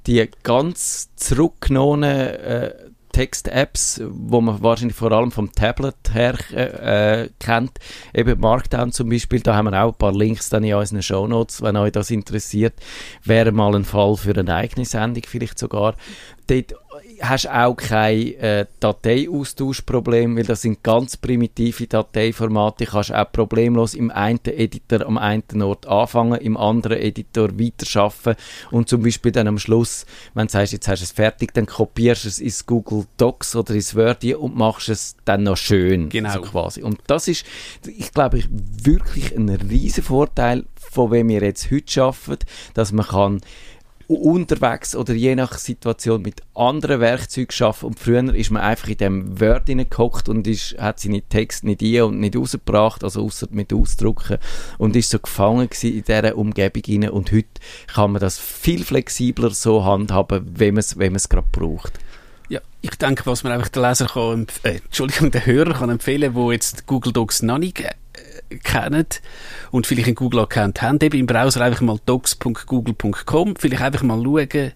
die 0.06 0.30
ganz 0.44 1.10
zurückgenommenen 1.16 2.28
äh, 2.28 2.74
Text-Apps, 3.18 4.00
wo 4.12 4.42
man 4.42 4.62
wahrscheinlich 4.62 4.96
vor 4.96 5.12
allem 5.12 5.32
vom 5.32 5.52
Tablet 5.52 5.96
her 6.14 6.36
äh, 6.54 7.24
äh, 7.24 7.30
kennt, 7.40 7.80
eben 8.14 8.40
Markdown 8.40 8.92
zum 8.92 9.10
Beispiel, 9.10 9.40
da 9.40 9.56
haben 9.56 9.72
wir 9.72 9.84
auch 9.84 9.94
ein 9.94 9.98
paar 9.98 10.16
Links 10.16 10.52
dann 10.52 10.64
in 10.64 10.76
unseren 10.76 11.02
Shownotes, 11.02 11.64
wenn 11.64 11.78
euch 11.78 11.94
das 11.94 12.12
interessiert, 12.12 12.76
wäre 13.24 13.52
mal 13.52 13.76
ein 13.76 13.86
Fall 13.86 14.18
für 14.18 14.38
eine 14.38 14.54
eigene 14.54 14.86
Sendung 14.86 15.24
vielleicht 15.26 15.58
sogar. 15.58 15.96
Dort 16.46 16.76
hast 17.22 17.50
auch 17.50 17.76
kein 17.76 18.34
äh, 18.36 18.66
Dateiaustauschproblem, 18.80 20.38
weil 20.38 20.44
das 20.44 20.62
sind 20.62 20.84
ganz 20.84 21.18
primitive 21.18 21.88
Dateiformate. 21.88 22.86
Du 22.86 22.92
kannst 22.92 23.14
auch 23.14 23.32
problemlos 23.32 23.94
im 23.94 24.12
einen 24.12 24.40
Editor 24.46 25.06
am 25.06 25.18
einen 25.18 25.62
Ort 25.62 25.88
anfangen, 25.88 26.40
im 26.40 26.58
anderen 26.58 26.98
Editor 26.98 27.60
weiterarbeiten 27.60 28.36
und 28.72 28.90
zum 28.90 29.04
Beispiel 29.04 29.32
dann 29.32 29.48
am 29.48 29.60
Schluss, 29.60 30.06
wenn 30.34 30.48
du 30.48 30.54
sagst, 30.54 30.74
jetzt 30.74 30.88
hast 30.88 31.00
du 31.00 31.06
es 31.06 31.12
fertig, 31.12 31.54
dann 31.54 31.66
kopierst 31.66 32.26
du 32.26 32.28
es 32.30 32.40
ins 32.40 32.66
Google 32.66 33.06
Docs 33.18 33.56
oder 33.56 33.74
ins 33.74 33.96
Word 33.96 34.24
und 34.24 34.56
machst 34.56 34.90
es 34.90 35.16
dann 35.26 35.44
noch 35.44 35.58
schön. 35.58 36.10
Genau. 36.10 36.34
So 36.34 36.42
quasi. 36.42 36.84
Und 36.84 37.00
das 37.08 37.28
ist, 37.28 37.46
ich 37.86 38.12
glaube, 38.12 38.40
ich, 38.40 38.48
wirklich 38.50 39.36
ein 39.36 39.50
riesen 39.50 40.04
Vorteil, 40.04 40.66
von 40.76 41.12
wem 41.12 41.30
wir 41.30 41.42
jetzt 41.42 41.72
heute 41.72 42.04
arbeiten, 42.04 42.46
dass 42.74 42.92
man 42.92 43.06
kann 43.06 43.42
unterwegs 44.08 44.96
oder 44.96 45.14
je 45.14 45.36
nach 45.36 45.58
Situation 45.58 46.22
mit 46.22 46.42
anderen 46.56 47.02
Werkzeugen 47.02 47.54
arbeiten. 47.60 47.86
Und 47.86 48.00
früher 48.00 48.36
ist 48.36 48.52
man 48.52 48.62
einfach 48.62 48.88
in 48.88 48.98
dem 48.98 49.40
Word 49.40 49.68
hineingehockt 49.68 50.30
und 50.30 50.48
ist, 50.48 50.78
hat 50.78 51.00
seine 51.00 51.22
Texte 51.22 51.68
nicht 51.68 51.82
ein 51.82 52.02
und 52.04 52.20
nicht 52.20 52.36
rausgebracht, 52.36 53.04
also 53.04 53.24
außer 53.24 53.48
mit 53.52 53.74
Ausdrucken 53.74 54.38
und 54.78 54.96
ist 54.96 55.10
so 55.10 55.20
gefangen 55.20 55.70
in 55.82 56.04
dieser 56.04 56.38
Umgebung 56.38 56.84
hinein. 56.86 57.10
Und 57.12 57.32
heute 57.32 57.48
kann 57.88 58.12
man 58.12 58.22
das 58.22 58.40
viel 58.40 58.84
flexibler 58.84 59.50
so 59.52 59.84
handhaben, 59.84 60.50
wenn 60.56 60.76
man 60.76 60.80
es 60.80 60.98
wenn 60.98 61.14
gerade 61.14 61.48
braucht. 61.52 62.00
Ja, 62.50 62.62
ich 62.82 62.92
denke, 62.92 63.26
was 63.26 63.44
man 63.44 63.52
einfach 63.52 63.68
den 63.68 63.84
Leser 63.84 64.08
kann, 64.08 64.48
äh, 64.64 64.78
Entschuldigung, 64.78 65.32
den 65.32 65.46
Hörer 65.46 65.74
kann 65.74 65.90
empfehlen, 65.90 66.34
wo 66.34 66.52
jetzt 66.52 66.88
Google 66.88 67.12
Docs 67.12 67.42
noch 67.42 67.58
nicht 67.58 67.84
kennen 68.64 69.06
und 69.72 69.88
vielleicht 69.88 70.08
einen 70.08 70.16
Google-Account 70.16 70.82
haben, 70.82 71.00
eben 71.02 71.20
im 71.20 71.26
Browser 71.26 71.62
einfach 71.62 71.82
mal 71.82 72.00
docs.google.com, 72.06 73.56
vielleicht 73.58 73.82
einfach 73.82 74.04
mal 74.04 74.22
schauen, 74.24 74.74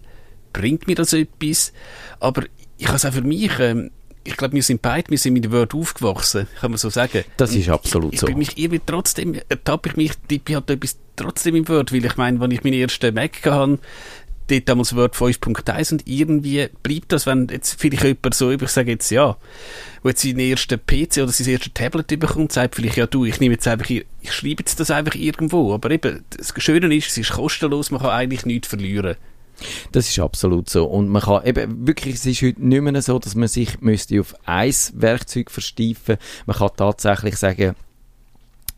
bringt 0.52 0.86
mir 0.86 0.96
das 0.96 1.12
etwas? 1.12 1.72
Aber 2.20 2.44
ich 2.78 2.86
habe 2.86 2.96
es 2.96 3.04
auch 3.04 3.12
für 3.12 3.22
mich, 3.22 3.58
ähm, 3.58 3.90
ich 4.24 4.36
glaube, 4.36 4.54
wir 4.54 4.62
sind 4.62 4.82
beide, 4.82 5.10
wir 5.10 5.18
sind 5.18 5.32
mit 5.32 5.50
Word 5.50 5.74
aufgewachsen, 5.74 6.46
kann 6.60 6.70
man 6.70 6.78
so 6.78 6.90
sagen. 6.90 7.24
Das 7.36 7.54
ist 7.54 7.68
absolut 7.68 8.14
ich, 8.14 8.20
so. 8.20 8.26
Ich 8.26 8.32
bin 8.32 8.38
mich 8.38 8.56
irgendwie 8.58 8.80
trotzdem, 8.84 9.34
ertappe 9.48 9.90
ich 9.90 9.96
mich, 9.96 10.12
tippe 10.28 10.54
halt 10.54 10.70
etwas 10.70 10.98
trotzdem 11.16 11.56
im 11.56 11.68
Word, 11.68 11.92
weil 11.92 12.04
ich 12.04 12.16
meine, 12.16 12.40
wenn 12.40 12.50
ich 12.50 12.62
meinen 12.62 12.74
ersten 12.74 13.14
Mac 13.14 13.44
hatte, 13.44 13.78
dort 14.48 14.68
damals 14.68 14.94
Word 14.94 15.14
5.1 15.14 15.92
und 15.92 16.06
irgendwie 16.06 16.68
bleibt 16.82 17.12
das, 17.12 17.26
wenn 17.26 17.48
jetzt 17.48 17.80
vielleicht 17.80 18.04
jemand 18.04 18.34
so, 18.34 18.50
ich 18.50 18.68
sage 18.68 18.90
jetzt 18.90 19.10
ja, 19.10 19.36
wo 20.02 20.08
jetzt 20.08 20.22
seinen 20.22 20.40
ersten 20.40 20.78
PC 20.78 21.18
oder 21.18 21.28
sein 21.28 21.48
erstes 21.48 21.72
Tablet 21.74 22.18
bekommt, 22.18 22.52
sagt 22.52 22.74
vielleicht, 22.74 22.96
ja 22.96 23.06
du, 23.06 23.24
ich 23.24 23.40
nehme 23.40 23.54
jetzt 23.54 23.66
einfach, 23.68 23.88
ich, 23.88 24.04
schreibe 24.30 24.62
jetzt 24.62 24.80
das 24.80 24.90
einfach 24.90 25.14
irgendwo, 25.14 25.74
aber 25.74 25.90
eben, 25.90 26.24
das 26.36 26.52
Schöne 26.58 26.94
ist, 26.94 27.08
es 27.08 27.18
ist 27.18 27.32
kostenlos, 27.32 27.90
man 27.90 28.00
kann 28.00 28.10
eigentlich 28.10 28.46
nichts 28.46 28.68
verlieren. 28.68 29.16
Das 29.92 30.08
ist 30.08 30.18
absolut 30.18 30.68
so. 30.68 30.86
Und 30.86 31.08
man 31.08 31.22
kann 31.22 31.44
eben 31.44 31.86
wirklich, 31.86 32.16
es 32.16 32.26
ist 32.26 32.42
heute 32.42 32.66
nicht 32.66 32.82
mehr 32.82 33.02
so, 33.02 33.18
dass 33.18 33.34
man 33.34 33.48
sich 33.48 33.80
müsste 33.80 34.20
auf 34.20 34.34
ein 34.44 34.74
Werkzeug 34.94 35.50
versteifen. 35.50 36.16
Man 36.46 36.56
kann 36.56 36.70
tatsächlich 36.76 37.36
sagen, 37.36 37.76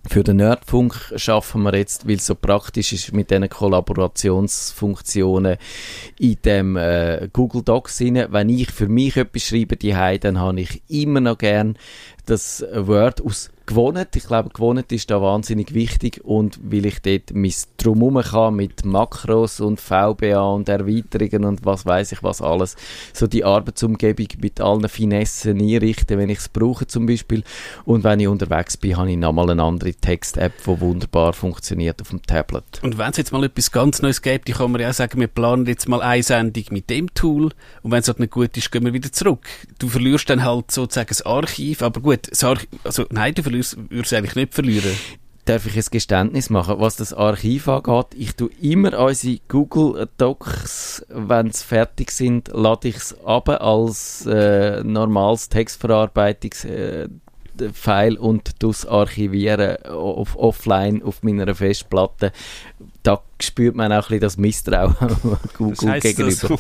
für 0.07 0.23
den 0.23 0.37
Nerdfunk 0.37 1.15
schaffen 1.17 1.63
wir 1.63 1.75
jetzt, 1.75 2.07
weil 2.07 2.17
es 2.17 2.27
so 2.27 2.35
praktisch 2.35 2.93
ist 2.93 3.15
mit 3.15 3.31
diesen 3.31 3.49
Kollaborationsfunktionen 3.49 5.57
in 6.19 6.37
dem 6.45 6.77
äh, 6.77 7.31
Google 7.33 7.63
Docs 7.63 8.03
rein. 8.03 8.27
Wenn 8.31 8.51
ich 8.51 8.71
für 8.71 8.89
mich 8.89 9.17
etwas 9.17 9.45
schreibe, 9.45 9.77
die 9.77 9.95
dann 10.21 10.39
habe 10.39 10.61
ich 10.61 10.83
immer 10.89 11.21
noch 11.21 11.39
gern 11.39 11.79
das 12.27 12.63
Word 12.73 13.25
aus 13.25 13.49
gewohnt. 13.67 14.15
Ich 14.15 14.27
glaube, 14.27 14.51
gewohnt 14.51 14.93
ist 14.93 15.11
da 15.11 15.21
wahnsinnig 15.21 15.75
wichtig 15.75 16.21
und 16.25 16.59
weil 16.63 16.87
ich 16.87 17.01
dort 17.01 17.35
mein 17.35 17.53
Drumherum 17.77 18.23
kann 18.23 18.55
mit 18.55 18.85
Makros 18.85 19.61
und 19.61 19.81
VBA 19.81 20.41
und 20.41 20.69
Erweiterungen 20.69 21.45
und 21.45 21.65
was 21.65 21.87
weiß 21.87 22.13
ich 22.13 22.23
was 22.23 22.43
alles, 22.43 22.77
so 23.13 23.27
die 23.27 23.45
Arbeitsumgebung 23.45 24.29
mit 24.41 24.61
allen 24.61 24.89
Finessen 24.89 25.61
einrichten, 25.61 26.19
wenn 26.19 26.29
ich 26.29 26.39
es 26.39 26.49
brauche 26.49 26.87
zum 26.87 27.07
Beispiel. 27.07 27.43
Und 27.85 28.05
wenn 28.05 28.21
ich 28.21 28.29
unterwegs 28.29 28.77
bin, 28.77 28.97
habe 28.97 29.11
ich 29.11 29.17
nochmal 29.17 29.51
eine 29.51 29.63
andere 29.63 29.95
Text-App, 29.95 30.53
die 30.67 30.81
wunderbar 30.81 31.33
funktioniert 31.33 32.01
auf 32.01 32.11
dem 32.11 32.23
Tablet. 32.23 32.65
Und 32.83 32.99
wenn 32.99 33.11
es 33.11 33.17
jetzt 33.17 33.33
mal 33.33 33.45
etwas 33.45 33.73
ganz 33.73 34.03
Neues 34.03 34.23
gibt, 34.23 34.49
dann 34.49 34.57
kann 34.57 34.73
man 34.73 34.81
ja 34.81 34.93
sagen, 34.93 35.21
wir 35.21 35.29
planen 35.29 35.67
jetzt 35.67 35.89
mal 35.89 36.03
eine 36.03 36.23
Sendung 36.23 36.65
mit 36.71 36.91
dem 36.91 37.13
Tool 37.15 37.51
und 37.83 37.91
wenn 37.91 38.01
es 38.01 38.09
halt 38.09 38.21
nicht 38.21 38.33
gut 38.33 38.57
ist, 38.57 38.71
gehen 38.71 38.85
wir 38.85 38.93
wieder 38.93 39.13
zurück. 39.13 39.47
Du 39.79 39.89
verlierst 39.89 40.29
dann 40.31 40.45
halt 40.45 40.71
sozusagen 40.71 41.09
das 41.09 41.23
Archiv, 41.23 41.83
aber 41.83 42.01
gut, 42.01 42.31
Archiv, 42.43 42.69
also 42.85 43.05
nein, 43.11 43.35
du 43.35 43.43
verlierst, 43.43 43.54
würdest 43.55 44.15
eigentlich 44.15 44.35
nicht 44.37 44.55
verlieren. 44.55 44.93
darf 45.45 45.67
ich 45.67 45.77
ein 45.77 45.85
Geständnis 45.91 46.51
machen, 46.51 46.77
was 46.79 46.97
das 46.97 47.13
Archiv 47.13 47.69
angeht. 47.69 48.07
Ich 48.17 48.35
tue 48.35 48.51
immer 48.61 48.99
unsere 48.99 49.39
Google 49.49 50.09
Docs, 50.17 51.05
wenn 51.09 51.51
sie 51.51 51.65
fertig 51.65 52.11
sind, 52.11 52.49
lade 52.49 52.89
ich 52.89 52.97
es 52.97 53.25
ab 53.25 53.49
als 53.49 54.27
äh, 54.27 54.83
normales 54.83 55.49
Textverarbeitungsfile 55.51 57.05
äh, 57.05 57.09
File 57.73 58.19
und 58.19 58.63
das 58.65 58.85
archivieren 58.85 59.77
auf, 59.85 60.37
offline 60.37 61.03
auf 61.03 61.23
meiner 61.23 61.55
Festplatte. 61.55 62.33
Da 63.05 63.23
spürt 63.41 63.77
man 63.77 63.93
auch 63.93 63.97
ein 63.97 64.01
bisschen 64.01 64.21
das 64.21 64.37
Misstrauen 64.39 64.97
Google 65.57 65.77
Das 65.77 65.87
heisst, 65.87 66.17
gegenüber. 66.17 66.59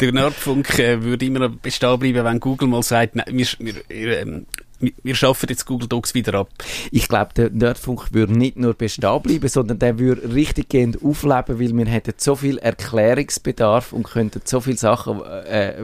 der 0.00 0.12
Nerdfunk 0.12 0.78
äh, 0.78 1.02
würde 1.02 1.24
immer 1.24 1.48
bestehen 1.48 1.98
bleiben, 1.98 2.24
wenn 2.24 2.40
Google 2.40 2.68
mal 2.68 2.82
sagt, 2.82 3.16
nein, 3.16 3.26
wir, 3.30 3.46
wir, 3.88 4.20
ähm, 4.20 4.46
wir, 4.80 5.14
schaffen 5.14 5.46
jetzt 5.48 5.66
Google 5.66 5.88
Docs 5.88 6.14
wieder 6.14 6.34
ab. 6.34 6.48
Ich 6.90 7.08
glaube, 7.08 7.30
der 7.34 7.50
Nerdfunk 7.50 8.12
würde 8.12 8.32
nicht 8.32 8.56
nur 8.56 8.74
bestehen 8.74 9.22
bleiben, 9.22 9.48
sondern 9.48 9.78
der 9.78 9.98
würde 9.98 10.34
richtig 10.34 10.68
gehend 10.68 11.02
aufleben, 11.02 11.58
weil 11.58 11.76
wir 11.76 11.86
hätten 11.86 12.14
so 12.16 12.36
viel 12.36 12.58
Erklärungsbedarf 12.58 13.92
und 13.92 14.04
könnten 14.04 14.42
so 14.44 14.60
viele 14.60 14.76
Sachen 14.76 15.22
äh, 15.22 15.74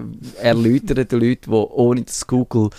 erläutern 0.40 1.06
den 1.08 1.20
Leuten, 1.20 1.50
die 1.50 1.56
ohne 1.56 2.02
das 2.02 2.26
Google 2.26 2.70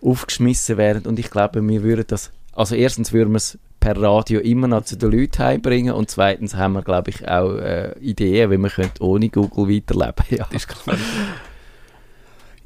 aufgeschmissen 0.00 0.76
wären. 0.76 1.06
Und 1.06 1.18
ich 1.18 1.30
glaube, 1.30 1.66
wir 1.66 1.82
würden 1.82 2.04
das, 2.08 2.30
also 2.52 2.74
erstens 2.74 3.12
würden 3.12 3.32
wir 3.32 3.36
es 3.38 3.58
per 3.80 4.00
Radio 4.00 4.40
immer 4.40 4.68
noch 4.68 4.84
zu 4.84 4.96
den 4.96 5.10
Leuten 5.10 5.42
heimbringen 5.42 5.94
und 5.94 6.10
zweitens 6.10 6.54
haben 6.54 6.74
wir, 6.74 6.82
glaube 6.82 7.10
ich, 7.10 7.26
auch 7.26 7.54
äh, 7.56 7.98
Ideen, 7.98 8.50
wie 8.50 8.58
man 8.58 8.70
könnte 8.70 9.02
ohne 9.02 9.30
Google 9.30 9.74
weiterleben 9.74 10.24
ja. 10.30 10.46
Das 10.50 10.64
ist 10.64 10.68
klar. 10.68 10.96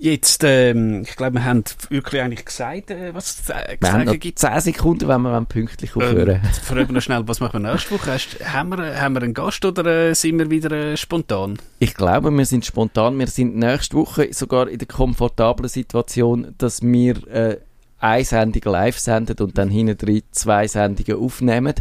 Jetzt, 0.05 0.45
ähm, 0.45 1.01
ich 1.01 1.17
glaube, 1.17 1.37
wir 1.37 1.45
haben 1.47 1.65
wirklich 1.89 2.21
eigentlich 2.21 2.45
gesagt, 2.45 2.91
äh, 2.91 3.15
was 3.15 3.25
es 3.31 3.45
zu 3.45 3.55
äh, 3.55 3.79
Wir 3.81 3.91
haben 3.91 4.05
sagen 4.05 4.21
gibt. 4.21 4.39
10 4.39 4.61
Sekunden, 4.61 5.09
wenn 5.09 5.23
wir 5.23 5.41
pünktlich 5.47 5.97
aufhören. 5.97 6.43
Ähm, 6.45 6.51
fragen 6.63 6.89
wir 6.89 6.93
noch 6.93 7.01
schnell, 7.01 7.27
was 7.27 7.41
machen 7.41 7.63
wir 7.63 7.73
nächste 7.73 7.93
Woche? 7.93 8.13
Hast, 8.13 8.39
haben, 8.45 8.77
wir, 8.77 9.01
haben 9.01 9.15
wir 9.15 9.23
einen 9.23 9.33
Gast 9.33 9.65
oder 9.65 10.11
äh, 10.11 10.15
sind 10.15 10.39
wir 10.39 10.51
wieder 10.51 10.71
äh, 10.73 10.99
spontan? 10.99 11.57
Ich 11.79 11.95
glaube, 11.95 12.31
wir 12.31 12.45
sind 12.45 12.67
spontan. 12.67 13.19
Wir 13.19 13.29
sind 13.29 13.57
nächste 13.57 13.97
Woche 13.97 14.29
sogar 14.35 14.69
in 14.69 14.77
der 14.77 14.89
komfortablen 14.89 15.71
Situation, 15.71 16.55
dass 16.59 16.83
wir 16.83 17.27
äh, 17.29 17.57
eine 17.99 18.25
Sendung 18.25 18.73
live 18.75 18.99
senden 18.99 19.39
und 19.39 19.57
dann 19.57 19.71
hinten 19.71 19.97
drin 19.97 20.21
zwei 20.33 20.69
Sendungen 20.69 21.19
aufnehmen. 21.19 21.77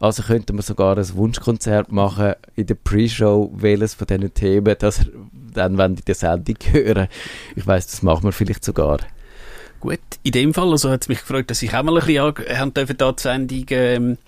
Also 0.00 0.22
könnten 0.22 0.56
wir 0.56 0.62
sogar 0.62 0.96
ein 0.96 1.14
Wunschkonzert 1.14 1.92
machen 1.92 2.36
in 2.54 2.64
der 2.64 2.76
Pre-Show, 2.76 3.52
welches 3.54 3.92
von 3.92 4.06
diesen 4.06 4.32
Themen, 4.32 4.76
dass 4.78 5.04
ihr 5.04 5.12
dann, 5.56 5.78
wenn 5.78 5.96
die 5.96 6.04
die 6.04 6.14
Sendung 6.14 6.56
hören, 6.70 7.08
ich 7.54 7.66
weiß, 7.66 7.86
das 7.86 8.02
machen 8.02 8.24
wir 8.24 8.32
vielleicht 8.32 8.64
sogar. 8.64 8.98
Gut, 9.80 10.00
in 10.22 10.32
dem 10.32 10.54
Fall, 10.54 10.70
also 10.70 10.90
hat 10.90 11.02
es 11.02 11.08
mich 11.08 11.20
gefreut, 11.20 11.50
dass 11.50 11.62
ich 11.62 11.74
auch 11.74 11.82
mal 11.82 11.98
ein 11.98 12.06
bisschen 12.06 12.58
haben 12.58 12.74
dürfen, 12.74 12.96
da 12.96 13.12
die 13.12 13.22
Sendung 13.22 13.64
ähm, 13.70 14.18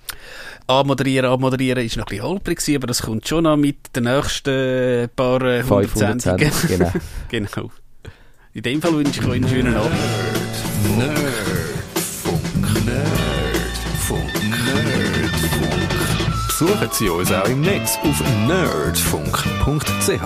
anmoderieren, 0.67 1.31
anmoderieren, 1.31 1.85
ist 1.85 1.97
noch 1.97 2.07
ein 2.07 2.11
bisschen 2.11 2.25
holprig 2.27 2.59
gewesen, 2.59 2.77
aber 2.77 2.87
das 2.87 3.03
kommt 3.03 3.27
schon 3.27 3.45
noch 3.45 3.57
mit 3.57 3.97
den 3.97 4.05
nächsten 4.05 5.09
paar 5.17 5.43
äh, 5.43 5.63
hundert 5.63 5.91
500 5.91 6.21
Sendungen. 6.21 6.53
Genau. 6.69 6.93
genau. 7.29 7.71
In 8.53 8.63
dem 8.63 8.83
Fall 8.83 8.93
wünsche 8.93 9.21
ich 9.21 9.27
euch 9.27 9.37
einen 9.37 9.49
schönen 9.49 9.75
Abend. 9.75 9.93
Nerdfunk, 10.97 12.41
Nerdfunk, 12.85 14.23
Nerdfunk. 14.51 15.19
Besuchen 16.47 16.89
Sie 16.93 17.09
uns 17.09 17.33
auch 17.33 17.49
im 17.49 17.61
Netz 17.61 17.99
auf 18.03 18.21
nerdfunk.ch. 18.47 20.23